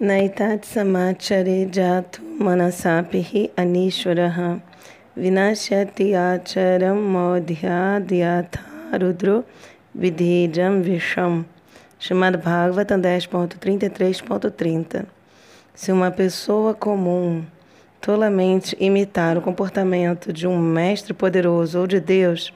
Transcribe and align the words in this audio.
Naitat 0.00 0.64
samachare 0.64 1.68
jatu 1.70 2.22
manasapihi 2.40 3.50
anishwaraha 3.56 4.58
vinashyati 5.14 6.14
acharam 6.14 6.96
modhyadyatha 6.96 8.58
rudro 8.98 9.44
vidhijam 9.94 10.82
visham. 10.82 11.44
Chamado 12.00 12.38
Bhagavatam 12.38 13.02
10.33.30 13.02 15.04
Se 15.74 15.92
uma 15.92 16.10
pessoa 16.10 16.74
comum 16.74 17.44
tolamente 18.00 18.74
imitar 18.80 19.36
o 19.36 19.42
comportamento 19.42 20.32
de 20.32 20.48
um 20.48 20.58
mestre 20.58 21.12
poderoso 21.12 21.80
ou 21.80 21.86
de 21.86 22.00
Deus, 22.00 22.50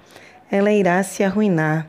ela 0.51 0.73
irá 0.73 1.03
se 1.03 1.23
arruinar. 1.23 1.87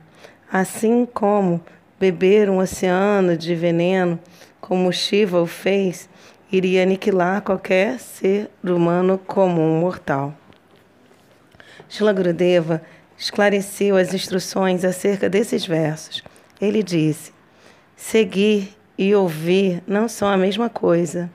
Assim 0.51 1.05
como 1.05 1.61
beber 1.97 2.49
um 2.49 2.57
oceano 2.57 3.37
de 3.37 3.55
veneno, 3.55 4.19
como 4.61 4.91
Shiva 4.91 5.41
o 5.41 5.45
fez, 5.45 6.09
iria 6.51 6.83
aniquilar 6.83 7.41
qualquer 7.41 7.99
ser 7.99 8.49
humano 8.63 9.17
comum 9.17 9.79
mortal. 9.79 10.33
Shila 11.89 12.13
Gurudeva 12.13 12.81
esclareceu 13.17 13.95
as 13.97 14.13
instruções 14.13 14.83
acerca 14.83 15.29
desses 15.29 15.65
versos. 15.65 16.23
Ele 16.59 16.83
disse: 16.83 17.33
Seguir 17.95 18.75
e 18.97 19.13
ouvir 19.15 19.81
não 19.87 20.07
são 20.07 20.27
a 20.27 20.37
mesma 20.37 20.69
coisa. 20.69 21.29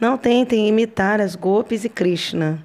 Não 0.00 0.16
tentem 0.16 0.66
imitar 0.68 1.20
as 1.20 1.36
golpes 1.36 1.84
e 1.84 1.88
Krishna, 1.88 2.62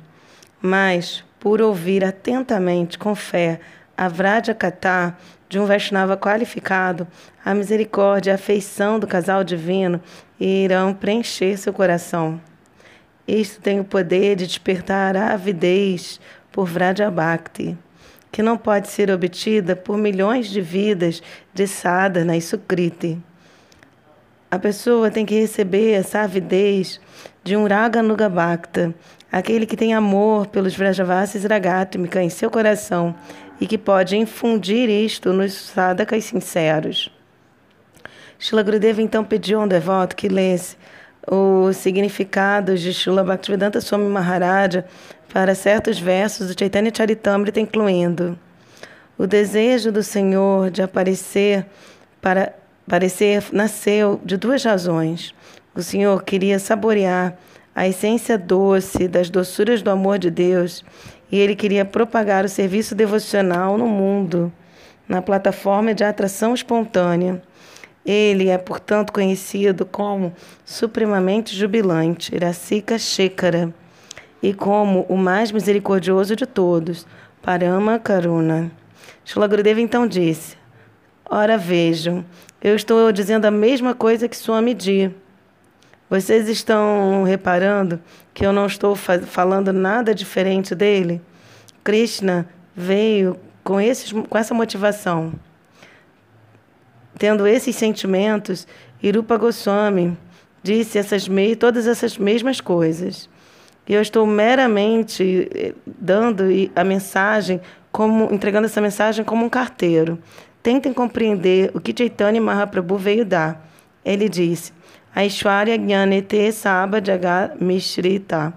mas, 0.62 1.24
por 1.40 1.62
ouvir 1.62 2.04
atentamente, 2.04 2.98
com 2.98 3.13
fé, 3.13 3.60
a 3.98 4.08
Vrajakatha 4.08 5.18
de 5.48 5.59
um 5.59 5.66
Vaishnava 5.66 6.17
qualificado, 6.17 7.08
a 7.44 7.54
misericórdia 7.54 8.31
e 8.31 8.34
a 8.34 8.35
afeição 8.35 8.99
do 8.99 9.08
casal 9.08 9.44
divino 9.44 10.02
irão 10.40 10.94
preencher 10.94 11.58
seu 11.58 11.71
coração. 11.71 12.40
Isto 13.27 13.62
tem 13.62 13.79
o 13.79 13.84
poder 13.84 14.35
de 14.35 14.46
despertar 14.46 15.16
a 15.16 15.34
avidez 15.34 16.20
por 16.51 16.66
Vrajabhakti, 16.68 17.77
que 18.32 18.43
não 18.43 18.57
pode 18.57 18.88
ser 18.88 19.10
obtida 19.10 19.76
por 19.76 19.98
milhões 19.98 20.48
de 20.48 20.62
vidas 20.62 21.21
de 21.54 21.68
sadhana 21.68 22.35
e 22.35 22.41
sukriti. 22.41 23.18
A 24.49 24.60
pessoa 24.60 25.10
tem 25.10 25.26
que 25.26 25.40
receber 25.40 25.93
essa 25.93 26.21
avidez 26.21 27.01
de 27.43 27.57
um 27.57 27.68
Raganuga 27.68 28.29
Bhakta, 28.29 28.93
aquele 29.32 29.66
que 29.66 29.76
tem 29.76 29.93
amor 29.93 30.48
pelos 30.48 30.76
Vrajavasis 30.76 31.43
Ragatmika 31.43 32.21
em 32.21 32.29
seu 32.29 32.49
coração 32.49 33.16
e 33.59 33.67
que 33.67 33.77
pode 33.77 34.17
infundir 34.17 34.89
isto 34.89 35.31
nos 35.31 35.53
sadhakas 35.53 36.25
sinceros. 36.25 37.11
Shila 38.37 38.63
Gurudeva 38.63 39.01
então 39.01 39.23
pediu 39.23 39.59
a 39.59 39.63
um 39.63 39.67
devoto 39.67 40.15
que 40.15 40.27
lesse 40.27 40.77
o 41.27 41.71
significado 41.73 42.77
de 42.77 42.93
Shila 42.93 43.23
Bhaktivedanta 43.23 43.81
Swami 43.81 44.07
Maharaja 44.09 44.85
para 45.33 45.55
certos 45.55 45.99
versos 45.99 46.48
do 46.48 46.59
Chaitanya 46.59 46.91
Charitamrita, 46.95 47.59
incluindo 47.59 48.37
o 49.17 49.26
desejo 49.26 49.91
do 49.91 50.03
Senhor 50.03 50.70
de 50.70 50.81
aparecer 50.81 51.65
para 52.21 52.53
aparecer 52.85 53.43
nasceu 53.51 54.20
de 54.23 54.37
duas 54.37 54.63
razões. 54.63 55.33
O 55.73 55.81
Senhor 55.81 56.23
queria 56.23 56.59
saborear 56.59 57.37
a 57.73 57.87
essência 57.87 58.37
doce 58.37 59.07
das 59.07 59.29
doçuras 59.29 59.81
do 59.81 59.89
amor 59.89 60.17
de 60.17 60.29
Deus 60.29 60.83
e 61.36 61.38
ele 61.38 61.54
queria 61.54 61.84
propagar 61.84 62.46
o 62.46 62.50
serviço 62.50 62.96
devocional 62.96 63.78
no 63.78 63.88
mundo, 63.88 64.50
na 65.06 65.22
plataforma 65.22 65.94
de 65.94 66.02
atração 66.02 66.53
espontânea. 66.53 67.44
Ele 68.06 68.47
é, 68.47 68.58
portanto, 68.58 69.12
conhecido 69.12 69.86
como 69.86 70.34
supremamente 70.63 71.53
jubilante, 71.53 72.34
Iracika 72.34 72.97
Shekara, 72.97 73.74
e 74.41 74.53
como 74.53 75.06
o 75.09 75.18
mais 75.18 75.52
misericordioso 75.52 76.38
de 76.38 76.46
todos, 76.46 77.06
Parama 77.41 78.00
Karuna. 78.00 78.72
Shila 79.25 79.45
Gurudeva 79.45 79.81
então 79.81 80.07
disse: 80.07 80.56
Ora 81.29 81.57
vejam, 81.57 82.24
eu 82.62 82.78
estou 82.78 83.12
dizendo 83.12 83.44
a 83.44 83.51
mesma 83.51 83.94
coisa 83.94 84.29
que 84.29 84.38
Swami 84.38 84.74
Di. 84.74 85.13
Vocês 86.15 86.47
estão 86.47 87.23
reparando 87.23 87.99
que 88.33 88.45
eu 88.45 88.53
não 88.53 88.67
estou 88.67 88.95
falando 88.95 89.73
nada 89.73 90.15
diferente 90.15 90.73
dele? 90.73 91.21
Krishna 91.83 92.47
veio 92.73 93.37
com, 93.65 93.81
esses, 93.81 94.13
com 94.13 94.37
essa 94.37 94.53
motivação. 94.53 95.33
Tendo 97.19 97.45
esses 97.45 97.75
sentimentos, 97.75 98.65
Irupa 99.03 99.35
Goswami 99.35 100.17
disse 100.63 100.97
essas 100.97 101.27
todas 101.59 101.85
essas 101.85 102.17
mesmas 102.17 102.61
coisas. 102.61 103.29
E 103.85 103.93
eu 103.93 104.01
estou 104.01 104.25
meramente 104.25 105.49
eh, 105.53 105.73
dando 105.85 106.45
a 106.73 106.83
mensagem, 106.85 107.59
como 107.91 108.33
entregando 108.33 108.67
essa 108.67 108.79
mensagem 108.79 109.25
como 109.25 109.45
um 109.45 109.49
carteiro. 109.49 110.17
Tentem 110.63 110.93
compreender 110.93 111.71
o 111.73 111.81
que 111.81 111.93
Chaitanya 111.95 112.39
Mahaprabhu 112.39 112.97
veio 112.97 113.25
dar. 113.25 113.69
Ele 114.05 114.29
disse: 114.29 114.71
Aishwarya 115.15 115.77
Jnanete 115.77 116.51
Saba 116.51 116.99
Jagat 116.99 117.57
Mishrita. 117.61 118.53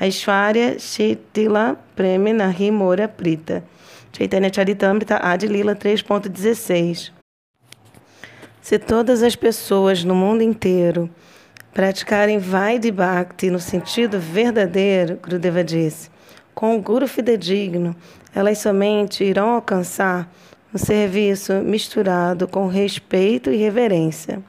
Aishwarya 0.00 0.74
Shitila 0.74 1.76
Premi 1.94 2.32
Nahi 2.32 2.72
Mora 2.72 3.06
Prita. 3.06 3.62
Chaitanya 4.12 4.50
Charitamrita 4.50 5.20
Adilila 5.22 5.76
3.16 5.76 7.12
Se 8.60 8.76
todas 8.76 9.22
as 9.22 9.36
pessoas 9.36 10.02
no 10.02 10.16
mundo 10.16 10.42
inteiro 10.42 11.08
praticarem 11.72 12.40
Vaidhi 12.40 12.90
Bhakti 12.90 13.48
no 13.48 13.60
sentido 13.60 14.18
verdadeiro, 14.18 15.16
Gurudeva 15.22 15.62
disse, 15.62 16.10
com 16.52 16.76
o 16.76 16.82
Guru 16.82 17.06
fidedigno, 17.06 17.94
elas 18.34 18.58
somente 18.58 19.22
irão 19.22 19.50
alcançar 19.50 20.28
um 20.74 20.78
serviço 20.78 21.52
misturado 21.62 22.48
com 22.48 22.66
respeito 22.66 23.52
e 23.52 23.56
reverência 23.56 24.42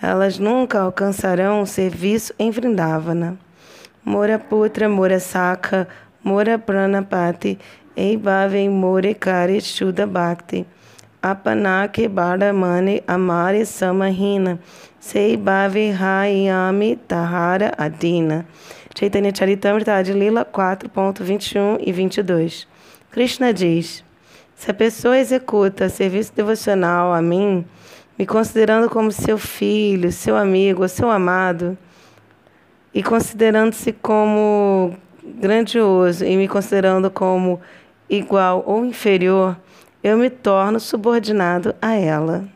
elas 0.00 0.38
nunca 0.38 0.80
alcançarão 0.80 1.62
o 1.62 1.66
serviço 1.66 2.34
em 2.38 2.50
Vrindavana. 2.50 3.38
Mora 4.04 4.38
Putra, 4.38 4.88
Mora 4.88 5.18
Sakha, 5.18 5.88
Mora 6.22 6.58
Pranapati, 6.58 7.58
Eibhavem 7.96 8.68
More 8.68 9.14
Kare 9.14 9.60
Shuddha 9.60 10.06
Bhakti. 10.06 10.66
Apanake 11.22 12.08
Mani 12.08 13.02
Amare 13.08 13.66
Samahina, 13.66 14.60
Seibhave 15.00 15.90
Hayami 15.90 16.96
Tahara 17.08 17.72
Adina. 17.76 18.46
Chaitanya 18.94 19.32
Charitamrita 19.32 20.00
Lila 20.02 20.44
4.21 20.44 21.78
e 21.80 21.90
22. 21.90 22.68
Krishna 23.10 23.52
diz: 23.52 24.04
Se 24.54 24.70
a 24.70 24.74
pessoa 24.74 25.18
executa 25.18 25.88
serviço 25.88 26.32
devocional 26.32 27.12
a 27.12 27.20
mim, 27.20 27.64
me 28.18 28.24
considerando 28.24 28.88
como 28.88 29.12
seu 29.12 29.36
filho, 29.36 30.10
seu 30.10 30.36
amigo, 30.36 30.88
seu 30.88 31.10
amado, 31.10 31.76
e 32.94 33.02
considerando-se 33.02 33.92
como 33.92 34.96
grandioso 35.22 36.24
e 36.24 36.36
me 36.36 36.48
considerando 36.48 37.10
como 37.10 37.60
igual 38.08 38.62
ou 38.66 38.84
inferior, 38.84 39.56
eu 40.02 40.16
me 40.16 40.30
torno 40.30 40.80
subordinado 40.80 41.74
a 41.82 41.94
ela. 41.94 42.48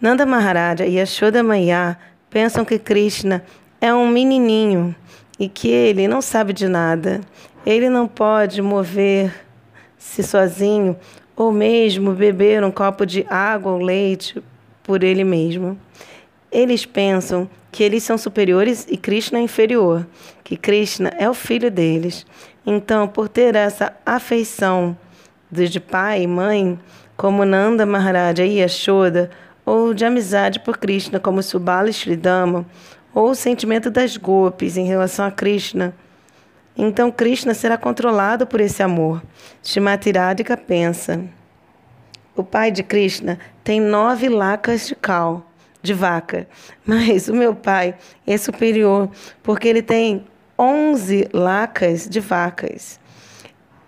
Nanda 0.00 0.24
Maharaja 0.24 0.86
e 0.86 0.94
Yashoda 0.94 1.42
Maya 1.42 1.98
pensam 2.30 2.64
que 2.64 2.78
Krishna 2.78 3.44
é 3.80 3.92
um 3.92 4.08
menininho 4.08 4.94
e 5.38 5.48
que 5.48 5.68
ele 5.68 6.08
não 6.08 6.22
sabe 6.22 6.52
de 6.52 6.68
nada. 6.68 7.20
Ele 7.66 7.88
não 7.88 8.06
pode 8.06 8.62
mover-se 8.62 10.22
sozinho 10.22 10.96
ou 11.36 11.52
mesmo 11.52 12.12
beber 12.12 12.62
um 12.62 12.70
copo 12.70 13.04
de 13.04 13.26
água 13.28 13.72
ou 13.72 13.78
leite 13.78 14.42
por 14.82 15.02
ele 15.02 15.24
mesmo. 15.24 15.78
Eles 16.50 16.86
pensam 16.86 17.48
que 17.72 17.82
eles 17.82 18.04
são 18.04 18.16
superiores 18.16 18.86
e 18.88 18.96
Krishna 18.96 19.38
é 19.38 19.42
inferior, 19.42 20.06
que 20.44 20.56
Krishna 20.56 21.10
é 21.18 21.28
o 21.28 21.34
filho 21.34 21.70
deles. 21.70 22.24
Então, 22.64 23.08
por 23.08 23.28
ter 23.28 23.56
essa 23.56 23.92
afeição 24.06 24.96
de 25.50 25.80
pai 25.80 26.22
e 26.22 26.26
mãe, 26.26 26.78
como 27.16 27.44
Nanda 27.44 27.84
Maharaja 27.84 28.44
e 28.44 28.58
Yashoda, 28.58 29.30
ou 29.66 29.94
de 29.94 30.04
amizade 30.04 30.60
por 30.60 30.76
Krishna, 30.76 31.18
como 31.18 31.42
Subala 31.42 31.90
e 31.90 31.92
ou 33.14 33.30
o 33.30 33.34
sentimento 33.34 33.90
das 33.90 34.16
golpes 34.16 34.76
em 34.76 34.86
relação 34.86 35.24
a 35.24 35.30
Krishna, 35.30 35.94
então 36.76 37.10
Krishna 37.10 37.54
será 37.54 37.78
controlado 37.78 38.46
por 38.46 38.60
esse 38.60 38.82
amor. 38.82 39.22
Shrimati 39.62 40.10
Radhika 40.10 40.56
pensa. 40.56 41.24
O 42.36 42.42
pai 42.42 42.70
de 42.72 42.82
Krishna 42.82 43.38
tem 43.62 43.80
nove 43.80 44.28
lacas 44.28 44.88
de 44.88 44.96
cal, 44.96 45.48
de 45.80 45.94
vaca, 45.94 46.48
mas 46.84 47.28
o 47.28 47.34
meu 47.34 47.54
pai 47.54 47.94
é 48.26 48.36
superior 48.36 49.08
porque 49.42 49.68
ele 49.68 49.82
tem 49.82 50.24
onze 50.58 51.28
lacas 51.32 52.08
de 52.08 52.18
vacas. 52.18 52.98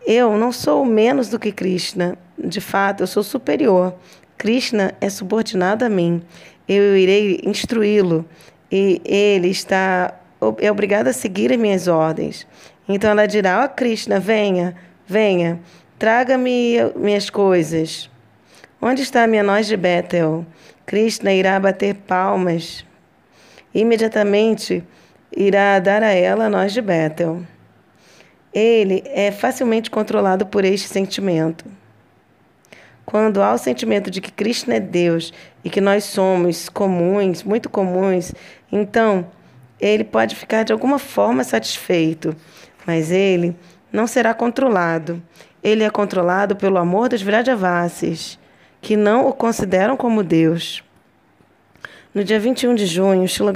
Eu 0.07 0.39
não 0.39 0.53
sou 0.53 0.85
menos 0.85 1.29
do 1.29 1.39
que 1.39 1.51
Krishna. 1.51 2.17
De 2.39 2.61
fato, 2.61 3.03
eu 3.03 3.07
sou 3.09 3.25
superior. 3.25 3.95
Krishna 4.39 4.95
é 5.01 5.11
subordinado 5.11 5.85
a 5.85 5.89
mim. 5.89 6.23
Eu 6.69 6.97
irei 6.97 7.41
instruí-lo 7.45 8.25
e 8.71 9.01
ele 9.05 9.49
está 9.49 10.15
é 10.59 10.71
obrigado 10.71 11.09
a 11.09 11.13
seguir 11.13 11.53
as 11.53 11.59
minhas 11.59 11.89
ordens. 11.89 12.47
Então 12.89 13.11
ela 13.11 13.27
dirá: 13.27 13.63
Ó 13.63 13.65
oh, 13.65 13.69
Krishna, 13.69 14.21
venha, 14.21 14.75
venha, 15.07 15.61
traga-me 15.99 16.77
minhas 16.95 17.31
coisas. 17.31 18.11
Onde 18.81 19.03
está 19.03 19.27
minha 19.27 19.43
noz 19.43 19.67
de 19.67 19.77
Betel? 19.77 20.47
Krishna 20.85 21.33
irá 21.33 21.59
bater 21.59 21.95
palmas. 21.95 22.85
Imediatamente 23.75 24.85
irá 25.37 25.79
dar 25.79 26.03
a 26.03 26.13
ela 26.13 26.45
a 26.45 26.51
noz 26.51 26.73
de 26.73 26.81
Betel. 26.81 27.43
Ele 28.53 29.03
é 29.07 29.31
facilmente 29.31 29.91
controlado 29.91 30.47
por 30.47 30.65
este 30.65 30.89
sentimento. 30.89 31.65
Quando 33.05 33.43
há 33.43 33.53
o 33.53 33.59
sentimento 33.59 34.11
de 34.11 34.21
que 34.21 34.33
Krishna 34.33 34.77
é 34.77 34.81
Deus 34.81 35.33
e 35.63 35.71
que 35.71 35.81
nós 35.81 36.05
somos 36.05 36.69
comuns, 36.69 37.43
muito 37.43 37.69
comuns, 37.69 38.33
então 38.71 39.27
ele 39.81 40.05
pode 40.05 40.35
ficar 40.35 40.65
de 40.65 40.73
alguma 40.73 40.99
forma 40.99 41.45
satisfeito, 41.45 42.35
mas 42.87 43.11
ele 43.11 43.57
não 43.93 44.07
será 44.07 44.33
controlado. 44.33 45.23
Ele 45.63 45.83
é 45.83 45.91
controlado 45.91 46.55
pelo 46.55 46.79
amor 46.79 47.09
dos 47.09 47.23
Vrajavasis, 47.23 48.39
que 48.81 48.97
não 48.97 49.27
o 49.27 49.33
consideram 49.33 49.97
como 49.97 50.23
Deus. 50.23 50.85
No 52.15 52.23
dia 52.23 52.39
21 52.39 52.75
de 52.75 52.87
junho, 52.87 53.27
Shila 53.29 53.53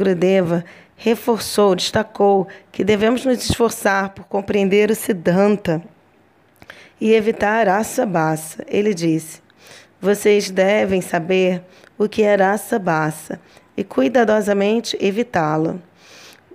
reforçou, 0.97 1.75
destacou 1.75 2.47
que 2.71 2.85
devemos 2.85 3.25
nos 3.25 3.43
esforçar 3.43 4.11
por 4.11 4.25
compreender 4.27 4.91
o 4.91 4.94
Siddhanta 4.94 5.82
e 7.00 7.12
evitar 7.12 7.69
a 7.69 8.06
bassa. 8.06 8.65
Ele 8.69 8.93
disse: 8.93 9.41
Vocês 10.00 10.50
devem 10.50 11.00
saber 11.00 11.62
o 11.97 12.09
que 12.09 12.23
é 12.23 12.35
raça 12.35 12.79
bassa 12.79 13.41
e 13.77 13.82
cuidadosamente 13.82 14.97
evitá-lo. 15.00 15.81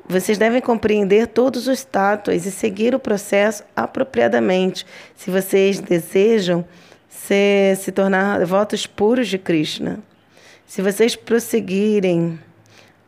Vocês 0.07 0.37
devem 0.37 0.61
compreender 0.61 1.27
todos 1.27 1.67
os 1.67 1.79
status 1.79 2.45
e 2.45 2.51
seguir 2.51 2.93
o 2.93 2.99
processo 2.99 3.63
apropriadamente, 3.75 4.85
se 5.15 5.31
vocês 5.31 5.79
desejam 5.79 6.63
se, 7.09 7.75
se 7.77 7.91
tornar 7.91 8.45
votos 8.45 8.85
puros 8.85 9.27
de 9.27 9.39
Krishna. 9.39 9.99
Se 10.67 10.81
vocês 10.81 11.15
prosseguirem 11.15 12.39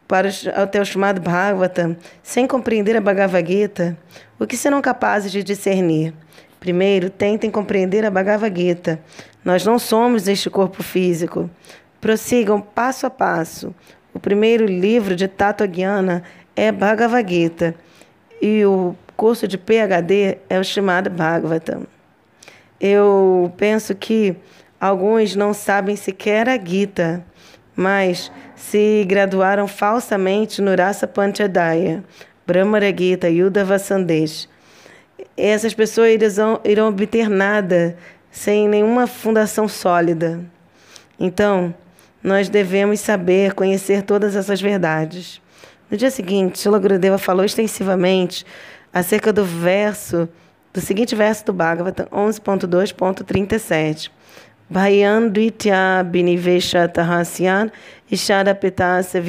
para 0.08 0.30
até 0.56 0.82
o 0.82 0.86
chamado 0.86 1.22
Bhagavatam, 1.22 1.96
sem 2.24 2.48
compreender 2.48 2.96
a 2.96 3.02
Bhagavad 3.02 3.48
Gita, 3.48 3.98
o 4.40 4.48
que 4.48 4.58
serão 4.58 4.82
capazes 4.82 5.32
de 5.32 5.44
discernir? 5.44 6.14
Primeiro, 6.60 7.12
tentem 7.12 7.52
compreender 7.52 8.06
a 8.06 8.10
Bhagavad 8.10 8.60
Gita. 8.60 9.00
Nós 9.46 9.64
não 9.64 9.78
somos 9.78 10.28
este 10.28 10.50
corpo 10.50 10.82
físico. 10.82 11.48
Prossigam 12.02 12.60
passo 12.60 13.06
a 13.06 13.10
passo. 13.10 13.76
O 14.14 14.20
primeiro 14.20 14.66
livro 14.66 15.16
de 15.16 15.28
Tato 15.28 15.68
Guiana 15.68 16.24
é 16.58 16.72
Bhagavad 16.72 17.32
Gita 17.32 17.76
e 18.42 18.66
o 18.66 18.96
curso 19.16 19.48
de 19.48 19.60
PhD 19.60 20.40
é 20.50 20.60
o 20.60 20.64
chamado 20.64 21.08
Bhagavatam. 21.08 21.84
Eu 22.82 23.54
penso 23.56 23.94
que 23.94 24.36
alguns 24.80 25.36
não 25.36 25.54
sabem 25.54 25.96
sequer 25.96 26.50
a 26.50 26.58
Gita, 26.58 27.24
mas 27.76 28.32
se 28.56 29.06
graduaram 29.08 29.68
falsamente 29.68 30.60
no 30.60 30.76
Rasa 30.76 31.08
Panchadaya, 31.08 32.04
Brahmara 32.46 32.90
Gita 32.96 33.30
e 33.30 33.40
Sandesh. 33.80 34.50
Essas 35.36 35.76
pessoas 35.76 36.10
irão, 36.12 36.60
irão 36.66 36.90
obter 36.90 37.30
nada 37.30 37.96
sem 38.32 38.68
nenhuma 38.68 39.06
fundação 39.06 39.68
sólida. 39.68 40.40
Então, 41.20 41.74
nós 42.24 42.50
devemos 42.50 43.00
saber, 43.00 43.54
conhecer 43.54 44.02
todas 44.02 44.36
essas 44.36 44.60
verdades. 44.60 45.40
No 45.90 45.96
dia 45.96 46.12
seguinte, 46.12 46.60
Shila 46.60 46.80
Gurudeva 46.80 47.18
falou 47.18 47.46
extensivamente 47.46 48.46
acerca 48.92 49.32
do 49.32 49.46
verso, 49.46 50.28
do 50.74 50.82
seguinte 50.82 51.16
verso 51.16 51.46
do 51.46 51.54
Bhagavatam 51.54 52.08
11.2.37. 52.08 54.12
Bhayan 54.70 55.30
Dvitya 55.30 56.04
Binivesha 56.04 56.90
Tahasyan 56.90 57.72
Ishara 58.12 58.54
Pitasa 58.54 59.22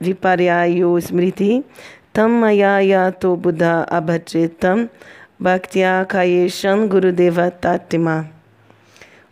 Viparyayo 0.00 0.96
Smriti 0.98 1.64
Tam 2.12 2.30
Mayayato 2.30 3.36
Buddha 3.36 3.84
Abhajetam 3.90 4.88
Bhaktya 5.36 6.06
Kayeshan 6.08 6.86
Gurudeva 6.86 7.50
Tatima. 7.50 8.30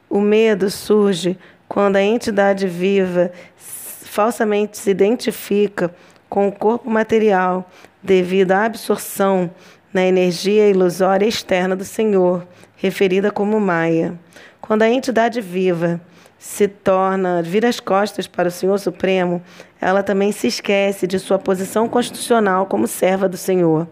O 0.08 0.20
medo 0.20 0.69
surge 0.69 1.38
quando 1.69 1.94
a 1.94 2.03
entidade 2.03 2.67
viva 2.67 3.31
falsamente 3.56 4.76
se 4.76 4.91
identifica 4.91 5.94
com 6.31 6.49
o 6.49 6.53
corpo 6.53 6.88
material 6.88 7.69
devido 8.03 8.53
à 8.53 8.65
absorção 8.65 9.50
na 9.93 10.06
energia 10.06 10.71
ilusória 10.71 11.27
externa 11.27 11.75
do 11.75 11.85
Senhor, 11.85 12.47
referida 12.77 13.31
como 13.31 13.61
Maia. 13.61 14.19
Quando 14.61 14.82
a 14.82 14.88
entidade 14.88 15.41
viva 15.41 16.00
se 16.38 16.69
torna, 16.69 17.43
vira 17.43 17.69
as 17.69 17.81
costas 17.81 18.27
para 18.27 18.49
o 18.49 18.50
Senhor 18.50 18.79
Supremo, 18.79 19.43
ela 19.81 20.03
também 20.03 20.32
se 20.32 20.47
esquece 20.47 21.06
de 21.06 21.19
sua 21.19 21.38
posição 21.38 21.88
constitucional 21.88 22.65
como 22.67 22.87
serva 22.87 23.29
do 23.29 23.37
Senhor. 23.37 23.87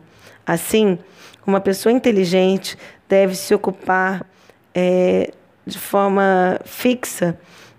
Assim, 0.46 0.98
uma 1.46 1.60
pessoa 1.60 1.92
inteligente 1.92 2.78
deve 3.08 3.34
se 3.34 3.52
ocupar 3.54 4.24
é, 4.72 5.32
de 5.66 5.78
forma 5.78 6.58
fixa 6.64 7.38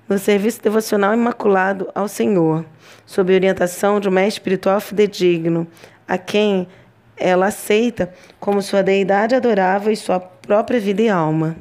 no 0.10 0.18
serviço 0.18 0.62
devocional 0.62 1.14
imaculado 1.14 1.88
ao 1.94 2.08
Senhor 2.08 2.66
sob 3.06 3.34
orientação 3.34 4.00
de 4.00 4.10
um 4.10 4.12
mestre 4.12 4.40
espiritual 4.40 4.82
fidedigno, 4.82 5.68
a 6.08 6.18
quem 6.18 6.68
ela 7.16 7.48
aceita 7.48 8.12
como 8.40 8.62
sua 8.62 8.82
deidade 8.82 9.36
adorável 9.36 9.94
e 9.94 9.96
sua 9.96 10.20
própria 10.20 10.80
vida 10.80 11.02
e 11.04 11.10
alma. 11.10 11.56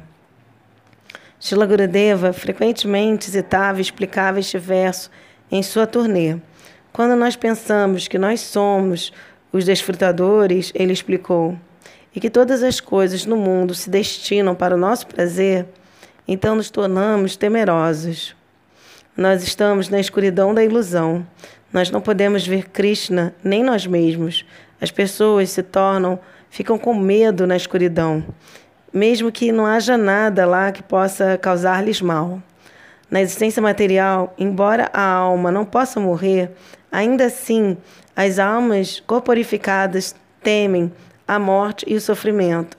Shila 1.39 1.65
Gurudeva 1.65 2.33
frequentemente 2.33 3.25
citava 3.29 3.77
e 3.77 3.81
explicava 3.81 4.39
este 4.39 4.57
verso 4.57 5.09
em 5.51 5.63
sua 5.63 5.87
turnê. 5.87 6.37
Quando 6.91 7.15
nós 7.15 7.35
pensamos 7.35 8.07
que 8.07 8.17
nós 8.17 8.41
somos 8.41 9.13
os 9.51 9.65
desfrutadores, 9.65 10.71
ele 10.75 10.91
explicou, 10.91 11.57
e 12.13 12.19
que 12.19 12.29
todas 12.29 12.61
as 12.63 12.79
coisas 12.79 13.25
no 13.25 13.37
mundo 13.37 13.73
se 13.73 13.89
destinam 13.89 14.53
para 14.55 14.75
o 14.75 14.77
nosso 14.77 15.07
prazer, 15.07 15.65
então 16.27 16.55
nos 16.55 16.69
tornamos 16.69 17.35
temerosos. 17.35 18.38
Nós 19.19 19.43
estamos 19.43 19.89
na 19.89 19.99
escuridão 19.99 20.53
da 20.53 20.63
ilusão. 20.63 21.27
Nós 21.73 21.91
não 21.91 21.99
podemos 21.99 22.47
ver 22.47 22.69
Krishna 22.69 23.35
nem 23.43 23.61
nós 23.61 23.85
mesmos. 23.85 24.45
As 24.79 24.91
pessoas 24.91 25.49
se 25.49 25.61
tornam, 25.61 26.17
ficam 26.49 26.77
com 26.77 26.93
medo 26.93 27.45
na 27.45 27.57
escuridão, 27.57 28.23
mesmo 28.93 29.29
que 29.29 29.51
não 29.51 29.65
haja 29.65 29.97
nada 29.97 30.45
lá 30.45 30.71
que 30.71 30.81
possa 30.81 31.37
causar-lhes 31.37 32.01
mal. 32.01 32.41
Na 33.11 33.19
existência 33.19 33.61
material, 33.61 34.33
embora 34.37 34.89
a 34.93 35.03
alma 35.03 35.51
não 35.51 35.65
possa 35.65 35.99
morrer, 35.99 36.51
ainda 36.89 37.25
assim 37.25 37.75
as 38.15 38.39
almas 38.39 39.01
corporificadas 39.05 40.15
temem 40.41 40.93
a 41.27 41.37
morte 41.37 41.83
e 41.89 41.93
o 41.93 41.99
sofrimento. 41.99 42.77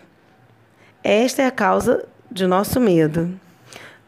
Esta 1.04 1.42
é 1.42 1.46
a 1.46 1.50
causa 1.50 2.06
de 2.32 2.46
nosso 2.46 2.80
medo. 2.80 3.30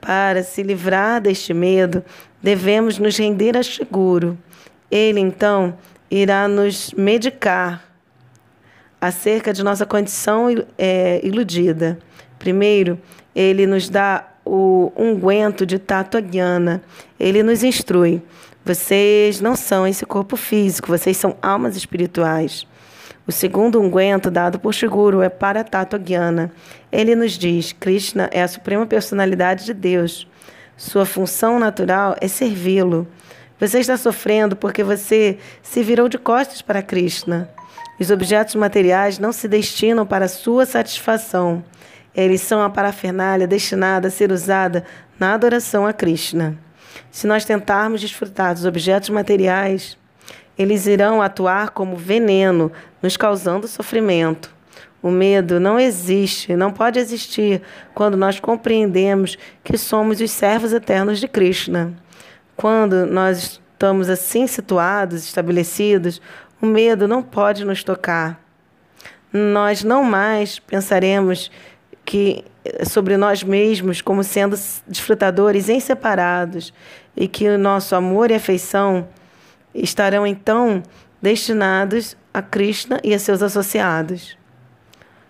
Para 0.02 0.42
se 0.42 0.64
livrar 0.64 1.20
deste 1.20 1.54
medo, 1.54 2.04
devemos 2.42 2.98
nos 2.98 3.16
render 3.16 3.56
a 3.56 3.62
seguro. 3.62 4.36
Ele, 4.90 5.20
então, 5.20 5.78
irá 6.10 6.48
nos 6.48 6.92
medicar 6.92 7.84
acerca 9.00 9.52
de 9.52 9.62
nossa 9.62 9.86
condição 9.86 10.48
é, 10.76 11.20
iludida. 11.22 12.00
Primeiro, 12.36 13.00
ele 13.32 13.64
nos 13.64 13.88
dá 13.88 14.28
o 14.44 14.92
unguento 14.96 15.64
de 15.64 15.78
Tato 15.78 16.18
Aguiana. 16.18 16.82
Ele 17.18 17.40
nos 17.44 17.62
instrui. 17.62 18.20
Vocês 18.64 19.40
não 19.40 19.54
são 19.54 19.86
esse 19.86 20.04
corpo 20.04 20.36
físico, 20.36 20.88
vocês 20.88 21.16
são 21.16 21.36
almas 21.40 21.76
espirituais. 21.76 22.66
O 23.24 23.30
segundo 23.30 23.80
unguento 23.80 24.30
dado 24.32 24.58
por 24.58 24.74
Shiguro 24.74 25.22
é 25.22 25.28
para 25.28 25.62
Tato 25.62 25.96
Guiana. 25.96 26.50
Ele 26.90 27.14
nos 27.14 27.32
diz: 27.32 27.72
Krishna 27.72 28.28
é 28.32 28.42
a 28.42 28.48
suprema 28.48 28.84
personalidade 28.84 29.64
de 29.64 29.72
Deus. 29.72 30.26
Sua 30.76 31.06
função 31.06 31.58
natural 31.58 32.16
é 32.20 32.26
servi-lo. 32.26 33.06
Você 33.60 33.78
está 33.78 33.96
sofrendo 33.96 34.56
porque 34.56 34.82
você 34.82 35.38
se 35.62 35.84
virou 35.84 36.08
de 36.08 36.18
costas 36.18 36.60
para 36.60 36.82
Krishna. 36.82 37.48
Os 38.00 38.10
objetos 38.10 38.56
materiais 38.56 39.20
não 39.20 39.30
se 39.30 39.46
destinam 39.46 40.04
para 40.04 40.26
sua 40.26 40.66
satisfação. 40.66 41.62
Eles 42.12 42.40
são 42.40 42.60
a 42.60 42.68
parafernália 42.68 43.46
destinada 43.46 44.08
a 44.08 44.10
ser 44.10 44.32
usada 44.32 44.84
na 45.16 45.34
adoração 45.34 45.86
a 45.86 45.92
Krishna. 45.92 46.58
Se 47.12 47.28
nós 47.28 47.44
tentarmos 47.44 48.00
desfrutar 48.00 48.54
dos 48.54 48.64
objetos 48.64 49.10
materiais, 49.10 49.96
eles 50.58 50.86
irão 50.86 51.22
atuar 51.22 51.70
como 51.70 51.96
veneno, 51.96 52.72
nos 53.02 53.16
causando 53.16 53.66
sofrimento. 53.66 54.54
O 55.02 55.10
medo 55.10 55.58
não 55.58 55.80
existe, 55.80 56.54
não 56.54 56.72
pode 56.72 56.98
existir 56.98 57.60
quando 57.92 58.16
nós 58.16 58.38
compreendemos 58.38 59.36
que 59.64 59.76
somos 59.76 60.20
os 60.20 60.30
servos 60.30 60.72
eternos 60.72 61.18
de 61.18 61.26
Krishna. 61.26 61.92
Quando 62.56 63.04
nós 63.04 63.60
estamos 63.72 64.08
assim 64.08 64.46
situados, 64.46 65.24
estabelecidos, 65.24 66.22
o 66.60 66.66
medo 66.66 67.08
não 67.08 67.20
pode 67.20 67.64
nos 67.64 67.82
tocar. 67.82 68.40
Nós 69.32 69.82
não 69.82 70.04
mais 70.04 70.60
pensaremos 70.60 71.50
que 72.04 72.44
sobre 72.88 73.16
nós 73.16 73.42
mesmos 73.42 74.00
como 74.00 74.22
sendo 74.22 74.56
desfrutadores 74.86 75.68
em 75.68 75.80
separados 75.80 76.72
e 77.16 77.26
que 77.26 77.48
o 77.48 77.58
nosso 77.58 77.96
amor 77.96 78.30
e 78.30 78.34
afeição 78.34 79.08
estarão 79.74 80.26
então 80.26 80.82
destinados 81.20 82.16
a 82.32 82.40
Krishna 82.40 83.00
e 83.04 83.12
a 83.14 83.18
seus 83.18 83.42
associados. 83.42 84.36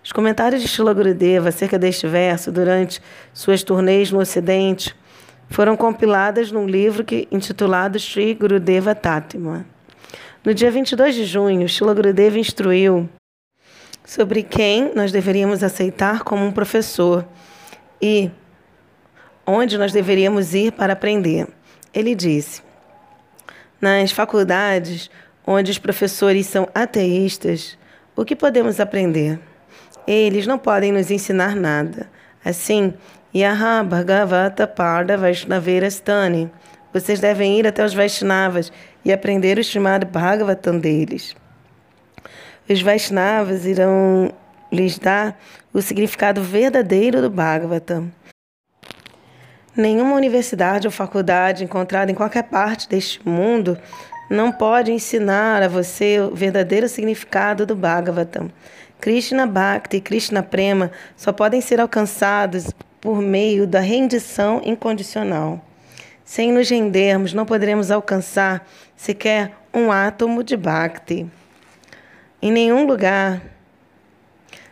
Os 0.03 0.11
comentários 0.11 0.61
de 0.61 0.67
Shila 0.67 0.93
Gurudeva 0.93 1.49
acerca 1.49 1.79
deste 1.79 2.07
verso 2.07 2.51
durante 2.51 3.01
suas 3.33 3.63
turnês 3.63 4.11
no 4.11 4.19
Ocidente 4.19 4.95
foram 5.49 5.77
compiladas 5.77 6.51
num 6.51 6.67
livro 6.67 7.03
que, 7.03 7.27
intitulado 7.31 7.99
Sri 7.99 8.33
Gurudeva 8.33 8.95
Tatma. 8.95 9.65
No 10.43 10.53
dia 10.53 10.69
22 10.69 11.15
de 11.15 11.25
junho, 11.25 11.69
Shila 11.69 11.93
Gurudeva 11.93 12.37
instruiu 12.37 13.09
sobre 14.05 14.43
quem 14.43 14.93
nós 14.93 15.11
deveríamos 15.11 15.63
aceitar 15.63 16.23
como 16.23 16.45
um 16.45 16.51
professor 16.51 17.25
e 18.01 18.29
onde 19.45 19.77
nós 19.77 19.93
deveríamos 19.93 20.53
ir 20.53 20.73
para 20.73 20.93
aprender. 20.93 21.47
Ele 21.93 22.13
disse: 22.13 22.61
Nas 23.79 24.11
faculdades 24.11 25.09
onde 25.45 25.71
os 25.71 25.77
professores 25.77 26.47
são 26.47 26.67
ateístas, 26.73 27.77
o 28.15 28.23
que 28.23 28.35
podemos 28.35 28.79
aprender? 28.79 29.39
Eles 30.07 30.45
não 30.45 30.57
podem 30.57 30.91
nos 30.91 31.09
ensinar 31.09 31.55
nada. 31.55 32.09
Assim, 32.43 32.93
Yaha 33.35 33.83
Bhagavata 33.83 34.67
Parda 34.67 35.17
Vaishnaverastani. 35.17 36.51
Vocês 36.93 37.19
devem 37.19 37.57
ir 37.57 37.65
até 37.65 37.83
os 37.83 37.93
Vaishnavas 37.93 38.71
e 39.03 39.11
aprender 39.11 39.57
o 39.57 39.63
chamado 39.63 40.05
Bhagavatam 40.05 40.77
deles. 40.77 41.35
Os 42.69 42.81
Vaishnavas 42.81 43.65
irão 43.65 44.31
lhes 44.71 44.99
dar 44.99 45.39
o 45.73 45.81
significado 45.81 46.41
verdadeiro 46.41 47.21
do 47.21 47.29
Bhagavatam. 47.29 48.11
Nenhuma 49.75 50.15
universidade 50.15 50.85
ou 50.85 50.91
faculdade 50.91 51.63
encontrada 51.63 52.11
em 52.11 52.15
qualquer 52.15 52.43
parte 52.43 52.87
deste 52.87 53.27
mundo 53.27 53.75
não 54.33 54.51
pode 54.51 54.91
ensinar 54.91 55.61
a 55.61 55.67
você 55.67 56.19
o 56.19 56.33
verdadeiro 56.33 56.89
significado 56.89 57.67
do 57.67 57.75
Bhagavatam. 57.75 58.49
Krishna 58.99 59.45
Bhakti 59.45 59.97
e 59.97 60.01
Krishna 60.01 60.41
Prema 60.41 60.91
só 61.15 61.31
podem 61.31 61.61
ser 61.61 61.79
alcançados 61.79 62.71
por 62.99 63.21
meio 63.21 63.67
da 63.67 63.79
rendição 63.79 64.59
incondicional. 64.65 65.63
Sem 66.25 66.51
nos 66.51 66.67
rendermos, 66.67 67.33
não 67.33 67.45
poderemos 67.45 67.91
alcançar 67.91 68.67
sequer 68.95 69.51
um 69.71 69.91
átomo 69.91 70.43
de 70.43 70.57
Bhakti. 70.57 71.27
Em 72.41 72.51
nenhum 72.51 72.87
lugar 72.87 73.41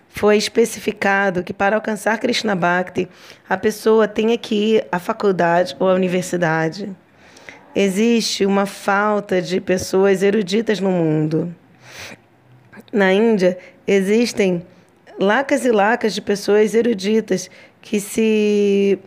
foi 0.09 0.37
especificado 0.37 1.43
que 1.43 1.53
para 1.53 1.75
alcançar 1.75 2.17
Krishna 2.17 2.55
Bhakti, 2.55 3.07
a 3.47 3.57
pessoa 3.57 4.07
tenha 4.07 4.37
que 4.37 4.55
ir 4.55 4.87
à 4.91 4.97
faculdade 4.97 5.75
ou 5.79 5.87
à 5.87 5.93
universidade. 5.93 6.95
Existe 7.75 8.45
uma 8.45 8.65
falta 8.65 9.41
de 9.41 9.61
pessoas 9.61 10.23
eruditas 10.23 10.79
no 10.79 10.91
mundo. 10.91 11.55
Na 12.91 13.13
Índia, 13.13 13.57
existem 13.87 14.65
lacas 15.17 15.65
e 15.65 15.71
lacas 15.71 16.13
de 16.13 16.21
pessoas 16.21 16.73
eruditas 16.75 17.49
que 17.81 17.99
se 17.99 18.99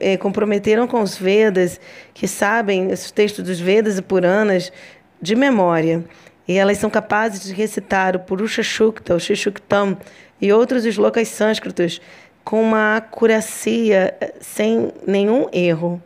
eh, 0.00 0.16
comprometeram 0.16 0.88
com 0.88 1.00
os 1.00 1.16
Vedas, 1.16 1.80
que 2.12 2.26
sabem 2.26 2.88
os 2.92 3.10
textos 3.10 3.44
dos 3.44 3.60
Vedas 3.60 3.98
e 3.98 4.02
Puranas 4.02 4.72
de 5.20 5.36
memória. 5.36 6.04
E 6.48 6.58
elas 6.58 6.78
são 6.78 6.90
capazes 6.90 7.44
de 7.44 7.54
recitar 7.54 8.16
o 8.16 8.20
Purusha 8.20 8.64
Shukta, 8.64 9.14
o 9.14 9.20
Shishuktam 9.20 9.96
e 10.40 10.52
outros 10.52 10.84
slokas 10.84 11.28
sânscritos 11.28 12.00
com 12.44 12.60
uma 12.60 12.96
acuracia 12.96 14.14
eh, 14.20 14.34
sem 14.40 14.92
nenhum 15.06 15.46
erro. 15.52 16.02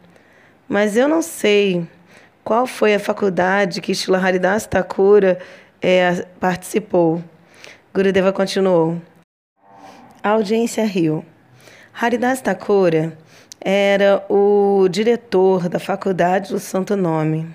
Mas 0.69 0.97
eu 0.97 1.07
não 1.09 1.23
sei 1.23 1.87
qual 2.43 2.67
foi 2.67 2.95
a 2.95 3.01
faculdade 3.01 3.81
que 3.81 3.95
Shila 3.95 4.19
Haridas 4.19 4.67
Thakura 4.67 5.39
é, 5.81 6.27
participou. 6.41 7.23
Gurudeva 7.95 8.33
continuou. 8.33 9.01
A 10.23 10.31
audiência 10.31 10.85
riu. 10.85 11.25
Haridas 11.93 12.41
Thakura 12.41 13.17
era 13.61 14.25
o 14.29 14.89
diretor 14.89 15.69
da 15.69 15.79
Faculdade 15.79 16.53
do 16.53 16.59
Santo 16.59 16.97
Nome. 16.97 17.55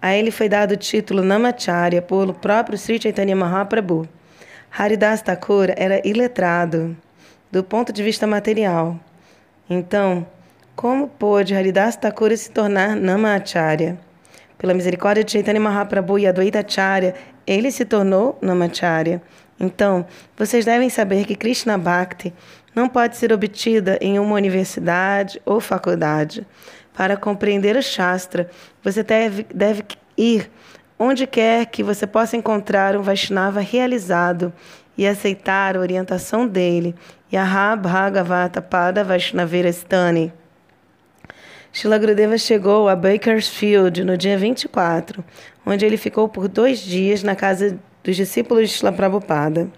A 0.00 0.14
ele 0.14 0.30
foi 0.30 0.48
dado 0.48 0.72
o 0.72 0.76
título 0.76 1.22
Namacharya 1.22 2.02
pelo 2.02 2.34
próprio 2.34 2.76
Sri 2.76 3.00
Chaitanya 3.00 3.36
Mahaprabhu. 3.36 4.08
Haridas 4.70 5.22
Thakura 5.22 5.74
era 5.76 6.06
iletrado 6.06 6.96
do 7.52 7.62
ponto 7.62 7.92
de 7.92 8.02
vista 8.02 8.26
material. 8.26 8.98
Então, 9.68 10.26
como 10.74 11.08
pôde 11.08 11.54
Haridas 11.54 11.96
Thakura 11.96 12.36
se 12.36 12.50
tornar 12.50 12.96
Namacharya? 12.96 13.98
Pela 14.58 14.74
misericórdia 14.74 15.24
de 15.24 15.32
Chaitanya 15.32 15.60
Mahaprabhu 15.60 16.18
e 16.18 16.26
Advaita 16.26 16.60
Acharya, 16.60 17.14
ele 17.46 17.70
se 17.70 17.84
tornou 17.84 18.38
Namacharya. 18.40 19.20
Então, 19.58 20.06
vocês 20.36 20.64
devem 20.64 20.88
saber 20.88 21.24
que 21.24 21.36
Krishna 21.36 21.76
Bhakti 21.76 22.32
não 22.74 22.88
pode 22.88 23.16
ser 23.16 23.32
obtida 23.32 23.98
em 24.00 24.18
uma 24.18 24.34
universidade 24.34 25.40
ou 25.44 25.60
faculdade. 25.60 26.46
Para 26.94 27.16
compreender 27.16 27.76
o 27.76 27.82
Shastra, 27.82 28.50
você 28.82 29.02
deve, 29.02 29.46
deve 29.54 29.84
ir 30.16 30.50
onde 30.98 31.26
quer 31.26 31.66
que 31.66 31.82
você 31.82 32.06
possa 32.06 32.36
encontrar 32.36 32.96
um 32.96 33.02
Vaishnava 33.02 33.60
realizado 33.60 34.52
e 34.96 35.06
aceitar 35.06 35.76
a 35.76 35.80
orientação 35.80 36.46
dele. 36.46 36.94
Yaha 37.32 37.76
Bhagavata 37.76 38.60
Pada 38.60 39.02
Vaishnavirastani. 39.02 40.32
Shila 41.74 41.96
Grudeva 41.96 42.36
chegou 42.36 42.86
a 42.86 42.94
Bakersfield 42.94 44.04
no 44.04 44.14
dia 44.14 44.36
24, 44.36 45.24
onde 45.64 45.86
ele 45.86 45.96
ficou 45.96 46.28
por 46.28 46.46
dois 46.46 46.80
dias 46.80 47.22
na 47.22 47.34
casa 47.34 47.78
dos 48.04 48.14
discípulos 48.14 48.68
de 48.68 48.76
Shila 48.76 48.92
Prabhupada. 48.92 49.70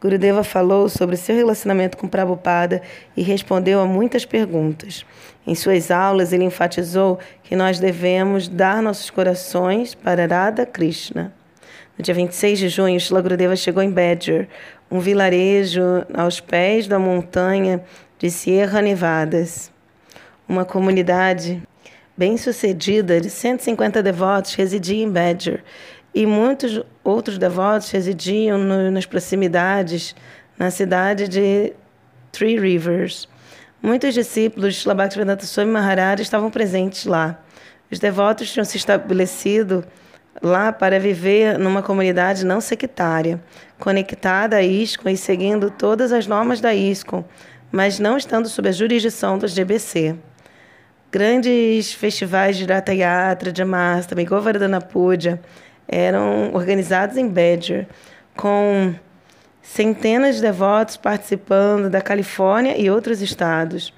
Gurudeva 0.00 0.42
falou 0.42 0.88
sobre 0.88 1.18
seu 1.18 1.36
relacionamento 1.36 1.98
com 1.98 2.08
Prabhupada 2.08 2.80
e 3.14 3.22
respondeu 3.22 3.80
a 3.80 3.84
muitas 3.84 4.24
perguntas. 4.24 5.04
Em 5.46 5.54
suas 5.54 5.90
aulas, 5.90 6.32
ele 6.32 6.44
enfatizou 6.44 7.18
que 7.42 7.54
nós 7.54 7.78
devemos 7.78 8.48
dar 8.48 8.82
nossos 8.82 9.10
corações 9.10 9.94
para 9.94 10.24
Radha 10.24 10.64
Krishna. 10.64 11.34
No 11.98 12.02
dia 12.02 12.14
26 12.14 12.58
de 12.60 12.68
junho, 12.70 12.98
Shila 12.98 13.20
Gurudeva 13.20 13.56
chegou 13.56 13.82
em 13.82 13.90
Badger, 13.90 14.48
um 14.90 15.00
vilarejo 15.00 15.82
aos 16.14 16.40
pés 16.40 16.88
da 16.88 16.98
montanha 16.98 17.84
de 18.18 18.30
Sierra 18.30 18.80
Nevadas. 18.80 19.70
Uma 20.48 20.64
comunidade 20.64 21.62
bem-sucedida 22.16 23.20
de 23.20 23.28
150 23.28 24.02
devotos 24.02 24.54
residia 24.54 25.04
em 25.04 25.10
Badger 25.10 25.62
e 26.14 26.24
muitos 26.24 26.82
outros 27.04 27.36
devotos 27.36 27.90
residiam 27.90 28.56
no, 28.56 28.90
nas 28.90 29.04
proximidades 29.04 30.16
na 30.58 30.70
cidade 30.70 31.28
de 31.28 31.74
Three 32.32 32.58
Rivers. 32.58 33.28
Muitos 33.82 34.14
discípulos 34.14 34.76
de 34.76 34.94
Bhaktivedanta 34.94 35.44
Swami 35.44 35.70
Maharaj 35.70 36.22
estavam 36.22 36.50
presentes 36.50 37.04
lá. 37.04 37.38
Os 37.90 37.98
devotos 37.98 38.50
tinham 38.50 38.64
se 38.64 38.78
estabelecido 38.78 39.84
lá 40.42 40.72
para 40.72 40.98
viver 40.98 41.58
numa 41.58 41.82
comunidade 41.82 42.46
não 42.46 42.62
sectária, 42.62 43.38
conectada 43.78 44.56
a 44.56 44.62
ISKCON 44.62 45.10
e 45.10 45.16
seguindo 45.16 45.70
todas 45.70 46.10
as 46.10 46.26
normas 46.26 46.58
da 46.58 46.74
ISKCON, 46.74 47.22
mas 47.70 47.98
não 47.98 48.16
estando 48.16 48.48
sob 48.48 48.66
a 48.68 48.72
jurisdição 48.72 49.36
dos 49.36 49.52
GBC. 49.52 50.16
Grandes 51.10 51.90
festivais 51.90 52.54
de 52.58 52.66
Yatra, 52.66 53.50
de 53.50 53.64
Mastami, 53.64 54.26
Govardhana 54.26 54.78
Puja 54.78 55.40
eram 55.88 56.52
organizados 56.52 57.16
em 57.16 57.26
Badger, 57.26 57.86
com 58.36 58.94
centenas 59.62 60.36
de 60.36 60.42
devotos 60.42 60.98
participando 60.98 61.88
da 61.88 62.02
Califórnia 62.02 62.76
e 62.76 62.90
outros 62.90 63.22
estados. 63.22 63.90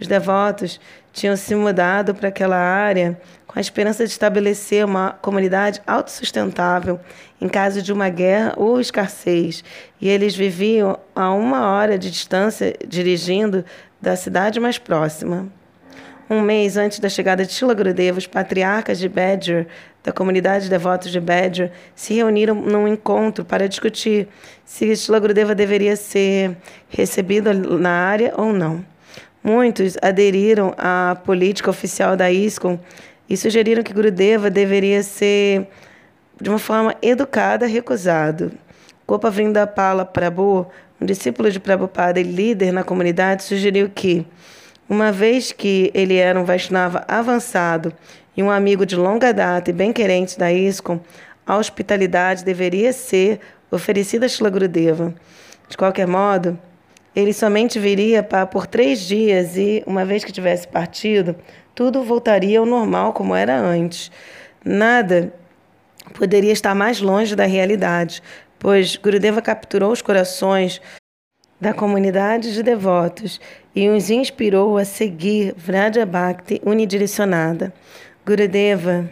Os 0.00 0.08
devotos 0.08 0.80
tinham 1.12 1.36
se 1.36 1.54
mudado 1.54 2.12
para 2.12 2.30
aquela 2.30 2.56
área 2.56 3.16
com 3.46 3.60
a 3.60 3.62
esperança 3.62 4.04
de 4.04 4.10
estabelecer 4.10 4.84
uma 4.84 5.12
comunidade 5.12 5.80
autossustentável 5.86 6.98
em 7.40 7.48
caso 7.48 7.80
de 7.80 7.92
uma 7.92 8.08
guerra 8.08 8.54
ou 8.56 8.80
escassez, 8.80 9.62
e 10.00 10.08
eles 10.08 10.34
viviam 10.34 10.98
a 11.14 11.30
uma 11.32 11.70
hora 11.70 11.96
de 11.96 12.10
distância 12.10 12.76
dirigindo 12.84 13.64
da 14.02 14.16
cidade 14.16 14.58
mais 14.58 14.78
próxima. 14.78 15.48
Um 16.28 16.40
mês 16.40 16.76
antes 16.76 16.98
da 16.98 17.08
chegada 17.08 17.46
de 17.46 17.52
Shila 17.52 17.72
Gurudeva, 17.72 18.18
os 18.18 18.26
patriarcas 18.26 18.98
de 18.98 19.08
Badger, 19.08 19.68
da 20.02 20.10
comunidade 20.10 20.64
de 20.64 20.70
devotos 20.70 21.12
de 21.12 21.20
Badger, 21.20 21.70
se 21.94 22.14
reuniram 22.14 22.54
num 22.56 22.88
encontro 22.88 23.44
para 23.44 23.68
discutir 23.68 24.26
se 24.64 24.96
Shila 24.96 25.20
Gurudeva 25.20 25.54
deveria 25.54 25.94
ser 25.94 26.56
recebido 26.88 27.54
na 27.78 27.90
área 27.90 28.34
ou 28.36 28.52
não. 28.52 28.84
Muitos 29.40 29.96
aderiram 30.02 30.74
à 30.76 31.16
política 31.24 31.70
oficial 31.70 32.16
da 32.16 32.28
ISKCON 32.28 32.80
e 33.30 33.36
sugeriram 33.36 33.84
que 33.84 33.92
Gurudeva 33.92 34.50
deveria 34.50 35.04
ser, 35.04 35.68
de 36.40 36.48
uma 36.50 36.58
forma 36.58 36.96
educada, 37.00 37.66
recusado. 37.66 38.50
Gopavrinda 39.06 39.64
Pala 39.64 40.04
Prabhu, 40.04 40.66
um 41.00 41.06
discípulo 41.06 41.52
de 41.52 41.60
Prabhupada 41.60 42.18
e 42.18 42.24
líder 42.24 42.72
na 42.72 42.82
comunidade, 42.82 43.44
sugeriu 43.44 43.88
que, 43.88 44.26
uma 44.88 45.10
vez 45.10 45.52
que 45.52 45.90
ele 45.94 46.16
era 46.16 46.38
um 46.38 46.44
Vaishnava 46.44 47.04
avançado 47.08 47.92
e 48.36 48.42
um 48.42 48.50
amigo 48.50 48.86
de 48.86 48.96
longa 48.96 49.32
data 49.32 49.70
e 49.70 49.72
bem-querente 49.72 50.38
da 50.38 50.52
ISKCON, 50.52 51.00
a 51.46 51.56
hospitalidade 51.56 52.44
deveria 52.44 52.92
ser 52.92 53.40
oferecida 53.70 54.26
a 54.26 54.28
Shila 54.28 54.50
Gurudeva. 54.50 55.14
De 55.68 55.76
qualquer 55.76 56.06
modo, 56.06 56.58
ele 57.14 57.32
somente 57.32 57.78
viria 57.78 58.22
para, 58.22 58.46
por 58.46 58.66
três 58.66 59.00
dias 59.00 59.56
e, 59.56 59.82
uma 59.86 60.04
vez 60.04 60.22
que 60.22 60.32
tivesse 60.32 60.68
partido, 60.68 61.34
tudo 61.74 62.02
voltaria 62.02 62.58
ao 62.58 62.66
normal 62.66 63.12
como 63.12 63.34
era 63.34 63.58
antes. 63.58 64.10
Nada 64.64 65.32
poderia 66.14 66.52
estar 66.52 66.74
mais 66.74 67.00
longe 67.00 67.34
da 67.34 67.46
realidade, 67.46 68.22
pois 68.58 68.96
Gurudeva 68.96 69.42
capturou 69.42 69.92
os 69.92 70.02
corações 70.02 70.80
da 71.60 71.72
comunidade 71.72 72.52
de 72.52 72.62
devotos 72.62 73.40
e 73.74 73.88
os 73.88 74.10
inspirou 74.10 74.76
a 74.76 74.84
seguir 74.84 75.54
Vraja 75.56 76.04
Bhakti 76.04 76.60
unidirecionada. 76.64 77.72
Gurudeva 78.24 79.10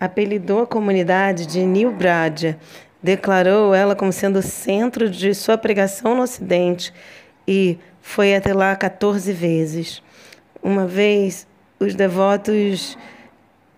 apelidou 0.00 0.62
a 0.62 0.66
comunidade 0.66 1.46
de 1.46 1.64
New 1.64 1.92
Braja, 1.92 2.56
declarou 3.02 3.74
ela 3.74 3.96
como 3.96 4.12
sendo 4.12 4.38
o 4.38 4.42
centro 4.42 5.10
de 5.10 5.34
sua 5.34 5.58
pregação 5.58 6.14
no 6.14 6.22
Ocidente 6.22 6.92
e 7.46 7.78
foi 8.00 8.34
até 8.34 8.54
lá 8.54 8.74
14 8.74 9.32
vezes. 9.32 10.02
Uma 10.62 10.86
vez, 10.86 11.46
os 11.78 11.94
devotos, 11.94 12.96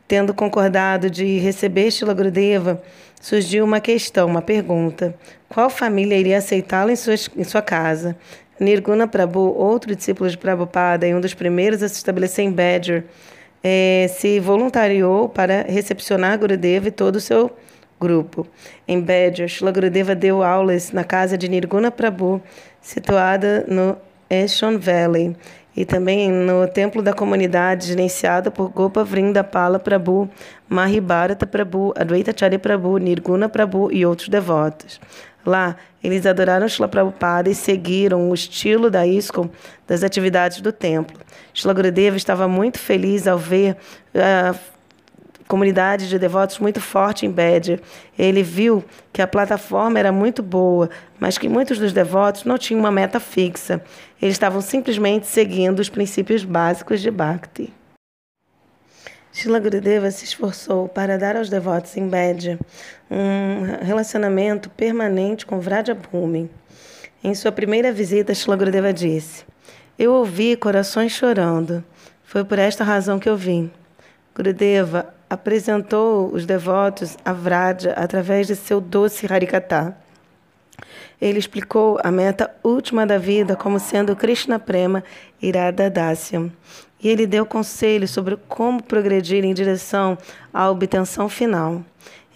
tendo 0.06 0.32
concordado 0.32 1.10
de 1.10 1.38
receber 1.38 1.90
Shila 1.90 2.14
Gurudeva, 2.14 2.82
surgiu 3.20 3.64
uma 3.64 3.80
questão, 3.80 4.26
uma 4.26 4.42
pergunta. 4.42 5.14
Qual 5.48 5.68
família 5.70 6.16
iria 6.16 6.38
aceitá-lo 6.38 6.90
em, 6.90 6.94
em 6.94 7.44
sua 7.44 7.62
casa? 7.62 8.16
Nirguna 8.58 9.06
Prabhu, 9.06 9.54
outro 9.56 9.94
discípulo 9.94 10.28
de 10.28 10.36
Prabhupada 10.36 11.06
e 11.06 11.14
um 11.14 11.20
dos 11.20 11.34
primeiros 11.34 11.82
a 11.82 11.88
se 11.88 11.96
estabelecer 11.96 12.44
em 12.44 12.52
Badger, 12.52 13.04
eh, 13.62 14.06
se 14.10 14.40
voluntariou 14.40 15.28
para 15.28 15.62
recepcionar 15.62 16.38
Gurudeva 16.38 16.88
e 16.88 16.90
todo 16.90 17.16
o 17.16 17.20
seu 17.20 17.50
grupo. 18.00 18.46
Em 18.88 19.00
Badger, 19.00 19.48
Shila 19.48 19.72
Gurudeva 19.72 20.14
deu 20.14 20.42
aulas 20.42 20.92
na 20.92 21.04
casa 21.04 21.38
de 21.38 21.48
Nirguna 21.48 21.90
Prabhu, 21.90 22.42
situada 22.80 23.64
no 23.68 23.96
Eshon 24.28 24.78
Valley, 24.78 25.36
e 25.76 25.84
também 25.84 26.30
no 26.30 26.66
templo 26.66 27.02
da 27.02 27.12
comunidade 27.12 27.86
gerenciada 27.86 28.50
por 28.50 28.68
Gopa 28.68 29.04
Vrinda 29.04 29.44
Pala 29.44 29.78
Prabhu, 29.78 30.28
Mahibharata 30.68 31.46
Prabhu, 31.46 31.92
Advaita 31.96 32.34
Charya 32.36 32.58
Prabhu, 32.58 32.98
Nirguna 32.98 33.48
Prabhu 33.48 33.90
e 33.92 34.04
outros 34.04 34.28
devotos. 34.28 35.00
Lá, 35.44 35.76
eles 36.02 36.26
adoraram 36.26 36.68
Shila 36.68 36.88
Prabhupada 36.88 37.48
e 37.48 37.54
seguiram 37.54 38.30
o 38.30 38.34
estilo 38.34 38.90
da 38.90 39.06
ISKCON 39.06 39.48
das 39.86 40.02
atividades 40.02 40.60
do 40.60 40.72
templo. 40.72 41.18
Shila 41.54 41.72
Gurudeva 41.72 42.16
estava 42.16 42.46
muito 42.46 42.78
feliz 42.78 43.26
ao 43.26 43.38
ver 43.38 43.76
a 44.14 44.54
comunidade 45.50 46.08
de 46.08 46.16
devotos 46.16 46.60
muito 46.60 46.80
forte 46.80 47.26
em 47.26 47.30
Badger. 47.30 47.80
Ele 48.16 48.40
viu 48.40 48.84
que 49.12 49.20
a 49.20 49.26
plataforma 49.26 49.98
era 49.98 50.12
muito 50.12 50.44
boa, 50.44 50.88
mas 51.18 51.36
que 51.36 51.48
muitos 51.48 51.76
dos 51.76 51.92
devotos 51.92 52.44
não 52.44 52.56
tinham 52.56 52.78
uma 52.78 52.92
meta 52.92 53.18
fixa. 53.18 53.82
Eles 54.22 54.36
estavam 54.36 54.60
simplesmente 54.60 55.26
seguindo 55.26 55.80
os 55.80 55.88
princípios 55.88 56.44
básicos 56.44 57.00
de 57.00 57.10
Bhakti. 57.10 57.72
Shila 59.32 59.58
Gurudeva 59.58 60.10
se 60.12 60.24
esforçou 60.24 60.88
para 60.88 61.18
dar 61.18 61.36
aos 61.36 61.48
devotos 61.48 61.96
em 61.96 62.08
Badger 62.08 62.56
um 63.10 63.84
relacionamento 63.84 64.70
permanente 64.70 65.44
com 65.44 65.58
Vraja 65.58 65.94
Bhumi. 65.94 66.48
Em 67.24 67.34
sua 67.34 67.50
primeira 67.50 67.92
visita, 67.92 68.34
Shila 68.34 68.56
Gurudeva 68.56 68.92
disse: 68.92 69.44
Eu 69.98 70.12
ouvi 70.12 70.54
corações 70.56 71.10
chorando. 71.10 71.84
Foi 72.24 72.44
por 72.44 72.58
esta 72.58 72.84
razão 72.84 73.18
que 73.18 73.28
eu 73.28 73.36
vim. 73.36 73.70
Gurudeva 74.34 75.12
apresentou 75.30 76.26
os 76.34 76.44
devotos 76.44 77.16
a 77.24 77.32
Vraja 77.32 77.92
através 77.92 78.48
de 78.48 78.56
seu 78.56 78.80
doce 78.80 79.32
Harikatha. 79.32 79.96
Ele 81.20 81.38
explicou 81.38 81.98
a 82.02 82.10
meta 82.10 82.50
última 82.64 83.06
da 83.06 83.16
vida 83.16 83.54
como 83.54 83.78
sendo 83.78 84.16
Krishna 84.16 84.58
Prema 84.58 85.04
Irada 85.40 85.88
Dasyam. 85.88 86.50
E 87.00 87.08
ele 87.08 87.26
deu 87.26 87.46
conselhos 87.46 88.10
sobre 88.10 88.36
como 88.48 88.82
progredir 88.82 89.44
em 89.44 89.54
direção 89.54 90.18
à 90.52 90.68
obtenção 90.68 91.28
final. 91.28 91.82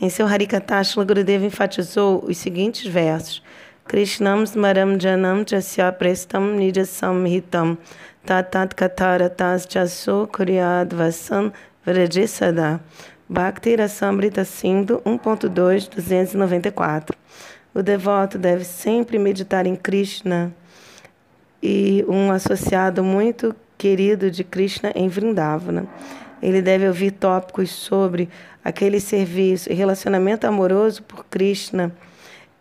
Em 0.01 0.09
seu 0.09 0.27
Harikatha, 0.27 0.85
Shila 0.85 1.05
Gurudeva 1.05 1.45
enfatizou 1.45 2.25
os 2.25 2.39
seguintes 2.39 2.87
versos. 2.87 3.43
Krishnam 3.87 4.45
smaram 4.45 4.99
janam 4.99 5.45
chasya 5.47 5.93
prestam 5.93 6.57
nijasam 6.57 7.27
hitam 7.27 7.77
tatat 8.25 8.75
kataratas 8.75 9.67
jaso 9.69 10.27
kuryad 10.33 10.95
vasan 10.95 11.53
Vrajisada, 11.85 12.81
Bhakti 13.29 13.77
Rasamrita 13.77 14.43
Sindhu 14.43 15.03
1.2, 15.05 15.91
294. 15.91 17.15
O 17.75 17.83
devoto 17.83 18.39
deve 18.39 18.65
sempre 18.65 19.19
meditar 19.19 19.67
em 19.67 19.77
Krishna 19.77 20.55
e 21.63 22.03
um 22.09 22.31
associado 22.31 23.05
muito 23.05 23.55
querido 23.77 24.31
de 24.31 24.43
Krishna 24.43 24.93
em 24.95 25.09
Vrindavana. 25.09 25.87
Ele 26.43 26.63
deve 26.63 26.89
ouvir 26.89 27.11
tópicos 27.11 27.71
sobre 27.71 28.31
aquele 28.65 28.99
serviço 28.99 29.71
e 29.71 29.75
relacionamento 29.75 30.47
amoroso 30.47 31.03
por 31.03 31.27
Krishna 31.27 31.93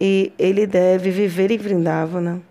e 0.02 0.34
ele 0.38 0.68
deve 0.68 1.12
viver 1.12 1.50
em 1.50 1.58
Vrindavana. 1.58 2.42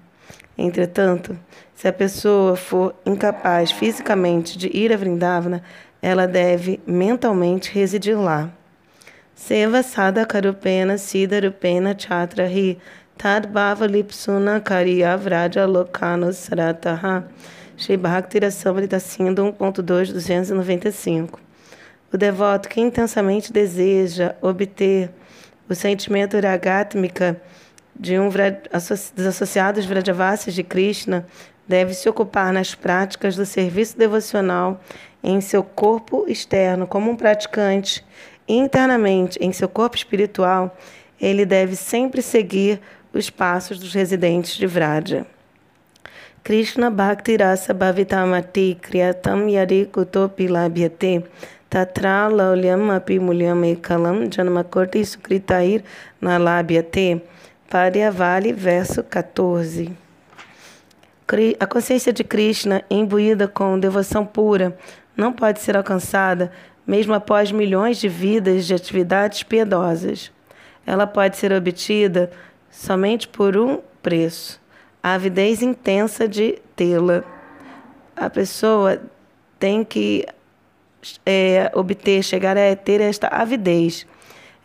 Entretanto, 0.57 1.39
se 1.75 1.87
a 1.87 1.93
pessoa 1.93 2.57
for 2.57 2.95
incapaz 3.05 3.71
fisicamente 3.71 4.57
de 4.57 4.75
ir 4.75 4.91
a 4.91 4.97
Vrindavana, 4.97 5.63
ela 6.03 6.27
deve 6.27 6.81
mentalmente 6.85 7.73
residir 7.73 8.19
lá. 8.19 8.51
Seva 9.35 9.83
sada 9.83 10.27
karupena 10.27 10.99
sidarupena 10.99 11.95
chatra 11.95 12.47
hi 12.47 12.79
tad 13.17 13.47
bhava 13.47 13.87
lipsuna 13.87 14.61
kariya 14.61 15.17
vraja 15.17 15.65
lokano 15.65 16.33
sarataha. 16.33 17.25
Shri 17.77 17.97
Bhakti 17.97 18.41
Rasamrita 18.41 19.01
Sindhu 19.01 19.53
1.2 19.53 20.13
295. 20.13 21.41
O 22.13 22.17
devoto 22.19 22.69
que 22.69 22.81
intensamente 22.81 23.53
deseja 23.53 24.37
obter 24.43 25.11
o 25.69 25.75
sentimento 25.75 26.37
iragátmica 26.37 27.41
de 27.99 28.19
um 28.19 28.29
dos 28.29 29.27
associados 29.27 29.87
Vrajavasis 29.87 30.55
de 30.55 30.63
Krishna 30.63 31.27
deve 31.67 31.95
se 31.95 32.09
ocupar 32.09 32.53
nas 32.53 32.75
práticas 32.75 33.37
do 33.37 33.47
serviço 33.47 33.97
devocional 33.97 34.81
em 35.23 35.41
seu 35.41 35.63
corpo 35.63 36.25
externo 36.29 36.87
como 36.87 37.11
um 37.11 37.17
praticante, 37.17 38.05
internamente 38.49 39.39
em 39.41 39.53
seu 39.53 39.69
corpo 39.69 39.97
espiritual, 39.97 40.77
ele 41.21 41.47
deve 41.47 41.77
sempre 41.77 42.21
seguir 42.21 42.81
os 43.13 43.31
passos 43.31 43.79
dos 43.79 43.95
residentes 43.95 44.57
de 44.57 44.67
Vraja. 44.67 45.27
Krishna 46.43 46.91
Bhakti 46.91 47.37
Rasa 47.37 47.73
Bhavitamati 47.73 48.77
Kriyatam 48.83 49.49
Yari 49.49 49.87
Kutopi 49.87 50.49
Labhyate 50.49 51.25
Tatra 51.71 52.27
Laulyam 52.27 52.91
Api 52.91 53.21
Mulyam 53.21 53.65
Ekalam 53.65 54.29
Janamakorti 54.29 55.05
Sukritair 55.05 55.85
Nalabhyate 56.21 57.23
Paryavali, 57.71 58.53
verso 58.53 59.03
14. 59.03 59.91
A 61.59 61.67
consciência 61.67 62.13
de 62.13 62.23
Krishna, 62.23 62.85
imbuída 62.91 63.49
com 63.49 63.79
devoção 63.79 64.27
pura, 64.27 64.77
não 65.17 65.33
pode 65.33 65.61
ser 65.61 65.77
alcançada 65.77 66.51
mesmo 66.87 67.15
após 67.15 67.53
milhões 67.53 67.99
de 67.99 68.09
vidas 68.09 68.67
de 68.67 68.75
atividades 68.75 69.43
piedosas. 69.43 70.33
Ela 70.87 71.07
pode 71.07 71.37
ser 71.37 71.53
obtida 71.53 72.31
somente 72.71 73.29
por 73.29 73.57
um 73.57 73.81
preço: 74.03 74.61
a 75.03 75.15
avidez 75.15 75.63
intensa 75.63 76.27
de 76.27 76.59
tê-la. 76.75 77.23
A 78.17 78.29
pessoa 78.29 79.01
tem 79.59 79.85
que 79.85 80.27
é, 81.25 81.71
obter, 81.75 82.23
chegar 82.23 82.57
a 82.57 82.75
ter 82.77 83.01
esta 83.01 83.29
avidez. 83.29 84.07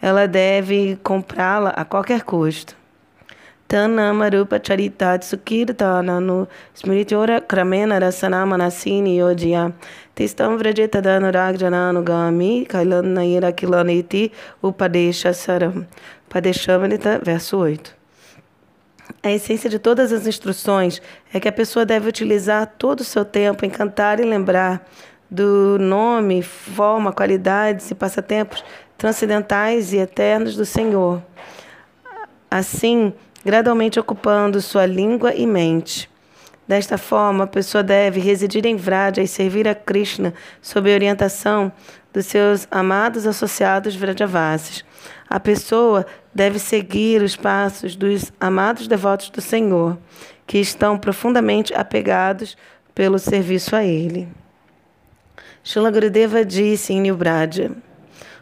Ela 0.01 0.27
deve 0.27 0.97
comprá-la 1.03 1.69
a 1.71 1.83
qualquer 1.83 2.23
custo. 2.23 2.75
Tanamarupa 3.67 4.61
Charitat 4.63 5.25
Sukirtananu 5.25 6.47
Smrityora 6.73 7.41
Kramena 7.41 7.99
Rasana 7.99 8.45
Manasini 8.45 9.17
Yodhya 9.17 9.73
Tistam 10.17 10.57
Vrajetadanuragjananugami 10.57 12.65
Kailanayira 12.65 13.51
Kilaniti 13.51 14.31
Upadesha 14.63 15.31
Saram 15.31 15.85
Padeshamanita, 16.27 17.21
verso 17.23 17.57
8 17.57 17.97
a 19.23 19.31
essência 19.31 19.69
de 19.69 19.79
todas 19.79 20.11
as 20.11 20.27
instruções 20.27 21.01
é 21.33 21.39
que 21.39 21.47
a 21.47 21.51
pessoa 21.51 21.85
deve 21.85 22.09
utilizar 22.09 22.73
todo 22.77 23.01
o 23.01 23.03
seu 23.03 23.23
tempo 23.23 23.65
em 23.65 23.69
cantar 23.69 24.19
e 24.19 24.23
lembrar 24.23 24.85
do 25.29 25.77
nome, 25.79 26.41
forma, 26.41 27.13
qualidades 27.13 27.89
e 27.91 27.95
passatempos 27.95 28.63
transcendentais 28.97 29.93
e 29.93 29.97
eternos 29.97 30.55
do 30.55 30.65
Senhor. 30.65 31.21
Assim, 32.49 33.13
gradualmente 33.45 33.99
ocupando 33.99 34.61
sua 34.61 34.85
língua 34.85 35.33
e 35.33 35.45
mente. 35.45 36.09
Desta 36.67 36.97
forma, 36.97 37.45
a 37.45 37.47
pessoa 37.47 37.81
deve 37.81 38.19
residir 38.19 38.65
em 38.65 38.75
Vraja 38.75 39.21
e 39.21 39.27
servir 39.27 39.67
a 39.67 39.73
Krishna 39.73 40.33
sob 40.61 40.91
a 40.91 40.93
orientação 40.93 41.71
dos 42.11 42.25
seus 42.25 42.67
amados 42.69 43.25
associados 43.25 43.95
Vrajavasis. 43.95 44.83
A 45.29 45.39
pessoa 45.39 46.05
deve 46.33 46.59
seguir 46.59 47.21
os 47.21 47.37
passos 47.37 47.95
dos 47.95 48.33
amados 48.39 48.87
devotos 48.87 49.29
do 49.29 49.39
Senhor, 49.39 49.97
que 50.45 50.57
estão 50.57 50.97
profundamente 50.97 51.73
apegados 51.73 52.57
pelo 52.93 53.17
serviço 53.17 53.73
a 53.73 53.83
Ele. 53.85 54.27
Shila 55.63 55.91
Gurudeva 55.91 56.43
disse 56.43 56.91
em 56.91 57.01
New 57.01 57.15
Braja, 57.15 57.71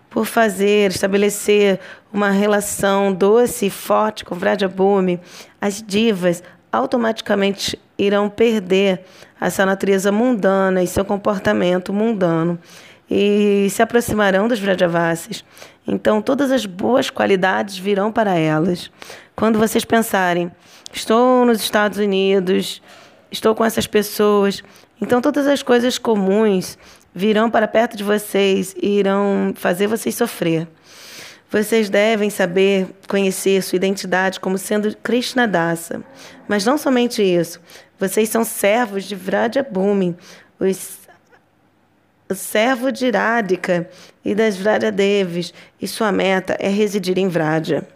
por 0.09 0.25
fazer, 0.25 0.91
estabelecer 0.91 1.79
uma 2.13 2.29
relação 2.29 3.11
doce 3.11 3.65
e 3.65 3.69
forte 3.69 4.23
com 4.23 4.33
Vrajabhumi, 4.33 5.19
as 5.59 5.83
divas 5.83 6.41
automaticamente 6.75 7.79
irão 7.97 8.29
perder 8.29 9.05
essa 9.39 9.65
natureza 9.65 10.11
mundana 10.11 10.83
e 10.83 10.87
seu 10.87 11.05
comportamento 11.05 11.93
mundano 11.93 12.59
e 13.09 13.67
se 13.69 13.81
aproximarão 13.81 14.47
dos 14.47 14.59
Vrajavasis. 14.59 15.43
Então, 15.87 16.21
todas 16.21 16.51
as 16.51 16.65
boas 16.65 17.09
qualidades 17.09 17.77
virão 17.77 18.11
para 18.11 18.35
elas. 18.37 18.91
Quando 19.35 19.59
vocês 19.59 19.85
pensarem, 19.85 20.51
estou 20.91 21.45
nos 21.45 21.61
Estados 21.61 21.99
Unidos, 21.99 22.81
estou 23.31 23.53
com 23.53 23.63
essas 23.63 23.85
pessoas, 23.85 24.63
então 24.99 25.21
todas 25.21 25.45
as 25.45 25.61
coisas 25.61 25.97
comuns 25.97 26.77
virão 27.13 27.49
para 27.49 27.67
perto 27.67 27.95
de 27.95 28.03
vocês 28.03 28.75
e 28.81 28.99
irão 28.99 29.53
fazer 29.55 29.87
vocês 29.87 30.15
sofrer. 30.15 30.67
Vocês 31.55 31.89
devem 31.89 32.29
saber 32.29 32.85
conhecer 33.07 33.63
sua 33.63 33.77
identidade 33.77 34.41
como 34.41 34.57
sendo 34.57 34.93
Krishna 34.97 35.47
Dasa. 35.47 36.03
Mas 36.49 36.65
não 36.65 36.77
somente 36.77 37.23
isso. 37.23 37.61
Vocês 37.97 38.27
são 38.27 38.43
servos 38.43 39.05
de 39.05 39.15
Vrajabhumi, 39.15 40.17
os 40.59 41.05
o 42.29 42.35
servo 42.35 42.91
de 42.91 43.09
Radhika 43.09 43.89
e 44.25 44.35
das 44.35 44.57
Vrajadevis, 44.57 45.53
e 45.81 45.87
sua 45.87 46.11
meta 46.11 46.57
é 46.59 46.67
residir 46.67 47.17
em 47.17 47.29
Vraja. 47.29 47.87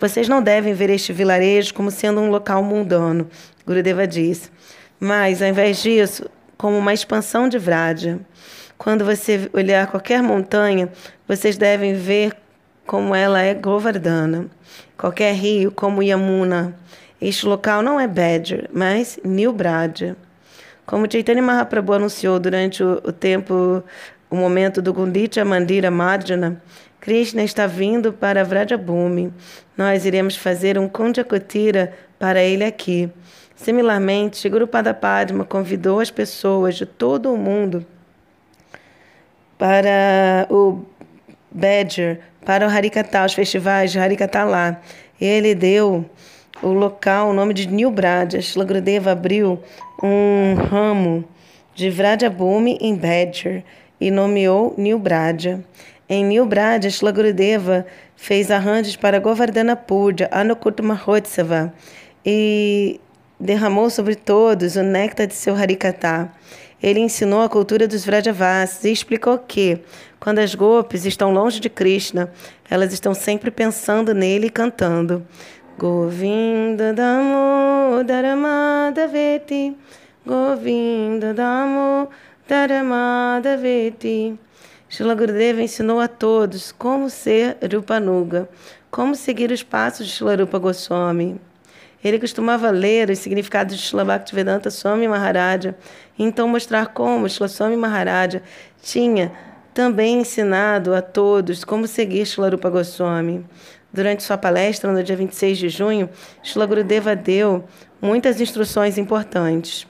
Vocês 0.00 0.28
não 0.28 0.42
devem 0.42 0.74
ver 0.74 0.90
este 0.90 1.12
vilarejo 1.12 1.72
como 1.72 1.92
sendo 1.92 2.20
um 2.20 2.28
local 2.28 2.64
mundano, 2.64 3.30
Gurudeva 3.64 4.04
disse, 4.04 4.50
mas, 4.98 5.40
ao 5.42 5.48
invés 5.48 5.80
disso, 5.80 6.28
como 6.58 6.76
uma 6.76 6.92
expansão 6.92 7.48
de 7.48 7.58
Vraja. 7.58 8.18
Quando 8.82 9.04
você 9.04 9.48
olhar 9.52 9.86
qualquer 9.86 10.20
montanha, 10.24 10.88
vocês 11.28 11.56
devem 11.56 11.94
ver 11.94 12.32
como 12.84 13.14
ela 13.14 13.40
é 13.40 13.54
Govardhana. 13.54 14.48
Qualquer 14.98 15.34
rio, 15.34 15.70
como 15.70 16.02
Yamuna. 16.02 16.74
Este 17.20 17.46
local 17.46 17.80
não 17.80 18.00
é 18.00 18.08
Badger, 18.08 18.68
mas 18.72 19.20
New 19.22 19.52
Braja. 19.52 20.16
Como 20.84 21.06
Chaitanya 21.08 21.40
Mahaprabhu 21.40 21.92
anunciou 21.92 22.40
durante 22.40 22.82
o, 22.82 22.94
o 23.04 23.12
tempo, 23.12 23.84
o 24.28 24.34
momento 24.34 24.82
do 24.82 24.92
Gundicha 24.92 25.44
Mandira 25.44 25.88
Marjana, 25.88 26.60
Krishna 27.00 27.44
está 27.44 27.68
vindo 27.68 28.12
para 28.12 28.42
Vrajabhumi. 28.42 29.32
Nós 29.76 30.04
iremos 30.04 30.34
fazer 30.34 30.76
um 30.76 30.88
Kunjakutira 30.88 31.92
para 32.18 32.42
ele 32.42 32.64
aqui. 32.64 33.08
Similarmente, 33.54 34.48
Guru 34.48 34.66
Padma 34.66 35.44
convidou 35.44 36.00
as 36.00 36.10
pessoas 36.10 36.74
de 36.74 36.84
todo 36.84 37.32
o 37.32 37.38
mundo 37.38 37.86
para 39.62 40.44
o 40.50 40.80
Badger, 41.48 42.18
para 42.44 42.66
o 42.66 42.68
Harikata, 42.68 43.24
os 43.24 43.32
festivais 43.32 43.92
de 43.92 43.98
Harikata 44.00 44.42
lá. 44.42 44.80
Ele 45.20 45.54
deu 45.54 46.04
o 46.60 46.66
local, 46.66 47.28
o 47.28 47.32
nome 47.32 47.54
de 47.54 47.68
New 47.68 47.88
Braja. 47.88 48.40
Shlagradeva 48.42 49.12
abriu 49.12 49.62
um 50.02 50.54
ramo 50.54 51.24
de 51.76 51.90
Vrajabhumi 51.90 52.76
em 52.80 52.96
Badger 52.96 53.62
e 54.00 54.10
nomeou 54.10 54.74
New 54.76 54.98
Braja. 54.98 55.60
Em 56.08 56.24
New 56.24 56.44
Braja, 56.44 56.90
Shlagurudeva 56.90 57.86
fez 58.16 58.50
arranjos 58.50 58.96
para 58.96 59.20
Govardhana 59.20 59.76
Puja, 59.76 60.28
Anukut 60.32 60.82
Mahotsava 60.82 61.72
e 62.26 63.00
derramou 63.38 63.88
sobre 63.90 64.16
todos 64.16 64.74
o 64.74 64.82
néctar 64.82 65.28
de 65.28 65.34
seu 65.34 65.54
Harikata. 65.54 66.32
Ele 66.82 67.00
ensinou 67.00 67.42
a 67.42 67.48
cultura 67.48 67.86
dos 67.86 68.04
Vrajavasis 68.04 68.84
e 68.84 68.92
explicou 68.92 69.38
que, 69.38 69.78
quando 70.18 70.40
as 70.40 70.54
gopis 70.54 71.06
estão 71.06 71.32
longe 71.32 71.60
de 71.60 71.70
Krishna, 71.70 72.32
elas 72.68 72.92
estão 72.92 73.14
sempre 73.14 73.50
pensando 73.50 74.12
nele 74.12 74.48
e 74.48 74.50
cantando. 74.50 75.24
Govinda 75.78 76.92
Damo 76.92 78.04
Veti 79.10 79.76
Govinda 80.26 81.32
Damo 81.32 82.08
Veti 83.60 84.38
Shila 84.88 85.14
Gurudeva 85.14 85.62
ensinou 85.62 86.00
a 86.00 86.06
todos 86.06 86.70
como 86.70 87.08
ser 87.08 87.56
Rupanuga, 87.72 88.46
como 88.90 89.14
seguir 89.14 89.50
os 89.50 89.62
passos 89.62 90.06
de 90.06 90.12
Shila 90.12 90.36
Rupa 90.36 90.58
Goswami. 90.58 91.40
Ele 92.04 92.18
costumava 92.18 92.70
ler 92.70 93.10
os 93.10 93.18
significados 93.18 93.76
de 93.76 93.82
Shila 93.82 94.04
Bhaktivedanta 94.04 94.70
Swami 94.70 95.06
Maharaja 95.06 95.76
e 96.18 96.24
então 96.24 96.48
mostrar 96.48 96.88
como 96.88 97.28
Shila 97.28 97.48
Swami 97.48 97.76
Maharaja 97.76 98.42
tinha 98.82 99.32
também 99.72 100.20
ensinado 100.20 100.94
a 100.94 101.00
todos 101.00 101.64
como 101.64 101.86
seguir 101.86 102.26
Shila 102.26 102.50
Rupa 102.50 102.68
Goswami. 102.68 103.44
Durante 103.92 104.22
sua 104.22 104.38
palestra 104.38 104.90
no 104.90 105.02
dia 105.02 105.16
26 105.16 105.58
de 105.58 105.68
junho, 105.68 106.08
Shila 106.42 106.66
Gurudeva 106.66 107.14
deu 107.14 107.64
muitas 108.00 108.40
instruções 108.40 108.98
importantes. 108.98 109.86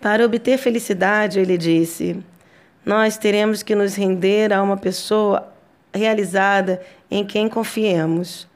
Para 0.00 0.24
obter 0.24 0.58
felicidade, 0.58 1.40
ele 1.40 1.56
disse, 1.56 2.22
nós 2.84 3.16
teremos 3.16 3.62
que 3.62 3.74
nos 3.74 3.94
render 3.94 4.52
a 4.52 4.62
uma 4.62 4.76
pessoa 4.76 5.50
realizada 5.92 6.82
em 7.10 7.24
quem 7.24 7.48
confiemos. 7.48 8.46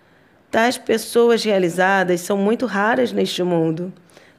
Tais 0.50 0.78
pessoas 0.78 1.44
realizadas 1.44 2.22
são 2.22 2.36
muito 2.36 2.64
raras 2.64 3.12
neste 3.12 3.42
mundo. 3.42 3.92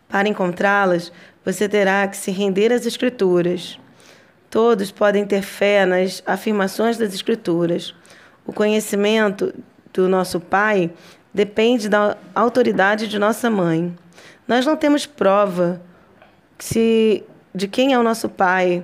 Para 0.08 0.28
encontrá-las, 0.28 1.12
você 1.46 1.70
terá 1.70 2.08
que 2.08 2.18
se 2.18 2.32
render 2.32 2.74
às 2.74 2.86
Escrituras. 2.86 3.80
Todos 4.50 4.92
podem 4.92 5.26
ter 5.26 5.44
fé 5.44 5.86
nas 5.86 6.24
afirmações 6.26 6.98
das 6.98 7.14
Escrituras. 7.14 7.94
O 8.46 8.52
conhecimento 8.52 9.54
do 9.94 10.10
nosso 10.10 10.40
Pai 10.40 10.92
depende 11.32 11.88
da 11.88 12.18
autoridade 12.34 13.08
de 13.08 13.20
nossa 13.20 13.50
mãe. 13.50 13.96
Nós 14.48 14.66
não 14.66 14.76
temos 14.76 15.06
prova 15.06 15.80
se, 16.58 17.24
de 17.54 17.68
quem 17.68 17.94
é 17.94 18.00
o 18.00 18.04
nosso 18.04 18.28
Pai 18.28 18.84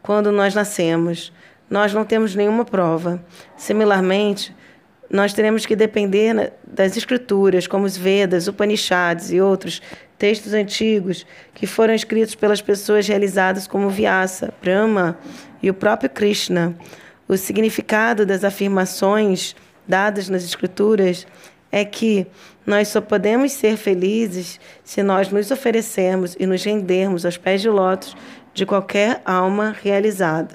quando 0.00 0.30
nós 0.30 0.54
nascemos. 0.54 1.32
Nós 1.68 1.92
não 1.92 2.04
temos 2.04 2.36
nenhuma 2.36 2.64
prova. 2.64 3.20
Similarmente, 3.56 4.54
nós 5.10 5.32
teremos 5.32 5.66
que 5.66 5.74
depender 5.74 6.52
das 6.64 6.96
escrituras, 6.96 7.66
como 7.66 7.84
os 7.84 7.96
Vedas, 7.96 8.46
Upanishads 8.46 9.32
e 9.32 9.40
outros 9.40 9.82
textos 10.16 10.54
antigos 10.54 11.26
que 11.52 11.66
foram 11.66 11.92
escritos 11.92 12.36
pelas 12.36 12.62
pessoas 12.62 13.08
realizadas 13.08 13.66
como 13.66 13.90
Vyasa, 13.90 14.54
Brahma 14.62 15.18
e 15.60 15.68
o 15.68 15.74
próprio 15.74 16.08
Krishna. 16.08 16.76
O 17.26 17.36
significado 17.36 18.24
das 18.24 18.44
afirmações 18.44 19.56
dadas 19.86 20.28
nas 20.28 20.44
escrituras 20.44 21.26
é 21.72 21.84
que 21.84 22.26
nós 22.64 22.88
só 22.88 23.00
podemos 23.00 23.52
ser 23.52 23.76
felizes 23.76 24.60
se 24.84 25.02
nós 25.02 25.28
nos 25.28 25.50
oferecermos 25.50 26.36
e 26.38 26.46
nos 26.46 26.62
rendermos 26.62 27.24
aos 27.24 27.36
pés 27.36 27.60
de 27.62 27.68
lótus 27.68 28.16
de 28.54 28.64
qualquer 28.64 29.20
alma 29.24 29.74
realizada. 29.82 30.54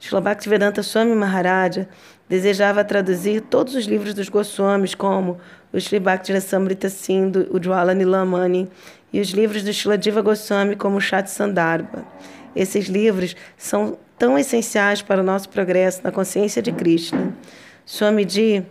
Shilabhaktivedanta 0.00 0.82
Swami 0.82 1.14
Maharaja 1.14 1.88
Desejava 2.28 2.84
traduzir 2.84 3.40
todos 3.40 3.74
os 3.74 3.86
livros 3.86 4.12
dos 4.12 4.28
Goswamis, 4.28 4.94
como 4.94 5.38
o 5.72 5.80
Sri 5.80 5.98
Bhakti 5.98 6.38
Samrita 6.40 6.88
Sindhu, 6.88 7.46
o 7.50 7.62
Jwala 7.62 7.94
Nilamani, 7.94 8.68
e 9.12 9.20
os 9.20 9.28
livros 9.30 9.62
do 9.62 9.72
Shiladiva 9.72 10.20
Goswami, 10.20 10.76
como 10.76 10.98
o 10.98 11.00
Chat 11.00 11.28
Sandarbha. 11.30 12.04
Esses 12.54 12.86
livros 12.86 13.34
são 13.56 13.96
tão 14.18 14.38
essenciais 14.38 15.00
para 15.00 15.20
o 15.20 15.24
nosso 15.24 15.48
progresso 15.48 16.00
na 16.04 16.12
consciência 16.12 16.60
de 16.60 16.72
Krishna. 16.72 17.32
Swamiji 17.86 18.66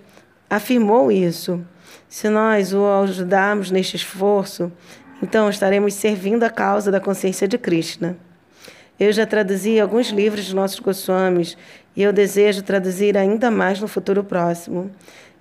afirmou 0.50 1.12
isso. 1.12 1.65
Se 2.08 2.30
nós 2.30 2.74
o 2.74 2.86
ajudarmos 2.86 3.72
neste 3.72 3.96
esforço, 3.96 4.72
então 5.22 5.50
estaremos 5.50 5.93
servindo 5.93 6.43
a 6.43 6.50
causa 6.50 6.91
da 6.91 7.00
consciência 7.00 7.48
de 7.48 7.58
Krishna. 7.58 8.17
Eu 9.00 9.12
já 9.12 9.26
traduzi 9.26 9.80
alguns 9.80 10.10
livros 10.10 10.46
de 10.46 10.56
nossos 10.56 10.80
Goswamis 10.80 11.58
e 11.97 12.03
eu 12.03 12.13
desejo 12.13 12.62
traduzir 12.62 13.17
ainda 13.17 13.49
mais 13.49 13.81
no 13.81 13.88
futuro 13.88 14.23
próximo. 14.23 14.91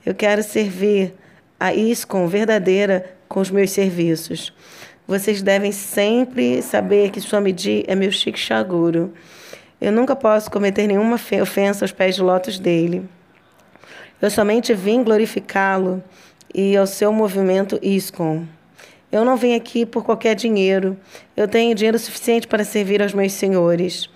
Eu 0.07 0.15
quero 0.15 0.43
servir 0.43 1.13
a 1.61 1.75
ISCOM 1.75 2.27
verdadeira 2.27 3.15
com 3.29 3.41
os 3.41 3.51
meus 3.51 3.71
serviços. 3.71 4.55
vocês 5.07 5.43
devem 5.43 5.71
sempre 5.71 6.63
saber 6.63 7.11
que 7.11 7.21
Swamiji 7.21 7.85
é 7.87 7.95
meu 7.95 8.11
Shikshaguru. 8.11 9.13
Eu 9.79 9.93
nunca 9.93 10.17
posso 10.17 10.51
cometer 10.51 10.87
nenhuma 10.87 11.17
ofensa 11.43 11.85
aos 11.85 11.93
pés 11.93 12.15
de 12.15 12.23
lótus 12.23 12.59
dele. 12.59 13.07
Eu 14.21 14.31
somente 14.31 14.73
vim 14.73 15.05
glorificá-lo 15.05 16.03
e 16.55 16.75
ao 16.75 16.87
seu 16.87 17.13
movimento 17.13 17.79
ISKCON. 17.83 18.47
Eu 19.13 19.27
não 19.27 19.37
vim 19.37 19.55
aqui 19.55 19.85
por 19.85 20.03
qualquer 20.03 20.35
dinheiro. 20.35 20.97
Eu 21.37 21.47
tenho 21.47 21.75
dinheiro 21.75 21.99
suficiente 21.99 22.49
para 22.49 22.65
servir 22.65 23.03
aos 23.03 23.13
meus 23.13 23.33
senhores. 23.33 24.09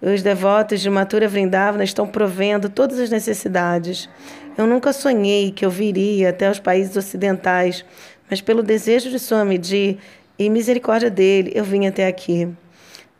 Os 0.00 0.22
devotos 0.22 0.82
de 0.82 0.90
Mathura 0.90 1.26
Vrindavana 1.26 1.82
estão 1.82 2.06
provendo 2.06 2.68
todas 2.68 2.98
as 2.98 3.08
necessidades. 3.08 4.10
Eu 4.56 4.66
nunca 4.66 4.92
sonhei 4.92 5.50
que 5.50 5.64
eu 5.64 5.70
viria 5.70 6.28
até 6.30 6.50
os 6.50 6.58
países 6.58 6.94
ocidentais, 6.96 7.82
mas 8.28 8.42
pelo 8.42 8.62
desejo 8.62 9.08
de 9.10 9.18
Swamiji 9.18 9.98
e 10.38 10.50
misericórdia 10.50 11.08
dele, 11.08 11.50
eu 11.54 11.64
vim 11.64 11.86
até 11.86 12.06
aqui. 12.06 12.46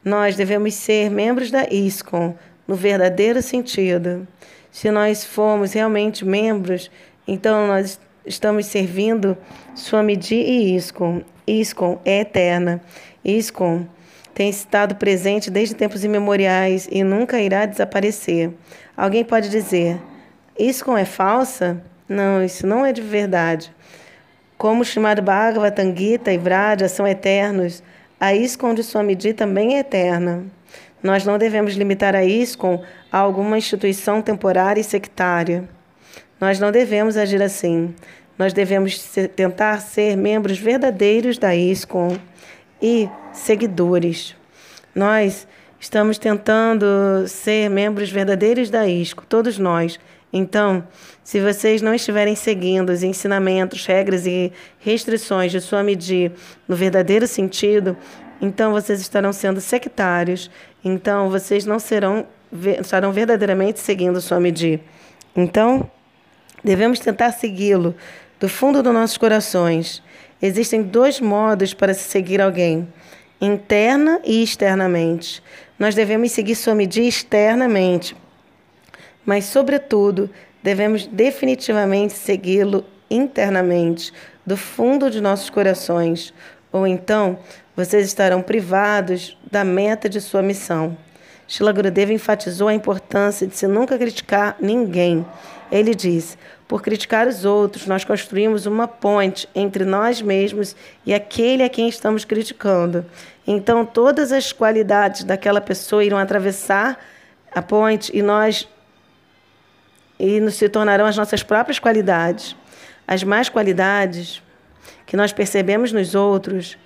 Nós 0.05 0.37
devemos 0.37 0.75
ser 0.75 1.11
membros 1.11 1.51
da 1.51 1.65
ISKCON, 1.65 2.35
no 2.69 2.75
verdadeiro 2.75 3.41
sentido. 3.41 4.29
Se 4.71 4.91
nós 4.91 5.25
formos 5.25 5.73
realmente 5.73 6.27
membros, 6.27 6.91
então 7.27 7.67
nós 7.67 7.99
estamos 8.27 8.67
servindo 8.67 9.37
Swamiji 9.75 10.35
e 10.35 10.77
ISKCON. 10.77 11.23
ISKCON 11.47 12.01
é 12.05 12.21
eterna. 12.21 12.83
ISKCON 13.25 13.87
tem 14.37 14.51
estado 14.51 14.97
presente 14.97 15.51
desde 15.51 15.75
tempos 15.75 16.05
imemoriais 16.05 16.87
e 16.93 17.03
nunca 17.03 17.41
irá 17.41 17.65
desaparecer. 17.65 18.51
Alguém 18.95 19.25
pode 19.25 19.49
dizer: 19.49 19.99
ISKCON 20.59 20.99
é 20.99 21.07
falsa? 21.07 21.83
Não, 22.07 22.45
isso 22.45 22.67
não 22.67 22.85
é 22.85 22.93
de 22.93 23.01
verdade. 23.01 23.75
Como 24.59 24.83
o 24.83 24.85
chamado 24.85 25.23
Bhagavatam 25.23 25.97
Gita 25.97 26.31
e 26.31 26.37
Vraja 26.37 26.87
são 26.87 27.09
eternos, 27.09 27.83
a 28.21 28.35
ISKCON 28.35 28.75
de 28.75 28.85
Swamiji 28.85 29.33
também 29.33 29.77
é 29.77 29.79
eterna. 29.79 30.45
Nós 31.03 31.25
não 31.25 31.39
devemos 31.39 31.73
limitar 31.73 32.15
a 32.15 32.23
ISKCON 32.23 32.85
a 33.11 33.17
alguma 33.17 33.57
instituição 33.57 34.21
temporária 34.21 34.83
e 34.83 34.85
sectária. 34.85 35.67
Nós 36.39 36.61
não 36.61 36.71
devemos 36.71 37.17
agir 37.17 37.41
assim. 37.41 37.95
Nós 38.39 38.53
devemos 38.53 38.99
tentar 39.35 39.81
ser 39.81 40.15
membros 40.15 40.59
verdadeiros 40.59 41.39
da 41.39 41.57
ISKCON 41.57 42.19
e 42.81 43.09
seguidores. 43.33 44.35
Nós 44.95 45.47
estamos 45.79 46.19
tentando 46.19 46.87
ser 47.29 47.69
membros 47.69 48.11
verdadeiros 48.11 48.71
da 48.71 48.87
ISCO, 48.89 49.25
todos 49.27 49.59
nós. 49.59 49.99
Então, 50.33 50.87
se 51.23 51.41
vocês 51.41 51.81
não 51.81 51.95
estiverem 51.95 52.35
seguindo 52.35 52.91
os 52.91 53.03
ensinamentos, 53.03 53.87
regras 53.87 54.27
e 54.27 54.53
restrições 54.79 55.53
de 55.53 55.61
sua 55.61 55.83
medida 55.83 56.35
no 56.67 56.75
verdadeiro 56.75 57.27
sentido, 57.27 57.97
então 58.41 58.73
vocês 58.73 59.01
estarão 59.01 59.33
sendo 59.33 59.61
sectários. 59.61 60.51
Então, 60.85 61.31
vocês 61.31 61.65
não 61.65 61.79
serão 61.79 62.27
estarão 62.81 63.13
verdadeiramente 63.13 63.81
seguindo 63.81 64.21
sua 64.21 64.39
medida. 64.39 64.83
Então, 65.35 65.91
devemos 66.63 66.99
tentar 67.01 67.33
segui-lo 67.33 67.95
do 68.39 68.49
fundo 68.49 68.83
dos 68.83 68.93
nossos 68.93 69.17
corações. 69.17 70.03
Existem 70.41 70.83
dois 70.83 71.21
modos 71.21 71.73
para 71.73 71.95
se 71.95 72.09
seguir 72.09 72.41
alguém: 72.41 72.87
interna 73.41 74.21
e 74.25 74.43
externamente. 74.43 75.43
Nós 75.79 75.95
devemos 75.95 76.33
seguir 76.33 76.55
sua 76.55 76.75
medida 76.75 77.07
externamente, 77.07 78.17
mas, 79.25 79.45
sobretudo, 79.45 80.31
devemos 80.63 81.07
definitivamente 81.07 82.15
segui-lo 82.15 82.85
internamente, 83.11 84.13
do 84.45 84.57
fundo 84.57 85.11
de 85.11 85.21
nossos 85.21 85.51
corações, 85.51 86.33
ou 86.73 86.87
então 86.87 87.39
vocês 87.77 88.07
estarão 88.07 88.43
privados 88.43 89.37
da 89.51 89.65
meta 89.65 90.09
de 90.09 90.21
sua 90.21 90.43
missão. 90.43 90.97
Shila 91.49 91.73
Gurudeva 91.73 92.13
enfatizou 92.13 92.69
a 92.69 92.75
importância 92.75 93.47
de 93.47 93.57
se 93.57 93.69
nunca 93.69 93.97
criticar 93.97 94.57
ninguém. 94.61 95.25
Ele 95.71 95.95
diz: 95.95 96.37
por 96.69 96.83
criticar 96.83 97.29
os 97.29 97.45
outros, 97.45 97.87
nós 97.87 98.05
construímos 98.05 98.67
uma 98.67 98.89
ponte 98.89 99.49
entre 99.55 99.85
nós 99.85 100.21
mesmos 100.21 100.75
e 101.05 101.15
aquele 101.15 101.63
a 101.63 101.69
quem 101.69 101.89
estamos 101.89 102.25
criticando. 102.25 103.07
Então, 103.47 103.87
todas 103.87 104.33
as 104.33 104.53
qualidades 104.53 105.23
daquela 105.23 105.61
pessoa 105.61 106.05
irão 106.05 106.19
atravessar 106.19 106.99
a 107.53 107.63
ponte 107.63 108.11
e 108.17 108.21
nós 108.21 108.69
e 110.19 110.41
nos 110.41 110.55
se 110.55 110.69
tornarão 110.69 111.07
as 111.07 111.17
nossas 111.17 111.43
próprias 111.43 111.79
qualidades. 111.79 112.57
As 113.07 113.23
más 113.23 113.49
qualidades 113.49 114.43
que 115.05 115.17
nós 115.17 115.33
percebemos 115.33 115.93
nos 115.93 116.15
outros, 116.15 116.77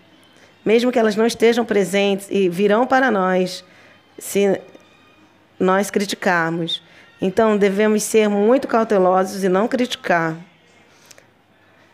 mesmo 0.64 0.92
que 0.92 0.98
elas 0.98 1.16
não 1.16 1.26
estejam 1.26 1.64
presentes 1.64 2.26
e 2.30 2.48
virão 2.48 2.86
para 2.86 3.10
nós 3.10 3.64
se 4.18 4.60
nós 5.58 5.90
criticarmos. 5.90 6.82
Então, 7.20 7.56
devemos 7.56 8.02
ser 8.02 8.28
muito 8.28 8.66
cautelosos 8.66 9.44
e 9.44 9.48
não 9.48 9.68
criticar. 9.68 10.36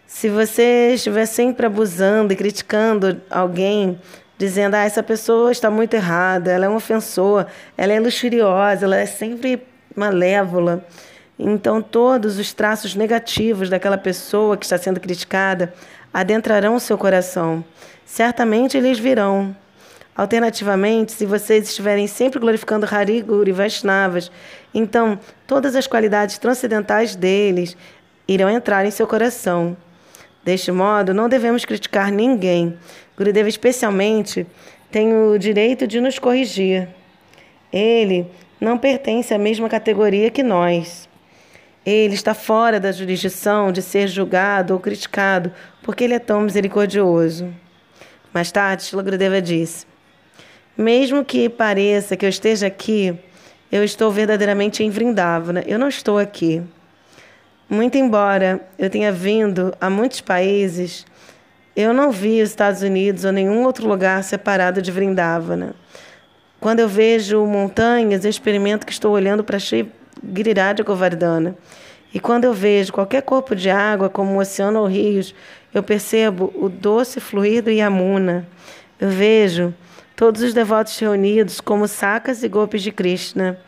Se 0.07 0.29
você 0.29 0.93
estiver 0.95 1.27
sempre 1.27 1.67
abusando 1.67 2.33
e 2.33 2.37
criticando 2.37 3.21
alguém, 3.29 4.01
dizendo, 4.39 4.75
ah, 4.75 4.85
essa 4.85 5.03
pessoa 5.03 5.51
está 5.51 5.71
muito 5.71 5.95
errada, 5.95 6.53
ela 6.53 6.67
é 6.67 6.69
uma 6.69 6.77
ofensora, 6.77 7.49
ela 7.77 7.93
é 7.93 7.99
luxuriosa, 7.99 8.85
ela 8.85 8.97
é 8.97 9.07
sempre 9.07 9.63
malévola. 9.95 10.87
Então, 11.39 11.83
todos 11.83 12.39
os 12.39 12.53
traços 12.53 12.95
negativos 12.95 13.69
daquela 13.69 13.99
pessoa 13.99 14.57
que 14.57 14.65
está 14.65 14.79
sendo 14.79 15.01
criticada 15.01 15.75
adentrarão 16.15 16.77
o 16.77 16.81
seu 16.81 16.97
coração. 16.97 17.65
Certamente 18.05 18.77
eles 18.77 18.99
virão. 18.99 19.55
Alternativamente, 20.17 21.13
se 21.13 21.27
vocês 21.27 21.69
estiverem 21.69 22.07
sempre 22.07 22.41
glorificando 22.41 22.87
Hari, 22.91 23.21
Guru 23.21 23.51
e 23.51 23.53
Vaishnavas, 23.53 24.33
então 24.73 25.19
todas 25.47 25.77
as 25.77 25.87
qualidades 25.87 26.39
transcendentais 26.39 27.15
deles 27.15 27.77
irão 28.27 28.49
entrar 28.49 28.87
em 28.87 28.91
seu 28.91 29.07
coração. 29.07 29.77
Deste 30.43 30.73
modo, 30.73 31.13
não 31.13 31.29
devemos 31.29 31.65
criticar 31.67 32.11
ninguém. 32.11 32.79
Gurudeva, 33.17 33.49
especialmente, 33.49 34.47
tem 34.91 35.13
o 35.13 35.37
direito 35.37 35.87
de 35.87 36.01
nos 36.01 36.19
corrigir. 36.19 36.89
Ele 37.71 38.27
não 38.59 38.79
pertence 38.79 39.35
à 39.35 39.39
mesma 39.39 39.69
categoria 39.69 40.31
que 40.31 40.43
nós. 40.43 41.07
Ele 41.85 42.15
está 42.15 42.33
fora 42.33 42.81
da 42.81 42.91
jurisdição 42.91 43.71
de 43.71 43.83
ser 43.83 44.09
julgado 44.09 44.73
ou 44.73 44.81
criticado, 44.81 45.53
porque 45.83 46.05
ele 46.05 46.15
é 46.15 46.19
tão 46.19 46.41
misericordioso. 46.41 47.53
Mais 48.33 48.51
tarde, 48.51 48.85
Shila 48.85 49.03
Gurudeva 49.03 49.43
disse: 49.43 49.87
mesmo 50.77 51.25
que 51.25 51.49
pareça 51.49 52.17
que 52.17 52.25
eu 52.25 52.29
esteja 52.29 52.67
aqui, 52.67 53.19
eu 53.71 53.83
estou 53.83 54.11
verdadeiramente 54.11 54.83
em 54.83 54.91
Vrindavana. 54.91 55.63
Eu 55.67 55.79
não 55.79 55.89
estou 55.89 56.19
aqui. 56.19 56.63
Muito 57.69 57.99
embora 57.99 58.61
eu 58.79 58.89
tenha 58.89 59.11
vindo 59.11 59.75
a 59.81 59.91
muitos 59.91 60.21
países, 60.21 61.05
eu 61.75 61.93
não 61.93 62.13
vi 62.13 62.41
os 62.41 62.51
Estados 62.51 62.83
Unidos 62.83 63.25
ou 63.25 63.33
nenhum 63.33 63.65
outro 63.65 63.89
lugar 63.89 64.23
separado 64.23 64.81
de 64.81 64.93
Vrindavana. 64.93 65.75
Quando 66.61 66.81
eu 66.81 66.89
vejo 66.89 67.45
montanhas, 67.45 68.25
eu 68.25 68.31
experimento 68.31 68.87
que 68.87 68.93
estou 68.93 69.13
olhando 69.13 69.43
para 69.43 69.59
Shri 69.59 69.91
Giriraj 70.35 70.83
Govardhana. 70.83 71.57
E 72.15 72.21
quando 72.21 72.45
eu 72.45 72.55
vejo 72.55 72.93
qualquer 72.93 73.23
corpo 73.23 73.55
de 73.55 73.69
água, 73.69 74.09
como 74.09 74.35
o 74.35 74.39
oceano 74.39 74.81
ou 74.81 74.87
rios, 74.87 75.35
eu 75.75 75.83
percebo 75.83 76.53
o 76.57 76.69
doce 76.69 77.21
fluir 77.21 77.63
do 77.63 77.71
Yamuna. 77.71 78.47
Eu 78.99 79.11
vejo 79.11 79.75
todos 80.17 80.41
os 80.41 80.55
devotos 80.55 80.99
reunidos 80.99 81.61
como 81.61 81.87
sacas 81.87 82.43
e 82.43 82.49
golpes 82.49 82.83
de 82.83 82.91
Krishna. 82.91 83.59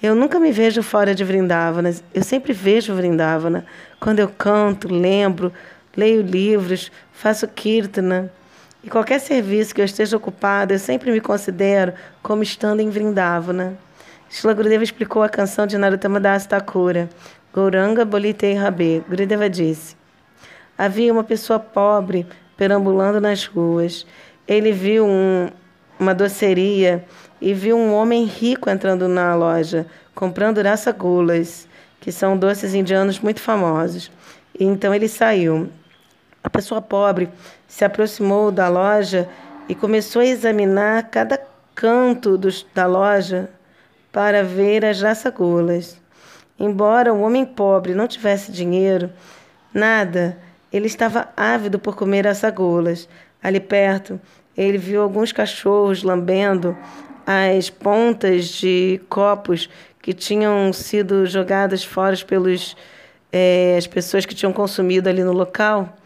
Eu 0.00 0.14
nunca 0.14 0.38
me 0.38 0.52
vejo 0.52 0.80
fora 0.80 1.12
de 1.12 1.24
Vrindavana, 1.24 1.92
eu 2.14 2.22
sempre 2.22 2.52
vejo 2.52 2.94
Vrindavana. 2.94 3.66
Quando 3.98 4.20
eu 4.20 4.28
canto, 4.28 4.86
lembro, 4.86 5.52
leio 5.96 6.22
livros, 6.22 6.92
faço 7.12 7.48
kirtana. 7.48 8.32
E 8.82 8.88
qualquer 8.88 9.18
serviço 9.18 9.74
que 9.74 9.80
eu 9.80 9.84
esteja 9.84 10.16
ocupado, 10.16 10.72
eu 10.72 10.78
sempre 10.78 11.10
me 11.10 11.20
considero 11.20 11.92
como 12.22 12.44
estando 12.44 12.78
em 12.78 12.88
Vrindavana. 12.88 13.76
Shila 14.30 14.54
Gurudeva 14.54 14.84
explicou 14.84 15.24
a 15.24 15.28
canção 15.28 15.66
de 15.66 15.76
Narottama 15.76 16.20
Das 16.20 16.46
Thakura, 16.46 17.08
Gauranga 17.52 18.04
Bolitei 18.04 18.54
Rabe. 18.54 19.02
Gurudeva 19.08 19.50
disse, 19.50 19.96
havia 20.76 21.12
uma 21.12 21.24
pessoa 21.24 21.58
pobre 21.58 22.24
perambulando 22.56 23.20
nas 23.20 23.46
ruas. 23.46 24.06
Ele 24.46 24.70
viu 24.70 25.04
um, 25.04 25.48
uma 25.98 26.14
doceria 26.14 27.04
e 27.40 27.52
viu 27.52 27.76
um 27.76 27.92
homem 27.92 28.24
rico 28.24 28.70
entrando 28.70 29.08
na 29.08 29.34
loja, 29.34 29.86
comprando 30.14 30.62
rasagulas, 30.62 31.68
que 32.00 32.12
são 32.12 32.36
doces 32.36 32.74
indianos 32.74 33.18
muito 33.18 33.40
famosos. 33.40 34.10
E 34.58 34.64
então 34.64 34.94
ele 34.94 35.08
saiu. 35.08 35.68
A 36.42 36.50
pessoa 36.50 36.80
pobre 36.80 37.28
se 37.66 37.84
aproximou 37.84 38.50
da 38.50 38.68
loja 38.68 39.28
e 39.68 39.74
começou 39.74 40.22
a 40.22 40.26
examinar 40.26 41.10
cada 41.10 41.38
canto 41.74 42.38
dos, 42.38 42.66
da 42.74 42.86
loja 42.86 43.50
para 44.10 44.42
ver 44.42 44.84
as 44.84 45.00
rasagulas. 45.00 46.00
Embora 46.58 47.12
o 47.12 47.20
homem 47.20 47.44
pobre 47.44 47.94
não 47.94 48.08
tivesse 48.08 48.50
dinheiro, 48.50 49.12
nada, 49.72 50.36
ele 50.72 50.86
estava 50.86 51.28
ávido 51.36 51.78
por 51.78 51.94
comer 51.94 52.24
rasagulas. 52.26 53.08
Ali 53.40 53.60
perto, 53.60 54.20
ele 54.58 54.76
viu 54.76 55.00
alguns 55.00 55.30
cachorros 55.30 56.02
lambendo 56.02 56.76
as 57.24 57.70
pontas 57.70 58.46
de 58.48 59.00
copos 59.08 59.70
que 60.02 60.12
tinham 60.12 60.72
sido 60.72 61.26
jogadas 61.26 61.84
fora 61.84 62.16
pelos 62.26 62.76
é, 63.30 63.76
as 63.78 63.86
pessoas 63.86 64.26
que 64.26 64.34
tinham 64.34 64.52
consumido 64.52 65.08
ali 65.08 65.22
no 65.22 65.32
local, 65.32 65.96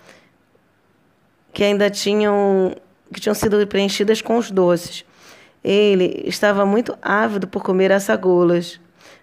que 1.53 1.65
ainda 1.65 1.88
tinham 1.88 2.77
que 3.12 3.21
tinham 3.21 3.35
sido 3.35 3.67
preenchidas 3.67 4.21
com 4.21 4.37
os 4.37 4.51
doces. 4.51 5.05
Ele 5.62 6.23
estava 6.27 6.67
muito 6.67 6.97
ávido 7.01 7.47
por 7.47 7.62
comer 7.62 7.93
assagolas, 7.93 8.81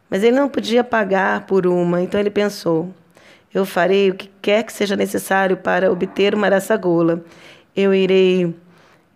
mas 0.10 0.24
ele 0.24 0.36
não 0.36 0.48
podia 0.48 0.84
pagar 0.84 1.46
por 1.46 1.68
uma, 1.68 2.02
então 2.02 2.20
ele 2.20 2.30
pensou: 2.32 2.92
eu 3.54 3.65
farei 3.65 4.10
o 4.10 4.15
que 4.15 4.32
quer 4.42 4.63
que 4.63 4.74
seja 4.74 4.96
necessário 4.96 5.58
para 5.58 5.92
obter 5.92 6.34
uma 6.34 6.48
araçagola. 6.48 7.24
Eu 7.76 7.94
irei 7.94 8.56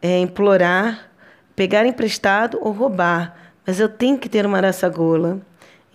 é, 0.04 0.20
implorar, 0.20 1.10
pegar 1.56 1.86
emprestado 1.86 2.60
ou 2.62 2.74
roubar, 2.74 3.34
mas 3.66 3.80
eu 3.80 3.88
tenho 3.88 4.18
que 4.18 4.28
ter 4.28 4.46
uma 4.46 4.58
araçagola. 4.58 5.40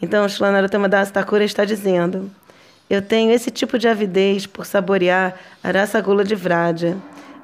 Então, 0.01 0.27
Shlanarotama 0.27 0.89
Das 0.89 1.11
Thakura 1.11 1.45
está 1.45 1.67
dizendo: 1.67 2.31
Eu 2.89 3.03
tenho 3.03 3.31
esse 3.31 3.51
tipo 3.51 3.79
de 3.79 3.87
avidez 3.87 4.47
por 4.47 4.65
saborear 4.65 5.35
a 5.63 5.69
araçagola 5.69 6.25
de 6.25 6.35
Vraja. 6.35 6.97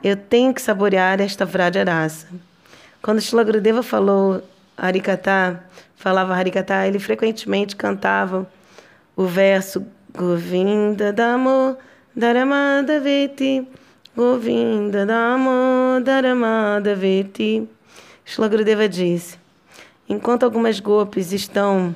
Eu 0.03 0.16
tenho 0.16 0.55
que 0.55 0.62
saborear 0.62 1.20
esta 1.20 1.44
Vraja 1.44 1.81
Arasa. 1.81 2.29
Quando 3.03 3.20
Shila 3.20 3.44
falou 3.83 4.42
Harikata, 4.77 5.62
falava 5.96 6.35
Harikata, 6.35 6.87
ele 6.87 6.98
frequentemente 6.98 7.77
cantava 7.77 8.48
o 9.14 9.27
verso 9.27 9.85
Govinda 10.16 11.12
Damo 11.12 11.77
Dharamada 12.16 13.00
Veti 13.00 13.66
Govinda 14.16 15.05
Damo 15.05 16.00
Dharamada 16.00 16.94
Veti 16.94 17.68
Shila 18.24 18.46
Gurudeva 18.46 18.88
disse 18.88 19.37
Enquanto 20.09 20.44
algumas 20.44 20.79
golpes 20.79 21.33
estão 21.33 21.92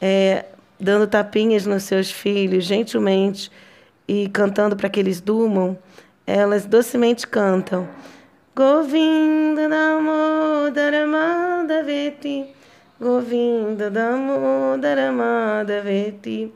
é, 0.00 0.44
dando 0.78 1.08
tapinhas 1.08 1.66
nos 1.66 1.82
seus 1.82 2.08
filhos 2.08 2.62
gentilmente 2.62 3.50
e 4.06 4.28
cantando 4.28 4.76
para 4.76 4.88
que 4.88 5.00
eles 5.00 5.20
durmam, 5.20 5.76
elas 6.24 6.66
docemente 6.66 7.26
cantam. 7.26 7.88
Govinda 8.54 9.68
Damo 9.68 10.70
Dharamada 10.72 11.82
Veti 11.82 12.46
Govinda 13.00 13.90
Damo 13.90 14.78
Dharamada 14.78 15.82
Veti 15.82 16.52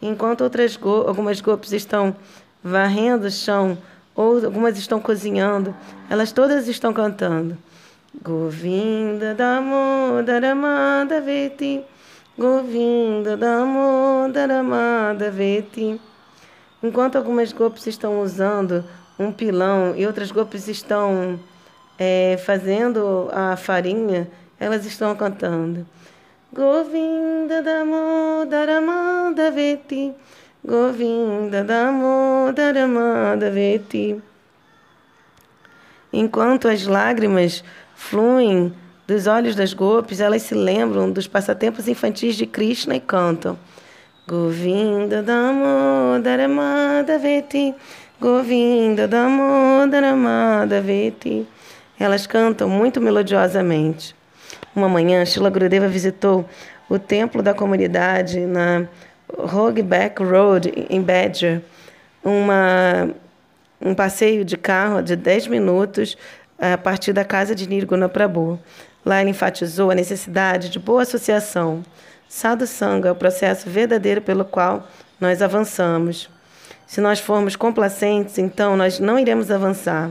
Enquanto 0.00 0.42
outras 0.42 0.76
go 0.76 1.08
algumas 1.08 1.40
golpes 1.40 1.72
estão 1.72 2.14
varrendo 2.62 3.26
o 3.26 3.30
chão 3.32 3.76
ou 4.18 4.44
algumas 4.44 4.76
estão 4.76 4.98
cozinhando, 4.98 5.72
elas 6.10 6.32
todas 6.32 6.66
estão 6.66 6.92
cantando. 6.92 7.56
Govinda 8.20 9.32
Damo 9.32 10.24
Dharamada 10.24 11.20
Veti 11.20 11.84
Govinda 12.36 13.36
Damo 13.36 14.28
Dharamada 14.32 15.30
Veti 15.30 16.00
Enquanto 16.82 17.16
algumas 17.16 17.52
golpes 17.52 17.86
estão 17.86 18.20
usando 18.20 18.84
um 19.20 19.30
pilão 19.30 19.94
e 19.96 20.04
outras 20.04 20.32
golpes 20.32 20.66
estão 20.66 21.38
é, 21.96 22.36
fazendo 22.44 23.28
a 23.32 23.56
farinha, 23.56 24.28
elas 24.58 24.84
estão 24.84 25.14
cantando. 25.14 25.86
Govinda 26.52 27.62
Damo 27.62 28.46
Dharamada 28.46 29.50
Veti 29.52 30.12
Govinda 30.64 31.64
Damo 31.64 32.52
Dharamada 32.52 33.50
Veti 33.50 34.20
Enquanto 36.12 36.68
as 36.68 36.86
lágrimas 36.86 37.62
fluem 37.94 38.72
dos 39.06 39.26
olhos 39.26 39.54
das 39.54 39.72
golpes, 39.72 40.20
elas 40.20 40.42
se 40.42 40.54
lembram 40.54 41.10
dos 41.10 41.26
passatempos 41.26 41.88
infantis 41.88 42.36
de 42.36 42.46
Krishna 42.46 42.96
e 42.96 43.00
cantam. 43.00 43.58
Govinda 44.26 45.22
Damo 45.22 46.20
Dharamada 46.22 47.18
Veti 47.18 47.74
Govinda 48.20 49.06
Damodaramada 49.06 50.80
Veti. 50.80 51.46
Elas 52.00 52.26
cantam 52.26 52.68
muito 52.68 53.00
melodiosamente. 53.00 54.12
Uma 54.74 54.88
manhã, 54.88 55.24
Shila 55.24 55.48
Gurudeva 55.48 55.86
visitou 55.86 56.44
o 56.88 56.98
templo 56.98 57.44
da 57.44 57.54
comunidade 57.54 58.40
na 58.40 58.88
Hogback 59.36 60.22
Road, 60.22 60.72
em 60.88 61.02
Badger. 61.02 61.62
Uma, 62.24 63.10
um 63.80 63.94
passeio 63.94 64.44
de 64.44 64.56
carro 64.56 65.02
de 65.02 65.16
10 65.16 65.46
minutos 65.46 66.16
a 66.58 66.76
partir 66.76 67.12
da 67.12 67.24
casa 67.24 67.54
de 67.54 67.68
Nirguna 67.68 68.08
Prabhu. 68.08 68.58
Lá 69.04 69.20
ele 69.20 69.30
enfatizou 69.30 69.90
a 69.90 69.94
necessidade 69.94 70.68
de 70.68 70.78
boa 70.78 71.02
associação. 71.02 71.82
Sadhu 72.28 72.66
Sangha 72.66 73.08
é 73.08 73.12
o 73.12 73.16
processo 73.16 73.70
verdadeiro 73.70 74.20
pelo 74.20 74.44
qual 74.44 74.86
nós 75.20 75.40
avançamos. 75.40 76.28
Se 76.86 77.00
nós 77.00 77.20
formos 77.20 77.56
complacentes, 77.56 78.38
então 78.38 78.76
nós 78.76 78.98
não 78.98 79.18
iremos 79.18 79.50
avançar. 79.50 80.10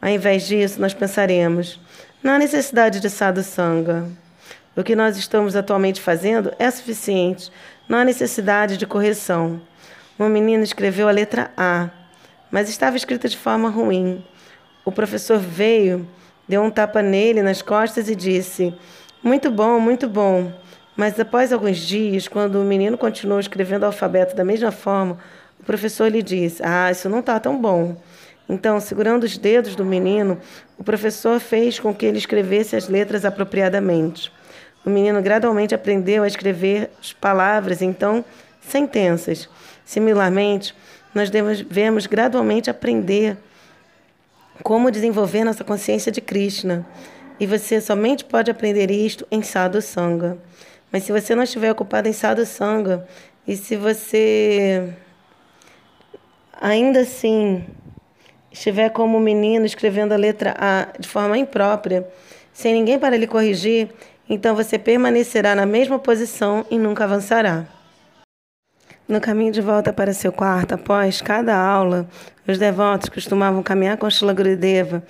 Ao 0.00 0.08
invés 0.08 0.46
disso, 0.46 0.80
nós 0.80 0.94
pensaremos: 0.94 1.80
há 2.22 2.38
necessidade 2.38 3.00
de 3.00 3.10
sadhu 3.10 3.42
sangha. 3.42 4.04
O 4.76 4.82
que 4.82 4.96
nós 4.96 5.16
estamos 5.16 5.54
atualmente 5.54 6.00
fazendo 6.00 6.52
é 6.58 6.68
suficiente, 6.68 7.50
não 7.88 7.98
há 7.98 8.04
necessidade 8.04 8.76
de 8.76 8.86
correção. 8.86 9.60
Uma 10.18 10.28
menina 10.28 10.64
escreveu 10.64 11.08
a 11.08 11.12
letra 11.12 11.52
A, 11.56 11.90
mas 12.50 12.68
estava 12.68 12.96
escrita 12.96 13.28
de 13.28 13.38
forma 13.38 13.68
ruim. 13.68 14.24
O 14.84 14.90
professor 14.90 15.38
veio, 15.38 16.08
deu 16.48 16.60
um 16.60 16.70
tapa 16.70 17.02
nele 17.02 17.40
nas 17.40 17.62
costas 17.62 18.08
e 18.08 18.16
disse: 18.16 18.74
Muito 19.22 19.48
bom, 19.48 19.78
muito 19.78 20.08
bom. 20.08 20.52
Mas 20.96 21.18
após 21.20 21.52
alguns 21.52 21.78
dias, 21.78 22.26
quando 22.26 22.60
o 22.60 22.64
menino 22.64 22.98
continuou 22.98 23.38
escrevendo 23.38 23.84
o 23.84 23.86
alfabeto 23.86 24.34
da 24.34 24.44
mesma 24.44 24.72
forma, 24.72 25.18
o 25.60 25.64
professor 25.64 26.08
lhe 26.08 26.22
disse: 26.22 26.62
Ah, 26.64 26.90
isso 26.90 27.08
não 27.08 27.20
está 27.20 27.38
tão 27.38 27.60
bom. 27.60 27.96
Então, 28.48 28.80
segurando 28.80 29.22
os 29.22 29.38
dedos 29.38 29.76
do 29.76 29.84
menino, 29.84 30.38
o 30.76 30.82
professor 30.82 31.38
fez 31.38 31.78
com 31.78 31.94
que 31.94 32.04
ele 32.04 32.18
escrevesse 32.18 32.74
as 32.74 32.88
letras 32.88 33.24
apropriadamente. 33.24 34.32
O 34.84 34.90
menino 34.90 35.22
gradualmente 35.22 35.74
aprendeu 35.74 36.22
a 36.22 36.26
escrever 36.26 36.90
as 37.00 37.12
palavras, 37.12 37.80
então 37.80 38.24
sentenças. 38.60 39.48
Similarmente, 39.84 40.74
nós 41.14 41.30
devemos 41.30 42.06
gradualmente 42.06 42.68
aprender 42.68 43.36
como 44.62 44.90
desenvolver 44.90 45.44
nossa 45.44 45.64
consciência 45.64 46.12
de 46.12 46.20
Krishna. 46.20 46.86
E 47.38 47.46
você 47.46 47.80
somente 47.80 48.24
pode 48.24 48.50
aprender 48.50 48.90
isto 48.90 49.26
em 49.30 49.42
Sadhu 49.42 49.80
Sangha. 49.82 50.38
Mas 50.92 51.02
se 51.04 51.12
você 51.12 51.34
não 51.34 51.42
estiver 51.42 51.70
ocupado 51.72 52.08
em 52.08 52.12
Sadhu 52.12 52.46
Sangha, 52.46 53.06
e 53.46 53.56
se 53.56 53.76
você 53.76 54.94
ainda 56.60 57.00
assim 57.00 57.64
estiver 58.52 58.90
como 58.90 59.18
menino 59.18 59.66
escrevendo 59.66 60.12
a 60.12 60.16
letra 60.16 60.54
A 60.56 60.88
de 60.98 61.08
forma 61.08 61.36
imprópria, 61.36 62.06
sem 62.52 62.72
ninguém 62.72 62.98
para 62.98 63.16
lhe 63.16 63.26
corrigir, 63.26 63.88
então 64.28 64.54
você 64.54 64.78
permanecerá 64.78 65.54
na 65.54 65.66
mesma 65.66 65.98
posição 65.98 66.64
e 66.70 66.78
nunca 66.78 67.04
avançará. 67.04 67.66
No 69.06 69.20
caminho 69.20 69.52
de 69.52 69.60
volta 69.60 69.92
para 69.92 70.14
seu 70.14 70.32
quarto, 70.32 70.74
após 70.74 71.20
cada 71.20 71.56
aula, 71.56 72.08
os 72.48 72.58
devotos 72.58 73.08
costumavam 73.08 73.62
caminhar 73.62 73.98
com 73.98 74.08
Shila 74.08 74.32
Gurudeva 74.32 75.02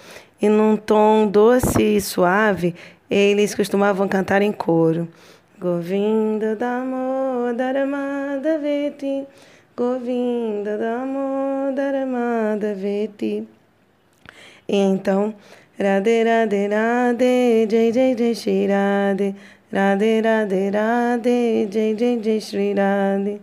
e 0.43 0.49
num 0.49 0.77
tom 0.77 1.27
doce 1.27 1.83
e 1.83 2.01
suave, 2.01 2.75
eles 3.09 3.55
costumavam 3.55 4.09
cantar 4.09 4.43
em 4.43 4.51
coro. 4.51 5.09
Govinda 5.59 6.57
Damo 6.57 7.55
Dharamada 7.55 8.59
Veti 8.59 9.27
Govinda 9.77 10.79
Damodaramada 10.79 12.77
Veti. 12.77 13.45
E 14.69 14.77
então, 14.77 15.35
Radhe 15.77 16.23
Radhe 16.23 16.69
Radhe 16.69 17.67
Jai 17.69 17.91
Jai 17.91 18.15
Jai 18.15 18.33
Shri 18.33 18.69
Radhe. 18.69 19.35
Radhe 19.73 20.23
Radhe 20.23 20.71
Radhe 20.71 21.69
Jai 21.69 21.97
Jai 21.99 22.21
Jai 22.23 22.41
Shri 22.41 22.75
Radhe. 22.75 23.41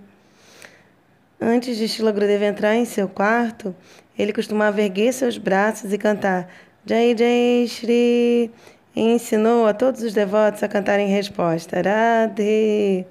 Antes 1.42 1.78
de 1.78 1.90
Shila 1.90 2.14
Gurudeva 2.14 2.46
entrar 2.46 2.74
em 2.74 2.86
seu 2.86 3.10
quarto, 3.10 3.76
ele 4.18 4.32
costumava 4.32 4.82
erguer 4.82 5.12
seus 5.12 5.38
braços 5.38 5.92
e 5.92 5.98
cantar 5.98 6.48
Jai 6.86 7.14
Jai 7.18 7.68
Shri. 7.68 8.50
E 8.96 9.02
ensinou 9.02 9.68
a 9.68 9.74
todos 9.74 10.02
os 10.02 10.14
devotos 10.14 10.64
a 10.64 10.70
cantar 10.70 11.02
em 11.02 11.10
resposta 11.10 11.82
Radhe. 11.82 13.06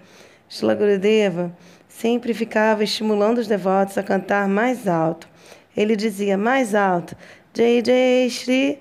Shila 0.49 0.75
Gurudeva 0.75 1.55
sempre 1.91 2.33
ficava 2.33 2.83
estimulando 2.83 3.37
os 3.37 3.47
devotos 3.47 3.99
a 3.99 4.03
cantar 4.03 4.49
mais 4.49 4.89
alto. 4.89 5.29
Ele 5.77 5.95
dizia 5.95 6.39
mais 6.39 6.75
alto, 6.75 7.15
Jai 7.53 7.83
Jai 7.85 8.31
Shri 8.31 8.79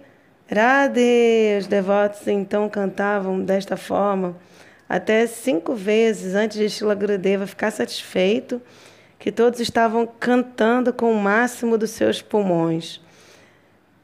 Radhe. 0.52 1.58
Os 1.60 1.68
devotos 1.68 2.28
então 2.28 2.68
cantavam 2.68 3.40
desta 3.40 3.78
forma 3.78 4.36
até 4.88 5.28
cinco 5.28 5.76
vezes 5.76 6.34
antes 6.34 6.58
de 6.58 6.68
Shila 6.68 6.96
Gurudeva 6.96 7.46
ficar 7.46 7.70
satisfeito 7.70 8.60
que 9.20 9.32
todos 9.32 9.60
estavam 9.60 10.08
cantando 10.08 10.92
com 10.92 11.12
o 11.12 11.22
máximo 11.22 11.78
dos 11.78 11.92
seus 11.92 12.22
pulmões. 12.22 13.00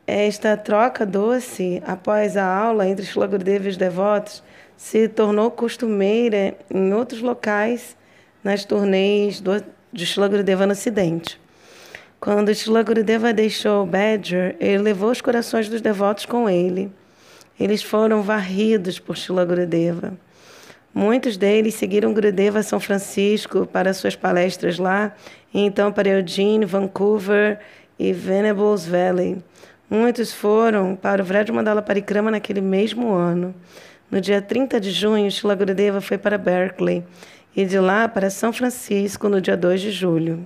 Esta 0.06 0.56
troca 0.56 1.04
doce 1.04 1.82
após 1.84 2.38
a 2.38 2.46
aula 2.46 2.88
entre 2.88 3.04
Shila 3.04 3.26
Gurudeva 3.26 3.66
e 3.66 3.70
os 3.70 3.78
devotos 3.78 4.44
se 4.78 5.08
tornou 5.08 5.50
costumeira 5.50 6.56
em 6.70 6.94
outros 6.94 7.22
locais 7.22 7.98
nas 8.44 8.64
turnês 8.64 9.40
do, 9.40 9.64
de 9.92 10.06
Shila 10.06 10.28
Gurudeva 10.28 10.68
no 10.68 10.74
Ocidente. 10.74 11.44
Quando 12.20 12.54
Shila 12.56 12.82
Gurudeva 12.82 13.34
deixou 13.34 13.86
Badger, 13.86 14.56
ele 14.60 14.80
levou 14.80 15.12
os 15.12 15.22
corações 15.22 15.70
dos 15.70 15.82
devotos 15.82 16.26
com 16.26 16.50
ele. 16.50 16.92
Eles 17.60 17.84
foram 17.84 18.22
varridos 18.22 19.00
por 19.00 19.16
Shila 19.16 19.46
Gurudeva. 19.46 20.14
Muitos 20.94 21.36
deles 21.36 21.76
seguiram 21.76 22.14
Gurudeva 22.14 22.60
a 22.60 22.64
São 22.64 22.80
Francisco 22.80 23.66
para 23.66 23.94
suas 23.94 24.16
palestras 24.16 24.80
lá, 24.80 25.14
e 25.54 25.60
então 25.60 25.92
para 25.92 26.10
Eugene, 26.10 26.66
Vancouver 26.66 27.60
e 28.00 28.14
Venables 28.14 28.86
Valley. 28.86 29.38
Muitos 29.90 30.32
foram 30.32 30.96
para 30.96 31.22
o 31.22 31.26
Vrad 31.26 31.50
Mandala 31.50 31.82
Parikrama 31.82 32.32
naquele 32.32 32.62
mesmo 32.62 33.14
ano. 33.14 33.54
No 34.10 34.22
dia 34.22 34.42
30 34.42 34.80
de 34.80 34.92
junho, 34.92 35.30
Shila 35.30 35.54
Gurudeva 35.54 36.00
foi 36.00 36.18
para 36.18 36.38
Berkeley 36.38 37.04
e 37.56 37.66
de 37.66 37.80
lá 37.80 38.08
para 38.08 38.30
São 38.30 38.52
Francisco 38.52 39.30
no 39.30 39.42
dia 39.42 39.56
2 39.56 39.82
de 39.82 39.92
julho. 39.92 40.46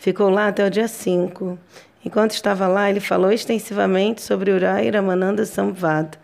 Ficou 0.00 0.30
lá 0.30 0.48
até 0.48 0.66
o 0.66 0.70
dia 0.70 0.88
5. 0.88 1.58
Enquanto 2.02 2.30
estava 2.30 2.66
lá, 2.66 2.88
ele 2.88 3.00
falou 3.00 3.30
extensivamente 3.30 4.22
sobre 4.22 4.50
Urai 4.50 4.88
Ramananda 4.88 5.44
Samvad. 5.44 6.16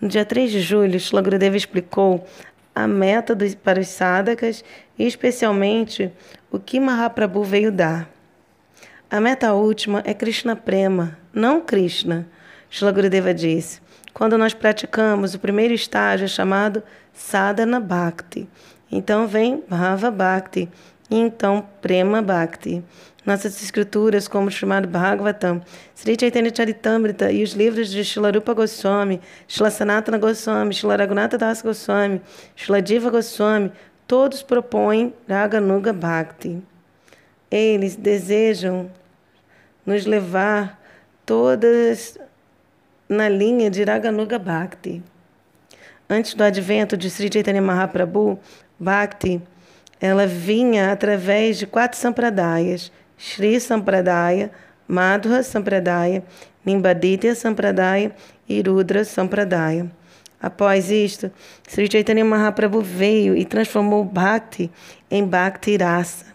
No 0.00 0.08
dia 0.08 0.24
3 0.24 0.50
de 0.50 0.60
julho, 0.60 0.98
Shila 0.98 1.22
Gurudeva 1.22 1.56
explicou 1.56 2.26
a 2.74 2.88
meta 2.88 3.32
dos, 3.32 3.54
para 3.54 3.78
os 3.78 3.86
sadakas 3.86 4.64
e 4.98 5.06
especialmente 5.06 6.10
o 6.50 6.58
que 6.58 6.80
Mahaprabhu 6.80 7.44
veio 7.44 7.70
dar. 7.70 8.10
A 9.08 9.20
meta 9.20 9.52
última 9.52 10.02
é 10.04 10.12
Krishna 10.12 10.56
Prema, 10.56 11.16
não 11.32 11.60
Krishna. 11.60 12.26
Shila 12.68 12.90
Gurudeva 12.90 13.32
disse. 13.32 13.80
Quando 14.12 14.36
nós 14.36 14.52
praticamos, 14.52 15.32
o 15.32 15.38
primeiro 15.38 15.72
estágio 15.72 16.24
é 16.24 16.28
chamado 16.28 16.82
Sadhana 17.12 17.78
Bhakti. 17.78 18.48
Então 18.90 19.28
vem 19.28 19.62
Bhava 19.68 20.10
Bhakti 20.10 20.68
e 21.12 21.14
então 21.14 21.68
Prema 21.82 22.22
Bhakti. 22.22 22.82
Nossas 23.24 23.62
escrituras, 23.62 24.26
como 24.26 24.48
o 24.48 24.50
chamado 24.50 24.88
Bhagavatam, 24.88 25.60
Sri 25.94 26.16
Chaitanya 26.18 26.50
Charitamrita 26.52 27.30
e 27.30 27.42
os 27.42 27.52
livros 27.52 27.90
de 27.90 28.02
Shilarupa 28.02 28.54
Goswami, 28.54 29.20
Shila 29.46 29.70
Sanatana 29.70 30.16
Goswami, 30.16 30.72
Shila 30.74 30.96
Raghunatha 30.96 31.36
Das 31.36 31.60
Goswami, 31.60 32.20
Shila 32.56 32.80
Diva 32.80 33.10
Goswami, 33.10 33.70
todos 34.08 34.42
propõem 34.42 35.12
Raganuga 35.28 35.92
Bhakti. 35.92 36.60
Eles 37.50 37.94
desejam 37.94 38.90
nos 39.84 40.06
levar 40.06 40.80
todas 41.26 42.18
na 43.06 43.28
linha 43.28 43.70
de 43.70 43.84
Raganuga 43.84 44.38
Bhakti. 44.38 45.02
Antes 46.08 46.32
do 46.34 46.42
advento 46.42 46.96
de 46.96 47.10
Sri 47.10 47.30
Chaitanya 47.30 47.60
Mahaprabhu, 47.60 48.40
Bhakti, 48.80 49.40
ela 50.02 50.26
vinha 50.26 50.90
através 50.90 51.56
de 51.56 51.64
quatro 51.64 51.96
sampradayas: 51.96 52.90
Sri 53.16 53.60
Sampradaya, 53.60 54.50
Madhura 54.88 55.44
Sampradaya, 55.44 56.24
Nimbaditya 56.66 57.36
Sampradaya 57.36 58.10
e 58.48 58.60
Rudra 58.60 59.04
Sampradaya. 59.04 59.88
Após 60.42 60.90
isto, 60.90 61.30
Sri 61.68 61.88
Chaitanya 61.88 62.24
Mahaprabhu 62.24 62.80
veio 62.80 63.36
e 63.36 63.44
transformou 63.44 64.04
Bhakti 64.04 64.68
em 65.08 65.24
Bhakti 65.24 65.76
Rasa. 65.76 66.26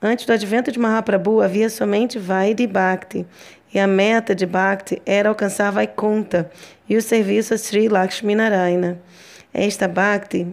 Antes 0.00 0.24
do 0.24 0.32
advento 0.32 0.70
de 0.70 0.78
Mahaprabhu, 0.78 1.42
havia 1.42 1.68
somente 1.68 2.16
Vaidhi 2.16 2.66
Bhakti, 2.66 3.26
e 3.74 3.78
a 3.78 3.88
meta 3.88 4.36
de 4.36 4.46
Bhakti 4.46 5.02
era 5.04 5.28
alcançar 5.28 5.72
Vaikunta 5.72 6.50
e 6.88 6.96
o 6.96 7.02
serviço 7.02 7.54
a 7.54 7.58
Sri 7.58 7.88
Lakshmi 7.88 8.36
Narayana. 8.36 9.00
Esta 9.52 9.88
Bhakti 9.88 10.46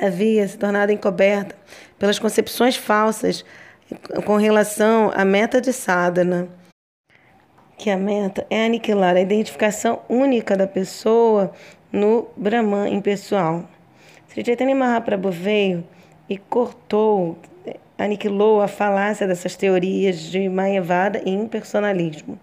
havia 0.00 0.46
se 0.46 0.56
tornado 0.56 0.92
encoberta 0.92 1.54
pelas 1.98 2.18
concepções 2.18 2.76
falsas 2.76 3.44
com 4.24 4.36
relação 4.36 5.10
à 5.14 5.24
meta 5.24 5.60
de 5.60 5.72
sadhana, 5.72 6.48
que 7.76 7.90
a 7.90 7.96
meta 7.96 8.46
é 8.50 8.66
aniquilar 8.66 9.16
a 9.16 9.20
identificação 9.20 10.00
única 10.08 10.56
da 10.56 10.66
pessoa 10.66 11.52
no 11.92 12.28
Brahman 12.36 12.92
impessoal. 12.92 13.68
Sri 14.28 14.44
Chaitanya 14.44 14.74
Mahaprabhu 14.74 15.30
veio 15.30 15.84
e 16.28 16.36
cortou 16.36 17.38
aniquilou 17.98 18.62
a 18.62 18.68
falácia 18.68 19.26
dessas 19.26 19.56
teorias 19.56 20.20
de 20.20 20.48
Mayavada 20.48 21.20
e 21.24 21.30
impersonalismo. 21.30 22.38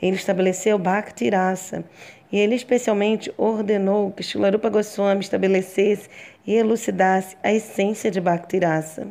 Ele 0.00 0.16
estabeleceu 0.16 0.78
Bhakti 0.78 1.30
Rasa 1.30 1.84
e 2.30 2.38
ele 2.38 2.54
especialmente 2.54 3.32
ordenou 3.36 4.10
que 4.12 4.22
Shilarupa 4.22 4.68
Goswami 4.68 5.20
estabelecesse 5.20 6.08
e 6.46 6.54
elucidasse 6.54 7.36
a 7.42 7.52
essência 7.52 8.10
de 8.10 8.20
Bhakti 8.20 8.58
Rasa. 8.58 9.08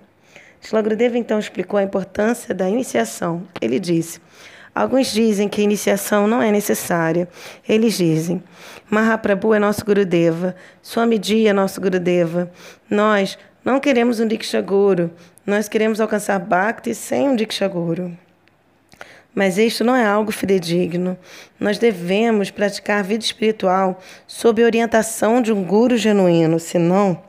Shilagurudeva 0.62 1.18
então 1.18 1.40
explicou 1.40 1.80
a 1.80 1.84
importância 1.84 2.54
da 2.54 2.70
iniciação. 2.70 3.48
Ele 3.62 3.80
disse: 3.80 4.20
Alguns 4.74 5.12
dizem 5.12 5.50
que 5.50 5.62
a 5.62 5.64
iniciação 5.64 6.28
não 6.28 6.42
é 6.42 6.52
necessária. 6.52 7.28
Eles 7.68 7.98
dizem: 7.98 8.44
Mahaprabhu 8.90 9.54
é 9.54 9.60
nosso 9.60 9.84
Gurudeva, 9.84 10.56
Swami 10.82 11.20
Ji 11.22 11.48
é 11.48 11.54
nosso 11.54 11.82
Gurudeva. 11.82 12.52
Nós 12.90 13.38
não 13.66 13.80
queremos 13.80 14.20
um 14.20 14.28
Diksha 14.28 14.62
Guru, 14.62 15.12
nós 15.46 15.68
queremos 15.68 16.00
alcançar 16.00 16.40
Bhakti 16.40 16.94
sem 16.94 17.28
um 17.28 17.36
Diksha 17.36 17.68
Guru. 17.68 18.16
Mas 19.38 19.60
isto 19.60 19.84
não 19.84 19.96
é 19.96 20.04
algo 20.04 20.32
fidedigno. 20.32 21.16
Nós 21.60 21.78
devemos 21.78 22.50
praticar 22.50 23.04
vida 23.04 23.24
espiritual 23.24 24.00
sob 24.26 24.64
orientação 24.64 25.44
de 25.44 25.54
um 25.54 25.64
guru 25.64 25.96
genuíno, 25.96 26.60
senão 26.60 27.22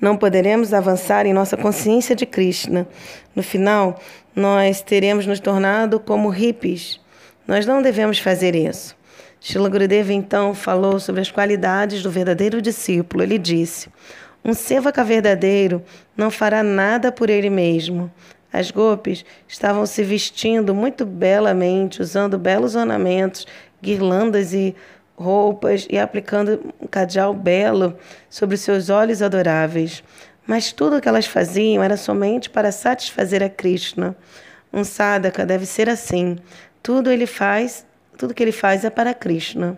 não 0.00 0.16
poderemos 0.16 0.74
avançar 0.74 1.24
em 1.24 1.32
nossa 1.32 1.56
consciência 1.56 2.16
de 2.16 2.26
Krishna. 2.26 2.88
No 3.36 3.42
final, 3.44 4.00
nós 4.34 4.80
teremos 4.80 5.28
nos 5.28 5.38
tornado 5.38 6.00
como 6.00 6.28
hippies. 6.28 7.00
Nós 7.46 7.64
não 7.64 7.80
devemos 7.80 8.18
fazer 8.18 8.56
isso. 8.56 8.96
Shila 9.40 9.68
Gurudeva 9.68 10.12
então 10.12 10.54
falou 10.54 10.98
sobre 10.98 11.20
as 11.20 11.30
qualidades 11.30 12.02
do 12.02 12.10
verdadeiro 12.10 12.60
discípulo. 12.60 13.22
Ele 13.22 13.38
disse: 13.38 13.88
um 14.48 14.54
sevaka 14.54 15.02
verdadeiro 15.02 15.82
não 16.16 16.30
fará 16.30 16.62
nada 16.62 17.10
por 17.10 17.28
ele 17.28 17.50
mesmo. 17.50 18.08
As 18.56 18.70
gopis 18.70 19.22
estavam 19.46 19.84
se 19.84 20.02
vestindo 20.02 20.74
muito 20.74 21.04
belamente, 21.04 22.00
usando 22.00 22.38
belos 22.38 22.74
ornamentos, 22.74 23.46
guirlandas 23.82 24.54
e 24.54 24.74
roupas 25.14 25.86
e 25.90 25.98
aplicando 25.98 26.72
um 26.80 26.86
cadeal 26.86 27.34
belo 27.34 27.98
sobre 28.30 28.56
seus 28.56 28.88
olhos 28.88 29.20
adoráveis. 29.20 30.02
Mas 30.46 30.72
tudo 30.72 30.96
o 30.96 31.00
que 31.02 31.08
elas 31.08 31.26
faziam 31.26 31.84
era 31.84 31.98
somente 31.98 32.48
para 32.48 32.72
satisfazer 32.72 33.42
a 33.42 33.50
Krishna. 33.50 34.16
Um 34.72 34.84
sadhaka 34.84 35.44
deve 35.44 35.66
ser 35.66 35.90
assim. 35.90 36.38
Tudo 36.82 37.10
ele 37.10 37.26
faz, 37.26 37.84
tudo 38.16 38.32
que 38.32 38.42
ele 38.42 38.52
faz 38.52 38.86
é 38.86 38.90
para 38.90 39.12
Krishna. 39.12 39.76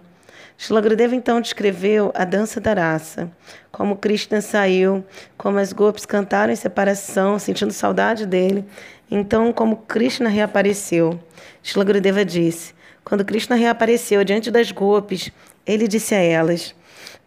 Shilagurudeva 0.60 1.14
então 1.14 1.40
descreveu 1.40 2.10
a 2.16 2.24
dança 2.24 2.60
da 2.60 2.74
raça, 2.74 3.30
como 3.70 3.94
Krishna 3.94 4.40
saiu, 4.40 5.04
como 5.36 5.56
as 5.56 5.72
gopis 5.72 6.04
cantaram 6.04 6.52
em 6.52 6.56
separação, 6.56 7.38
sentindo 7.38 7.72
saudade 7.72 8.26
dele, 8.26 8.64
então 9.08 9.52
como 9.52 9.76
Krishna 9.76 10.28
reapareceu. 10.28 11.16
Shilagurudeva 11.62 12.24
disse, 12.24 12.74
quando 13.04 13.24
Krishna 13.24 13.54
reapareceu 13.54 14.24
diante 14.24 14.50
das 14.50 14.72
gopis, 14.72 15.30
ele 15.64 15.86
disse 15.86 16.12
a 16.12 16.18
elas, 16.18 16.74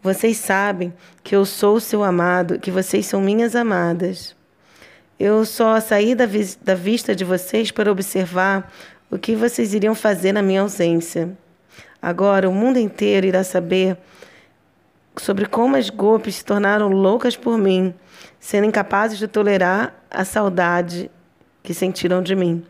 vocês 0.03 0.36
sabem 0.36 0.93
que 1.23 1.34
eu 1.34 1.45
sou 1.45 1.77
o 1.77 1.82
seu 1.82 2.03
amado, 2.03 2.59
que 2.59 2.69
vocês 2.69 3.05
são 3.05 3.21
minhas 3.21 3.55
amadas. 3.55 4.36
Eu 5.17 5.45
só 5.45 5.79
saí 5.79 6.15
da, 6.15 6.25
vi 6.25 6.53
da 6.61 6.75
vista 6.75 7.15
de 7.15 7.23
vocês 7.23 7.71
para 7.71 7.89
observar 7.89 8.69
o 9.09 9.17
que 9.17 9.38
vocês 9.38 9.73
iriam 9.73 9.95
fazer 9.95 10.34
na 10.34 10.41
minha 10.41 10.61
ausência. 10.61 11.29
Agora 12.02 12.49
o 12.49 12.54
mundo 12.54 12.80
inteiro 12.80 13.28
irá 13.28 13.43
saber 13.43 13.97
sobre 15.18 15.45
como 15.45 15.76
as 15.76 15.89
golpes 15.89 16.36
se 16.36 16.45
tornaram 16.45 16.89
loucas 16.89 17.36
por 17.36 17.58
mim, 17.58 17.93
sendo 18.39 18.66
incapazes 18.66 19.20
de 19.20 19.28
tolerar 19.28 19.93
a 20.10 20.26
saudade 20.26 21.12
que 21.62 21.74
sentiram 21.74 22.24
de 22.24 22.36
mim. 22.36 22.66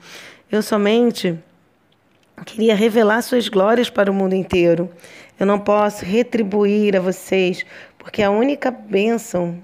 Eu 0.52 0.62
somente 0.62 1.40
queria 2.46 2.76
revelar 2.76 3.22
suas 3.22 3.48
glórias 3.48 3.90
para 3.90 4.12
o 4.12 4.14
mundo 4.14 4.34
inteiro. 4.34 4.92
Eu 5.40 5.46
não 5.46 5.60
posso 5.60 6.04
retribuir 6.04 6.98
a 6.98 7.00
vocês, 7.00 7.66
porque 7.98 8.22
a 8.22 8.32
única 8.32 8.70
bênção 8.70 9.62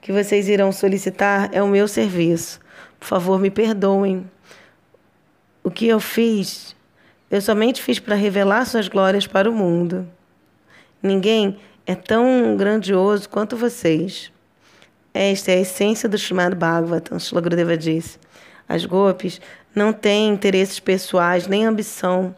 que 0.00 0.12
vocês 0.12 0.48
irão 0.48 0.72
solicitar 0.72 1.48
é 1.52 1.62
o 1.62 1.68
meu 1.68 1.86
serviço. 1.86 2.60
Por 2.98 3.06
favor, 3.06 3.38
me 3.38 3.50
perdoem. 3.50 4.28
O 5.62 5.70
que 5.70 5.86
eu 5.86 6.00
fiz 6.00 6.73
eu 7.34 7.40
somente 7.40 7.82
fiz 7.82 7.98
para 7.98 8.14
revelar 8.14 8.64
suas 8.64 8.86
glórias 8.86 9.26
para 9.26 9.50
o 9.50 9.52
mundo. 9.52 10.08
Ninguém 11.02 11.58
é 11.84 11.96
tão 11.96 12.56
grandioso 12.56 13.28
quanto 13.28 13.56
vocês. 13.56 14.30
Esta 15.12 15.50
é 15.50 15.56
a 15.56 15.60
essência 15.62 16.08
do 16.08 16.16
chamado 16.16 16.54
Bhagavatam, 16.54 17.18
Shila 17.18 17.40
Gurudeva 17.40 17.76
disse. 17.76 18.20
As 18.68 18.86
golpes 18.86 19.40
não 19.74 19.92
têm 19.92 20.28
interesses 20.28 20.78
pessoais 20.78 21.48
nem 21.48 21.66
ambição. 21.66 22.36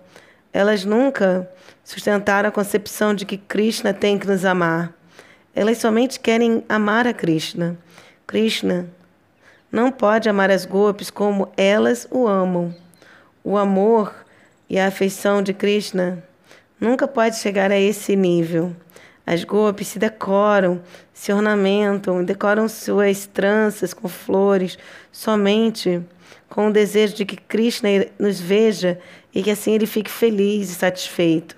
Elas 0.50 0.82
nunca 0.86 1.46
sustentaram 1.84 2.48
a 2.48 2.52
concepção 2.52 3.12
de 3.14 3.26
que 3.26 3.36
Krishna 3.36 3.92
tem 3.92 4.18
que 4.18 4.26
nos 4.26 4.46
amar. 4.46 4.94
Elas 5.54 5.76
somente 5.76 6.18
querem 6.18 6.64
amar 6.70 7.06
a 7.06 7.12
Krishna. 7.12 7.76
Krishna 8.26 8.88
não 9.70 9.92
pode 9.92 10.26
amar 10.26 10.50
as 10.50 10.64
golpes 10.64 11.10
como 11.10 11.52
elas 11.54 12.08
o 12.10 12.26
amam. 12.26 12.74
O 13.44 13.58
amor 13.58 14.24
e 14.68 14.78
a 14.78 14.88
afeição 14.88 15.42
de 15.42 15.52
Krishna 15.52 16.22
nunca 16.80 17.06
pode 17.06 17.36
chegar 17.36 17.70
a 17.70 17.78
esse 17.78 18.16
nível. 18.16 18.74
As 19.26 19.42
golpes 19.42 19.88
se 19.88 19.98
decoram, 19.98 20.80
se 21.12 21.32
ornamentam, 21.32 22.24
decoram 22.24 22.68
suas 22.68 23.26
tranças 23.26 23.92
com 23.92 24.08
flores, 24.08 24.78
somente 25.10 26.00
com 26.48 26.68
o 26.68 26.72
desejo 26.72 27.14
de 27.14 27.24
que 27.24 27.36
Krishna 27.36 27.88
nos 28.18 28.40
veja 28.40 28.98
e 29.34 29.42
que 29.42 29.50
assim 29.50 29.74
ele 29.74 29.86
fique 29.86 30.10
feliz 30.10 30.70
e 30.70 30.74
satisfeito. 30.74 31.56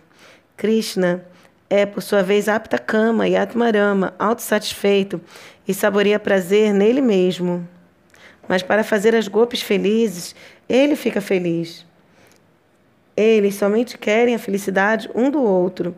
Krishna 0.57 1.25
é, 1.71 1.85
por 1.85 2.03
sua 2.03 2.23
vez, 2.23 2.49
apta 2.49 2.79
kama 2.79 3.29
e 3.29 3.37
atmarama, 3.37 4.15
autossatisfeito 4.19 5.21
e 5.67 5.75
saboreia 5.75 6.19
prazer 6.19 6.73
nele 6.73 7.03
mesmo. 7.03 7.69
Mas 8.49 8.63
para 8.63 8.83
fazer 8.83 9.15
as 9.15 9.29
golpes 9.29 9.61
felizes, 9.61 10.35
ele 10.67 10.97
fica 10.97 11.21
feliz. 11.21 11.87
Eles 13.21 13.57
somente 13.57 13.99
querem 13.99 14.37
a 14.37 14.39
felicidade 14.39 15.11
um 15.13 15.29
do 15.29 15.43
outro. 15.43 15.93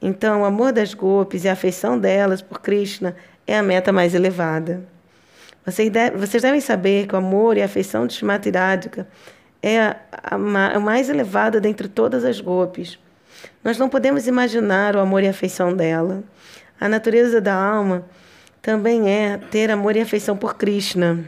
Então, 0.00 0.40
o 0.40 0.44
amor 0.46 0.72
das 0.72 0.94
golpes 0.94 1.44
e 1.44 1.48
a 1.50 1.52
afeição 1.52 1.98
delas 1.98 2.40
por 2.40 2.60
Krishna 2.60 3.14
é 3.46 3.58
a 3.58 3.62
meta 3.62 3.92
mais 3.92 4.14
elevada. 4.14 4.82
Vocês 5.66 6.42
devem 6.42 6.60
saber 6.62 7.06
que 7.06 7.14
o 7.14 7.18
amor 7.18 7.58
e 7.58 7.62
a 7.62 7.66
afeição 7.66 8.06
de 8.06 8.14
Shrimati 8.14 8.48
Radhika 8.48 9.06
é 9.62 9.82
a, 9.82 9.96
a, 10.10 10.34
a 10.76 10.80
mais 10.80 11.10
elevada 11.10 11.60
dentre 11.60 11.88
todas 11.88 12.24
as 12.24 12.40
golpes. 12.40 12.98
Nós 13.62 13.76
não 13.76 13.90
podemos 13.90 14.26
imaginar 14.26 14.96
o 14.96 15.00
amor 15.00 15.22
e 15.22 15.26
a 15.26 15.30
afeição 15.30 15.76
dela. 15.76 16.24
A 16.80 16.88
natureza 16.88 17.38
da 17.38 17.54
alma 17.54 18.02
também 18.62 19.10
é 19.10 19.36
ter 19.36 19.70
amor 19.70 19.94
e 19.94 20.00
afeição 20.00 20.38
por 20.38 20.54
Krishna. 20.54 21.22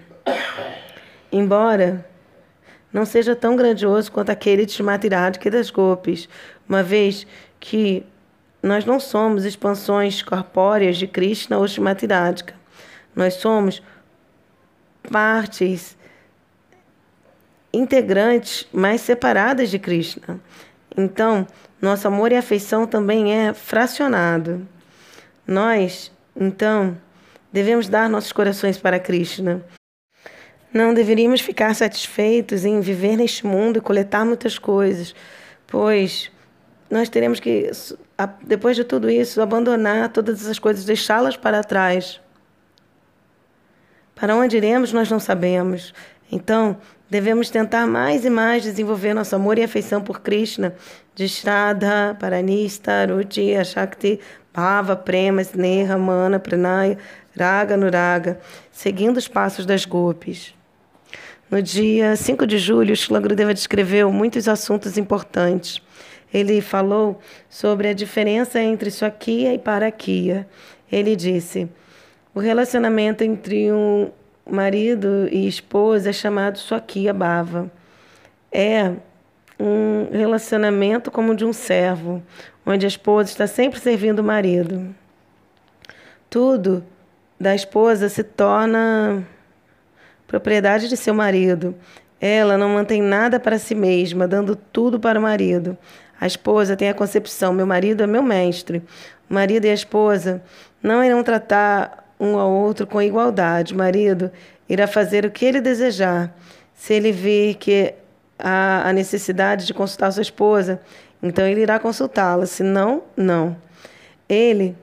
Embora 1.31 2.03
não 2.95 3.05
seja 3.05 3.35
tão 3.35 3.57
grandioso 3.57 4.13
quanto 4.13 4.31
aquele 4.31 4.65
de 4.65 4.71
Shrimati 4.71 5.09
Radhika 5.09 5.49
e 5.49 5.51
das 5.51 5.69
golpes, 5.69 6.29
uma 6.69 6.81
vez 6.81 7.27
que 7.59 8.07
nós 8.63 8.85
não 8.85 9.01
somos 9.01 9.45
expansões 9.45 10.23
corpóreas 10.23 10.97
de 10.97 11.09
Krishna 11.09 11.59
ou 11.59 11.67
Shrimati 11.67 12.07
Radhika. 12.07 12.55
Nós 13.15 13.35
somos 13.35 13.83
partes 15.11 15.97
integrantes 17.73 18.69
mais 18.73 19.01
separadas 19.01 19.71
de 19.71 19.79
Krishna. 19.81 20.41
Então, 20.97 21.49
nosso 21.83 22.07
amor 22.07 22.31
e 22.31 22.37
afeição 22.37 22.87
também 22.87 23.35
é 23.35 23.53
fracionado. 23.53 24.67
Nós, 25.45 26.13
então, 26.37 26.97
devemos 27.53 27.89
dar 27.89 28.09
nossos 28.09 28.31
corações 28.31 28.79
para 28.79 29.01
Krishna. 29.01 29.65
Não 30.75 30.93
deveríamos 30.93 31.41
ficar 31.41 31.73
satisfeitos 31.73 32.65
em 32.65 32.81
viver 32.81 33.17
neste 33.17 33.47
mundo 33.47 33.77
e 33.79 33.81
coletar 33.81 34.25
muitas 34.25 34.59
coisas, 34.59 35.15
pois 35.69 36.33
nós 36.91 37.09
teremos 37.09 37.39
que, 37.39 37.71
depois 38.43 38.75
de 38.75 38.83
tudo 38.83 39.09
isso, 39.09 39.41
abandonar 39.41 40.09
todas 40.09 40.43
essas 40.43 40.59
coisas, 40.59 40.85
deixá-las 40.85 41.37
para 41.37 41.63
trás. 41.63 42.21
Para 44.17 44.35
onde 44.35 44.57
iremos, 44.57 44.93
nós 44.93 45.09
não 45.09 45.21
sabemos. 45.21 45.95
Então, 46.31 46.77
devemos 47.09 47.51
tentar 47.51 47.87
mais 47.87 48.25
e 48.25 48.31
mais 48.31 48.65
desenvolver 48.65 49.15
nosso 49.15 49.37
amor 49.37 49.59
e 49.59 49.63
afeição 49.63 50.03
por 50.03 50.23
Krishna, 50.23 50.75
de 51.15 51.29
Shraddha, 51.29 52.17
Paranista, 52.19 53.07
Ruti, 53.07 53.53
Shakti, 53.65 54.19
Bhava, 54.53 54.97
Prema, 54.97 55.41
Sneha, 55.41 55.97
Mana, 55.97 56.41
Pranaya, 56.41 56.99
Raga, 57.39 57.77
Nuraga, 57.77 58.41
seguindo 58.73 59.17
os 59.17 59.29
passos 59.29 59.65
das 59.65 59.85
gopis. 59.85 60.54
No 61.51 61.61
dia 61.61 62.17
5 62.17 62.47
de 62.47 62.59
julho, 62.59 62.97
Shila 62.97 63.21
Gurudeva 63.21 63.53
descreveu 63.53 64.11
muitos 64.11 64.49
assuntos 64.49 64.97
importantes. 64.97 65.81
Ele 66.33 66.61
falou 66.61 67.21
sobre 67.49 67.89
a 67.89 67.93
diferença 67.93 68.61
entre 68.61 68.91
Swakia 68.91 69.53
e 69.55 69.59
Parakia. 69.59 70.49
Ele 70.91 71.15
disse: 71.15 71.69
o 72.35 72.41
relacionamento 72.41 73.23
entre 73.23 73.71
um 73.71 74.11
marido 74.51 75.29
e 75.31 75.47
esposa 75.47 76.11
é 76.11 76.13
chamado 76.13 76.59
Swakia 76.59 77.13
Bhava. 77.13 77.71
É 78.51 78.93
um 79.61 80.09
relacionamento 80.11 81.11
como 81.11 81.37
de 81.37 81.45
um 81.45 81.53
servo, 81.53 82.23
onde 82.67 82.87
a 82.87 82.89
esposa 82.89 83.31
está 83.31 83.47
sempre 83.47 83.79
servindo 83.79 84.19
o 84.19 84.25
marido. 84.25 84.95
Tudo 86.29 86.85
da 87.39 87.55
esposa 87.55 88.09
se 88.09 88.25
torna 88.25 89.25
propriedade 90.27 90.89
de 90.89 90.97
seu 90.97 91.15
marido. 91.15 91.75
Ela 92.21 92.57
não 92.57 92.69
mantém 92.71 93.03
nada 93.03 93.39
para 93.39 93.59
si 93.59 93.75
mesma, 93.75 94.27
dando 94.27 94.57
tudo 94.57 94.99
para 94.99 95.19
o 95.19 95.23
marido. 95.23 95.77
A 96.21 96.27
esposa 96.27 96.77
tem 96.77 96.89
a 96.89 96.95
concepção: 96.95 97.53
meu 97.53 97.67
marido 97.67 98.03
é 98.03 98.07
meu 98.07 98.23
mestre. 98.23 98.83
O 99.29 99.35
marido 99.35 99.67
e 99.67 99.71
a 99.71 99.75
esposa 99.75 100.43
não 100.83 101.05
irão 101.05 101.23
tratar 101.23 102.05
um 102.19 102.39
ao 102.39 102.51
outro 102.51 102.87
com 102.87 103.03
igualdade. 103.03 103.75
O 103.75 103.77
marido 103.77 104.31
irá 104.69 104.87
fazer 104.87 105.25
o 105.25 105.31
que 105.31 105.45
ele 105.45 105.61
desejar. 105.61 106.35
Se 106.75 106.95
ele 106.95 107.13
vir 107.13 107.55
que 107.57 107.95
há 108.39 108.89
a 108.89 108.93
necessidade 108.93 109.67
de 109.67 109.75
consultar 109.75 110.13
sua 110.13 110.23
esposa, 110.23 110.81
então 111.23 111.47
ele 111.47 111.63
irá 111.63 111.79
consultá-la. 111.79 112.47
Se 112.47 112.63
não, 112.63 113.03
não. 113.17 113.57
Ele 114.29 114.77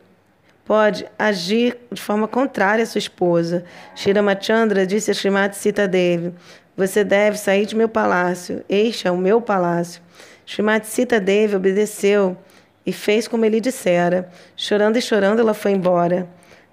pode 0.72 1.06
agir 1.20 1.78
de 1.92 2.02
forma 2.02 2.30
contrária 2.30 2.84
à 2.84 2.86
sua 2.86 3.00
esposa. 3.00 3.66
Shiramachandra 3.94 4.88
disse 4.88 5.12
a 5.12 5.14
Srimati 5.14 5.58
Sita 5.58 5.86
Devi, 5.86 6.34
você 6.78 7.04
deve 7.04 7.38
sair 7.38 7.66
de 7.66 7.76
meu 7.76 7.90
palácio. 7.90 8.64
Este 8.70 9.06
é 9.06 9.12
o 9.12 9.18
meu 9.18 9.42
palácio. 9.42 10.02
Srimati 10.46 10.88
Sita 10.88 11.20
Devi 11.20 11.58
obedeceu 11.58 12.38
e 12.86 12.94
fez 12.94 13.28
como 13.28 13.44
ele 13.44 13.60
dissera. 13.60 14.30
Chorando 14.56 14.96
e 14.96 15.02
chorando, 15.02 15.42
ela 15.42 15.54
foi 15.54 15.72
embora. 15.72 16.26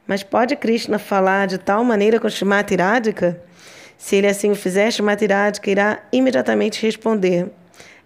Mas 0.07 0.23
pode 0.23 0.55
Krishna 0.55 1.01
falar 1.01 1.49
de 1.49 1.59
tal 1.59 1.83
maneira 1.83 2.21
com 2.21 2.29
Shrimati 2.29 2.77
Radhika? 2.77 3.43
Se 3.97 4.15
ele 4.15 4.29
assim 4.29 4.53
o 4.53 4.55
fizer, 4.55 4.93
Shrimati 4.93 5.27
Radhika 5.27 5.69
irá 5.69 5.99
imediatamente 6.13 6.81
responder: 6.87 7.49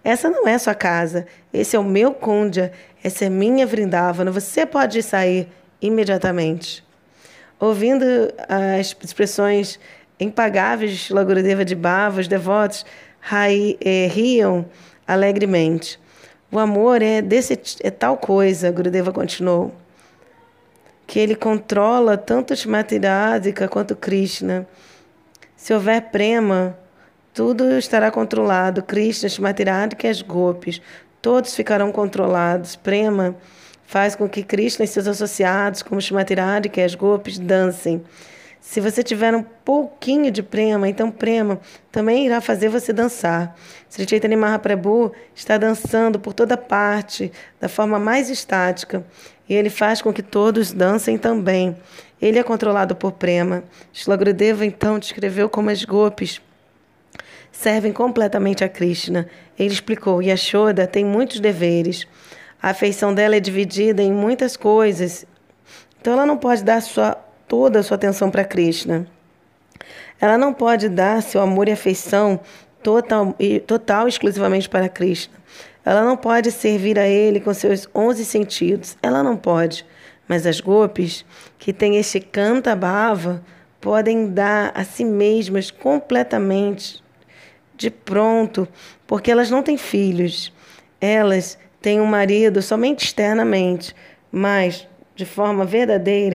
Essa 0.03 0.27
não 0.27 0.47
é 0.47 0.57
sua 0.57 0.73
casa, 0.73 1.27
esse 1.53 1.75
é 1.75 1.79
o 1.79 1.83
meu 1.83 2.15
Kundya, 2.15 2.71
essa 3.03 3.25
é 3.25 3.29
minha 3.29 3.67
Vrindavana, 3.67 4.31
você 4.31 4.65
pode 4.65 5.03
sair 5.03 5.47
imediatamente. 5.85 6.83
Ouvindo 7.59 8.03
as 8.49 8.95
expressões 9.03 9.79
impagáveis 10.19 10.91
de 10.91 10.97
Shila 10.97 11.25
de 11.65 11.75
Bhava, 11.75 12.21
os 12.21 12.27
devotos 12.27 12.85
eh, 13.31 14.07
riam 14.11 14.65
alegremente. 15.07 15.99
O 16.51 16.57
amor 16.57 17.01
é, 17.01 17.21
desse, 17.21 17.59
é 17.81 17.91
tal 17.91 18.17
coisa, 18.17 18.71
Gurudeva 18.71 19.11
continuou 19.11 19.73
que 21.05 21.19
ele 21.19 21.35
controla 21.35 22.17
tanto 22.17 22.55
Shrimati 22.55 22.99
quanto 23.69 23.95
Krishna. 23.95 24.67
Se 25.55 25.73
houver 25.73 26.09
prema, 26.11 26.77
tudo 27.33 27.77
estará 27.77 28.09
controlado. 28.09 28.81
Krishna, 28.81 29.29
Shrimati 29.29 29.63
e 29.63 30.07
as 30.07 30.21
golpes, 30.21 30.81
todos 31.21 31.55
ficarão 31.55 31.91
controlados. 31.91 32.75
Prema 32.75 33.35
faz 33.85 34.15
com 34.15 34.27
que 34.27 34.43
Krishna 34.43 34.85
e 34.85 34.87
seus 34.87 35.07
associados, 35.07 35.81
como 35.81 36.01
Shrimati 36.01 36.33
e 36.75 36.81
as 36.81 36.95
golpes, 36.95 37.39
dancem. 37.39 38.03
Se 38.59 38.79
você 38.79 39.03
tiver 39.03 39.35
um 39.35 39.43
pouquinho 39.43 40.31
de 40.31 40.41
prema, 40.41 40.87
então 40.87 41.11
prema 41.11 41.59
também 41.91 42.25
irá 42.25 42.39
fazer 42.39 42.69
você 42.69 42.93
dançar. 42.93 43.55
Sri 43.89 44.07
Chaitanya 44.09 44.37
Mahaprabhu 44.37 45.11
está 45.35 45.57
dançando 45.57 46.17
por 46.17 46.33
toda 46.33 46.55
parte, 46.55 47.29
da 47.59 47.67
forma 47.67 47.99
mais 47.99 48.29
estática, 48.29 49.05
e 49.49 49.53
ele 49.53 49.69
faz 49.69 50.01
com 50.01 50.13
que 50.13 50.23
todos 50.23 50.71
dancem 50.71 51.17
também. 51.17 51.75
Ele 52.21 52.39
é 52.39 52.43
controlado 52.43 52.95
por 52.95 53.11
prema. 53.11 53.65
Shlagrudeva 53.91 54.65
então 54.65 54.97
descreveu 54.97 55.49
como 55.49 55.69
as 55.69 55.83
golpes 55.83 56.41
servem 57.51 57.91
completamente 57.91 58.63
a 58.63 58.69
Krishna. 58.69 59.27
Ele 59.59 59.73
explicou: 59.73 60.21
Yashoda 60.21 60.87
tem 60.87 61.03
muitos 61.03 61.41
deveres. 61.41 62.07
A 62.63 62.69
afeição 62.69 63.13
dela 63.13 63.35
é 63.35 63.41
dividida 63.41 64.01
em 64.01 64.13
muitas 64.13 64.55
coisas. 64.55 65.25
Então 65.99 66.13
ela 66.13 66.25
não 66.25 66.37
pode 66.37 66.63
dar 66.63 66.81
sua 66.81 67.17
toda 67.45 67.79
a 67.79 67.83
sua 67.83 67.95
atenção 67.95 68.31
para 68.31 68.45
Krishna. 68.45 69.05
Ela 70.19 70.37
não 70.37 70.53
pode 70.53 70.87
dar 70.87 71.21
seu 71.21 71.41
amor 71.41 71.67
e 71.67 71.73
afeição 71.73 72.39
total, 72.81 73.35
total 73.67 74.07
exclusivamente 74.07 74.69
para 74.69 74.87
Krishna. 74.87 75.33
Ela 75.83 76.05
não 76.05 76.15
pode 76.15 76.51
servir 76.51 76.97
a 76.97 77.05
ele 77.05 77.41
com 77.41 77.53
seus 77.53 77.85
onze 77.93 78.23
sentidos. 78.23 78.97
Ela 79.03 79.21
não 79.21 79.35
pode. 79.35 79.85
Mas 80.25 80.47
as 80.47 80.61
golpes, 80.61 81.25
que 81.59 81.73
têm 81.73 81.97
este 81.97 82.21
canta 82.21 82.73
bhava, 82.77 83.43
podem 83.81 84.29
dar 84.29 84.71
a 84.73 84.85
si 84.85 85.03
mesmas 85.03 85.69
completamente 85.69 87.03
de 87.75 87.89
pronto, 87.89 88.65
porque 89.05 89.29
elas 89.29 89.51
não 89.51 89.61
têm 89.61 89.75
filhos. 89.75 90.53
Elas 91.01 91.57
têm 91.83 91.99
um 91.99 92.05
marido 92.05 92.61
somente 92.61 93.03
externamente, 93.05 93.93
mas 94.31 94.87
de 95.15 95.25
forma 95.25 95.65
verdadeira. 95.65 96.31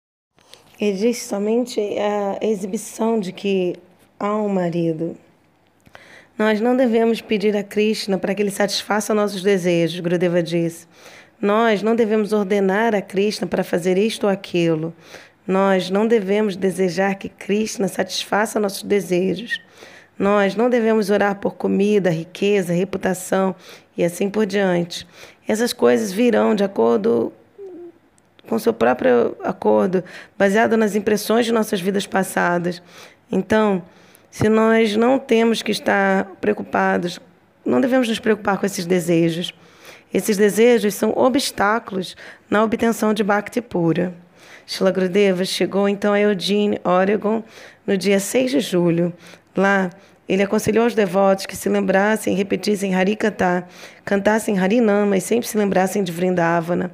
Existe 0.78 1.24
somente 1.24 1.80
a 1.80 2.38
exibição 2.46 3.18
de 3.18 3.32
que 3.32 3.74
há 4.20 4.36
um 4.36 4.48
marido. 4.48 5.16
Nós 6.38 6.60
não 6.60 6.76
devemos 6.76 7.20
pedir 7.22 7.56
a 7.56 7.64
Krishna 7.64 8.18
para 8.18 8.34
que 8.34 8.42
ele 8.42 8.50
satisfaça 8.50 9.14
nossos 9.14 9.42
desejos, 9.42 9.98
Gurudeva 9.98 10.42
disse. 10.42 10.86
Nós 11.40 11.82
não 11.82 11.96
devemos 11.96 12.32
ordenar 12.32 12.94
a 12.94 13.00
Krishna 13.00 13.46
para 13.46 13.64
fazer 13.64 13.96
isto 13.96 14.24
ou 14.24 14.30
aquilo. 14.30 14.94
Nós 15.46 15.88
não 15.88 16.06
devemos 16.06 16.56
desejar 16.56 17.14
que 17.14 17.30
Krishna 17.30 17.88
satisfaça 17.88 18.60
nossos 18.60 18.82
desejos. 18.82 19.60
Nós 20.18 20.54
não 20.54 20.68
devemos 20.68 21.10
orar 21.10 21.36
por 21.36 21.54
comida, 21.54 22.10
riqueza, 22.10 22.72
reputação 22.72 23.56
e 23.96 24.04
assim 24.04 24.28
por 24.28 24.46
diante. 24.46 25.06
Essas 25.48 25.72
coisas 25.72 26.12
virão 26.12 26.54
de 26.54 26.62
acordo 26.62 27.32
com 28.46 28.58
seu 28.58 28.72
próprio 28.72 29.34
acordo, 29.42 30.04
baseado 30.36 30.76
nas 30.76 30.94
impressões 30.94 31.46
de 31.46 31.52
nossas 31.52 31.80
vidas 31.80 32.06
passadas. 32.06 32.82
Então, 33.32 33.82
se 34.30 34.48
nós 34.48 34.94
não 34.94 35.18
temos 35.18 35.62
que 35.62 35.72
estar 35.72 36.26
preocupados, 36.40 37.18
não 37.64 37.80
devemos 37.80 38.08
nos 38.08 38.18
preocupar 38.18 38.58
com 38.58 38.66
esses 38.66 38.86
desejos. 38.86 39.54
Esses 40.12 40.36
desejos 40.36 40.94
são 40.94 41.12
obstáculos 41.16 42.16
na 42.48 42.62
obtenção 42.62 43.12
de 43.12 43.24
Bhakti 43.24 43.60
pura. 43.60 44.14
Shila 44.66 44.90
Gurudeva 44.90 45.44
chegou 45.44 45.88
então 45.88 46.12
a 46.12 46.20
Eugene, 46.20 46.80
Oregon, 46.84 47.42
no 47.86 47.96
dia 47.96 48.20
6 48.20 48.50
de 48.50 48.60
julho. 48.60 49.12
Lá, 49.56 49.90
ele 50.28 50.42
aconselhou 50.42 50.84
aos 50.84 50.94
devotos 50.94 51.46
que 51.46 51.56
se 51.56 51.68
lembrassem 51.68 52.34
e 52.34 52.36
repetissem 52.36 52.94
Harikata, 52.94 53.66
cantassem 54.04 54.58
Harinama 54.58 55.16
e 55.16 55.20
sempre 55.20 55.48
se 55.48 55.56
lembrassem 55.56 56.02
de 56.02 56.12
Vrindavana, 56.12 56.92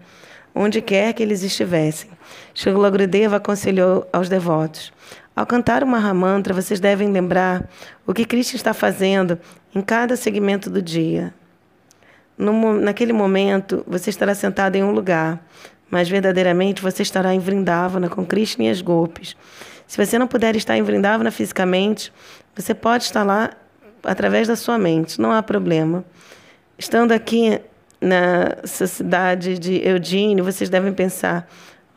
onde 0.54 0.80
quer 0.80 1.12
que 1.12 1.22
eles 1.22 1.42
estivessem. 1.42 2.10
Shila 2.54 2.88
Gurudeva 2.90 3.36
aconselhou 3.36 4.06
aos 4.12 4.28
devotos: 4.28 4.92
ao 5.34 5.44
cantar 5.44 5.82
o 5.82 5.86
Mahamantra, 5.86 6.54
vocês 6.54 6.78
devem 6.78 7.10
lembrar 7.10 7.68
o 8.06 8.14
que 8.14 8.24
Cristo 8.24 8.54
está 8.54 8.72
fazendo 8.72 9.36
em 9.74 9.80
cada 9.80 10.16
segmento 10.16 10.70
do 10.70 10.80
dia. 10.80 11.34
No, 12.38 12.72
naquele 12.74 13.12
momento, 13.12 13.84
você 13.86 14.10
estará 14.10 14.32
sentado 14.32 14.76
em 14.76 14.84
um 14.84 14.92
lugar, 14.92 15.44
mas 15.90 16.08
verdadeiramente 16.08 16.80
você 16.80 17.02
estará 17.02 17.34
em 17.34 17.40
Vrindavana 17.40 18.08
com 18.08 18.24
Krishna 18.24 18.64
e 18.64 18.68
as 18.68 18.80
golpes. 18.80 19.36
Se 19.86 20.04
você 20.04 20.18
não 20.18 20.26
puder 20.26 20.56
estar 20.56 20.76
em 20.76 20.82
Vrindavana 20.82 21.30
fisicamente, 21.30 22.12
você 22.54 22.74
pode 22.74 23.04
estar 23.04 23.22
lá 23.22 23.50
através 24.02 24.48
da 24.48 24.56
sua 24.56 24.78
mente, 24.78 25.20
não 25.20 25.32
há 25.32 25.42
problema. 25.42 26.04
Estando 26.78 27.12
aqui 27.12 27.60
na 28.00 28.56
cidade 28.64 29.58
de 29.58 29.86
Eudine, 29.86 30.42
vocês 30.42 30.68
devem 30.68 30.92
pensar: 30.92 31.48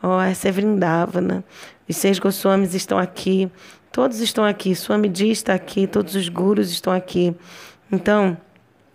oh, 0.02 0.20
essa 0.20 0.48
é 0.48 0.52
Vrindavana. 0.52 1.44
Os 1.88 1.96
seis 1.96 2.18
Goswamis 2.18 2.74
estão 2.74 2.98
aqui, 2.98 3.50
todos 3.90 4.20
estão 4.20 4.44
aqui, 4.44 4.74
Swamiji 4.74 5.30
está 5.30 5.54
aqui, 5.54 5.86
todos 5.86 6.14
os 6.14 6.28
gurus 6.28 6.70
estão 6.70 6.92
aqui. 6.92 7.34
Então, 7.90 8.36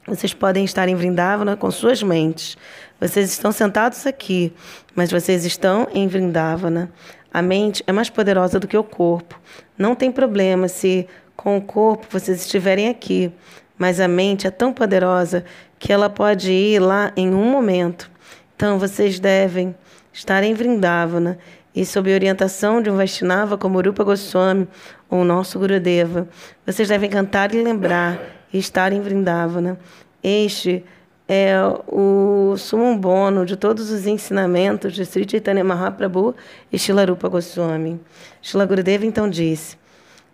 vocês 0.05 0.33
podem 0.33 0.65
estar 0.65 0.87
em 0.87 0.95
Vrindavana 0.95 1.55
com 1.55 1.71
suas 1.71 2.03
mentes. 2.03 2.57
Vocês 2.99 3.31
estão 3.31 3.51
sentados 3.51 4.05
aqui, 4.05 4.53
mas 4.93 5.11
vocês 5.11 5.43
estão 5.45 5.87
em 5.93 6.07
Vrindavana. 6.07 6.91
A 7.33 7.41
mente 7.41 7.83
é 7.87 7.91
mais 7.91 8.09
poderosa 8.09 8.59
do 8.59 8.67
que 8.67 8.77
o 8.77 8.83
corpo. 8.83 9.39
Não 9.75 9.95
tem 9.95 10.11
problema 10.11 10.67
se 10.67 11.07
com 11.35 11.57
o 11.57 11.61
corpo 11.61 12.05
vocês 12.09 12.41
estiverem 12.41 12.89
aqui, 12.89 13.31
mas 13.77 13.99
a 13.99 14.07
mente 14.07 14.45
é 14.45 14.51
tão 14.51 14.71
poderosa 14.71 15.43
que 15.79 15.91
ela 15.91 16.09
pode 16.09 16.51
ir 16.51 16.79
lá 16.79 17.11
em 17.17 17.33
um 17.33 17.49
momento. 17.49 18.09
Então 18.55 18.77
vocês 18.77 19.19
devem 19.19 19.75
estar 20.13 20.43
em 20.43 20.53
Vrindavana 20.53 21.39
e 21.75 21.85
sob 21.85 22.13
orientação 22.13 22.81
de 22.81 22.91
um 22.91 22.95
Vaishnava 22.95 23.57
como 23.57 23.81
Rupa 23.81 24.03
Goswami 24.03 24.67
ou 25.09 25.23
nosso 25.23 25.57
Gurudeva, 25.57 26.27
vocês 26.65 26.87
devem 26.87 27.09
cantar 27.09 27.53
e 27.53 27.63
lembrar 27.63 28.19
e 28.53 28.59
estar 28.59 28.93
em 28.93 29.01
Vrindavana. 29.01 29.79
Este 30.23 30.85
é 31.27 31.55
o 31.87 32.55
sumo 32.57 32.97
bono 32.97 33.45
de 33.45 33.55
todos 33.55 33.89
os 33.89 34.05
ensinamentos 34.05 34.93
de 34.93 35.05
Sri 35.05 35.25
Chaitanya 35.29 35.63
Mahaprabhu 35.63 36.35
e 36.71 36.77
Shila 36.77 37.05
Rupa 37.05 37.29
Goswami. 37.29 37.99
Shila 38.41 38.65
Gurudeva 38.65 39.05
então 39.05 39.29
disse: 39.29 39.77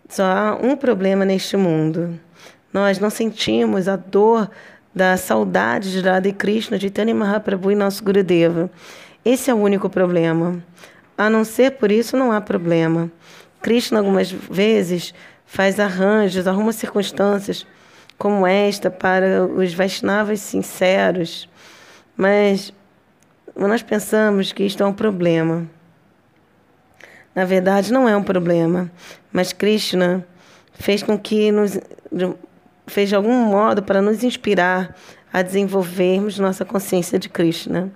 só 0.08 0.24
há 0.24 0.58
um 0.60 0.76
problema 0.76 1.24
neste 1.24 1.56
mundo. 1.56 2.18
Nós 2.72 2.98
não 2.98 3.10
sentimos 3.10 3.86
a 3.86 3.94
dor 3.94 4.50
da 4.92 5.16
saudade 5.16 5.92
de 5.92 6.00
Radha 6.00 6.28
e 6.28 6.32
Krishna, 6.32 6.76
de 6.76 6.82
Chaitanya 6.82 7.14
Mahaprabhu 7.14 7.70
e 7.70 7.76
nosso 7.76 8.02
Gurudeva. 8.02 8.68
Esse 9.24 9.50
é 9.50 9.54
o 9.54 9.58
único 9.58 9.88
problema. 9.88 10.62
A 11.16 11.30
não 11.30 11.44
ser 11.44 11.72
por 11.72 11.92
isso, 11.92 12.16
não 12.16 12.32
há 12.32 12.40
problema. 12.40 13.10
Krishna, 13.62 13.98
algumas 14.00 14.32
vezes, 14.32 15.14
faz 15.46 15.78
arranjos, 15.78 16.48
arruma 16.48 16.72
circunstâncias 16.72 17.64
como 18.20 18.46
esta 18.46 18.90
para 18.90 19.46
os 19.46 19.72
Vaishnavas 19.72 20.40
sinceros, 20.40 21.48
mas 22.14 22.70
nós 23.56 23.82
pensamos 23.82 24.52
que 24.52 24.62
isto 24.62 24.82
é 24.82 24.86
um 24.86 24.92
problema. 24.92 25.66
Na 27.34 27.46
verdade, 27.46 27.90
não 27.90 28.06
é 28.06 28.14
um 28.14 28.22
problema, 28.22 28.92
mas 29.32 29.54
Krishna 29.54 30.22
fez 30.74 31.02
com 31.02 31.18
que 31.18 31.50
nos 31.50 31.80
fez 32.86 33.08
de 33.08 33.14
algum 33.14 33.32
modo 33.32 33.82
para 33.82 34.02
nos 34.02 34.22
inspirar 34.22 34.94
a 35.32 35.40
desenvolvermos 35.40 36.38
nossa 36.38 36.62
consciência 36.62 37.18
de 37.18 37.30
Krishna. 37.30 37.90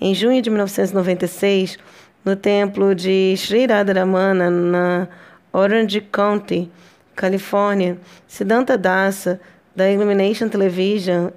Em 0.00 0.12
junho 0.16 0.42
de 0.42 0.50
1996, 0.50 1.78
no 2.24 2.34
templo 2.34 2.92
de 2.92 3.34
Sri 3.36 3.66
Radharamana, 3.66 4.50
na 4.50 5.08
Orange 5.52 6.00
County, 6.00 6.68
Califórnia, 7.14 7.98
Siddhanta 8.26 8.76
Dasa, 8.76 9.40
da 9.74 9.90
Illumination 9.90 10.48
Television, 10.48 11.30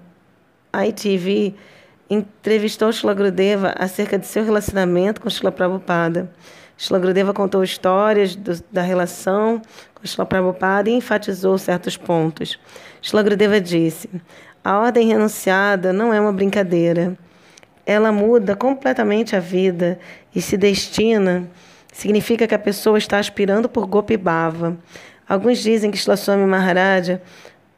ITV, 0.73 1.53
entrevistou 2.09 2.91
Shila 2.91 3.13
Grudeva 3.13 3.73
acerca 3.77 4.17
de 4.17 4.25
seu 4.25 4.43
relacionamento 4.43 5.21
com 5.21 5.29
Shila 5.29 5.51
Prabhupada. 5.51 6.31
Shila 6.77 6.99
Grudeva 6.99 7.33
contou 7.33 7.63
histórias 7.63 8.35
do, 8.35 8.61
da 8.71 8.81
relação 8.81 9.61
com 9.93 10.05
Shila 10.05 10.25
Prabhupada 10.25 10.89
e 10.89 10.93
enfatizou 10.93 11.57
certos 11.57 11.95
pontos. 11.95 12.59
Shila 13.01 13.23
Grudeva 13.23 13.61
disse: 13.61 14.09
A 14.63 14.79
ordem 14.79 15.07
renunciada 15.07 15.93
não 15.93 16.13
é 16.13 16.19
uma 16.19 16.33
brincadeira 16.33 17.17
ela 17.85 18.11
muda 18.11 18.55
completamente 18.55 19.35
a 19.35 19.39
vida 19.39 19.99
e 20.33 20.41
se 20.41 20.57
destina, 20.57 21.49
significa 21.91 22.47
que 22.47 22.55
a 22.55 22.59
pessoa 22.59 22.97
está 22.97 23.19
aspirando 23.19 23.67
por 23.67 23.85
Gopi 23.85 24.17
Bhava. 24.17 24.77
Alguns 25.27 25.59
dizem 25.59 25.91
que 25.91 25.97
Shlaswami 25.97 26.45
Maharaja 26.45 27.21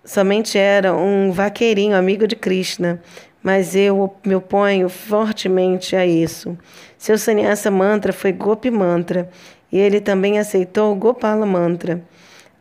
somente 0.05 0.57
era 0.57 0.93
um 0.93 1.31
vaqueirinho, 1.31 1.95
amigo 1.95 2.27
de 2.27 2.35
Krishna, 2.35 3.01
mas 3.43 3.75
eu 3.75 4.15
me 4.25 4.35
oponho 4.35 4.87
fortemente 4.87 5.95
a 5.95 6.05
isso. 6.05 6.57
Seu 6.97 7.17
sannyasa 7.17 7.69
mantra 7.69 8.13
foi 8.13 8.31
Gopi 8.31 8.71
Mantra 8.71 9.29
e 9.71 9.77
ele 9.77 9.99
também 9.99 10.39
aceitou 10.39 10.93
o 10.93 10.95
Gopala 10.95 11.45
Mantra. 11.45 12.01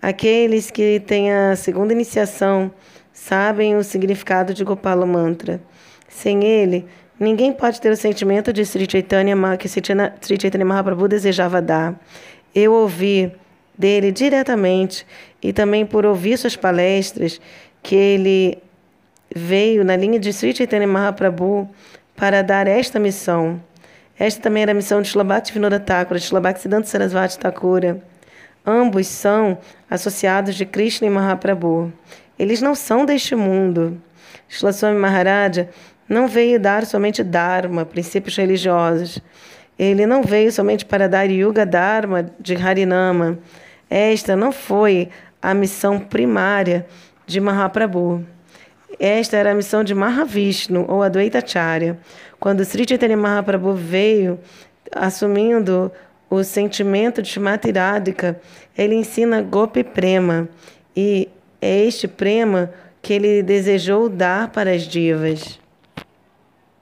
Aqueles 0.02 0.70
que 0.70 1.00
têm 1.00 1.32
a 1.32 1.54
segunda 1.54 1.92
iniciação 1.92 2.70
sabem 3.12 3.76
o 3.76 3.84
significado 3.84 4.52
de 4.52 4.64
Gopala 4.64 5.06
Mantra. 5.06 5.60
Sem 6.08 6.44
ele, 6.44 6.86
Ninguém 7.18 7.52
pode 7.52 7.80
ter 7.80 7.92
o 7.92 7.96
sentimento 7.96 8.52
de 8.52 8.64
Sri 8.64 8.88
Chaitanya, 8.90 9.36
que 9.56 9.68
Sri 9.68 9.84
Chaitanya 10.40 10.64
Mahaprabhu 10.64 11.06
desejava 11.06 11.62
dar. 11.62 11.98
Eu 12.52 12.72
ouvi 12.72 13.32
dele 13.78 14.10
diretamente 14.10 15.06
e 15.44 15.52
também 15.52 15.84
por 15.84 16.06
ouvir 16.06 16.38
suas 16.38 16.56
palestras 16.56 17.38
que 17.82 17.94
ele 17.94 18.58
veio 19.36 19.84
na 19.84 19.94
linha 19.94 20.18
de 20.18 20.32
Sri 20.32 20.56
Chaitanya 20.56 20.86
Mahaprabhu 20.86 21.68
para 22.16 22.40
dar 22.40 22.66
esta 22.66 22.98
missão. 22.98 23.62
Esta 24.18 24.40
também 24.40 24.62
era 24.62 24.72
a 24.72 24.74
missão 24.74 25.02
de 25.02 25.08
Shlabhakti 25.08 25.52
Vinoda 25.52 25.78
Thakura, 25.78 26.18
de 26.18 26.24
Shlabhakti 26.24 26.66
Sarasvati 26.84 27.38
Thakura. 27.38 28.02
Ambos 28.66 29.06
são 29.06 29.58
associados 29.90 30.54
de 30.54 30.64
Krishna 30.64 31.08
e 31.08 31.10
Mahaprabhu. 31.10 31.92
Eles 32.38 32.62
não 32.62 32.74
são 32.74 33.04
deste 33.04 33.36
mundo. 33.36 34.00
Shlaswami 34.48 34.98
Maharaja 34.98 35.68
não 36.08 36.26
veio 36.26 36.58
dar 36.58 36.86
somente 36.86 37.22
Dharma, 37.22 37.84
princípios 37.84 38.34
religiosos. 38.34 39.18
Ele 39.78 40.06
não 40.06 40.22
veio 40.22 40.50
somente 40.50 40.86
para 40.86 41.06
dar 41.06 41.30
Yuga 41.30 41.66
Dharma 41.66 42.30
de 42.40 42.56
Harinama. 42.56 43.38
Esta 43.90 44.34
não 44.34 44.50
foi 44.50 45.10
a 45.44 45.52
missão 45.52 46.00
primária 46.00 46.86
de 47.26 47.38
Mahaprabhu. 47.38 48.24
Esta 48.98 49.36
era 49.36 49.52
a 49.52 49.54
missão 49.54 49.84
de 49.84 49.94
Mahavishnu, 49.94 50.86
ou 50.88 51.02
Advaitacharya. 51.02 51.98
Quando 52.40 52.64
Sri 52.64 52.86
Chaitanya 52.88 53.16
Mahaprabhu 53.16 53.74
veio 53.74 54.40
assumindo 54.90 55.92
o 56.30 56.42
sentimento 56.42 57.20
de 57.20 57.28
Shrimati 57.28 57.70
ele 58.76 58.94
ensina 58.94 59.42
Gopi 59.42 59.84
Prema. 59.84 60.48
E 60.96 61.28
É 61.60 61.84
este 61.84 62.08
prema 62.08 62.70
que 63.02 63.12
ele 63.12 63.42
desejou 63.42 64.08
dar 64.08 64.48
para 64.48 64.70
as 64.72 64.82
divas. 64.82 65.60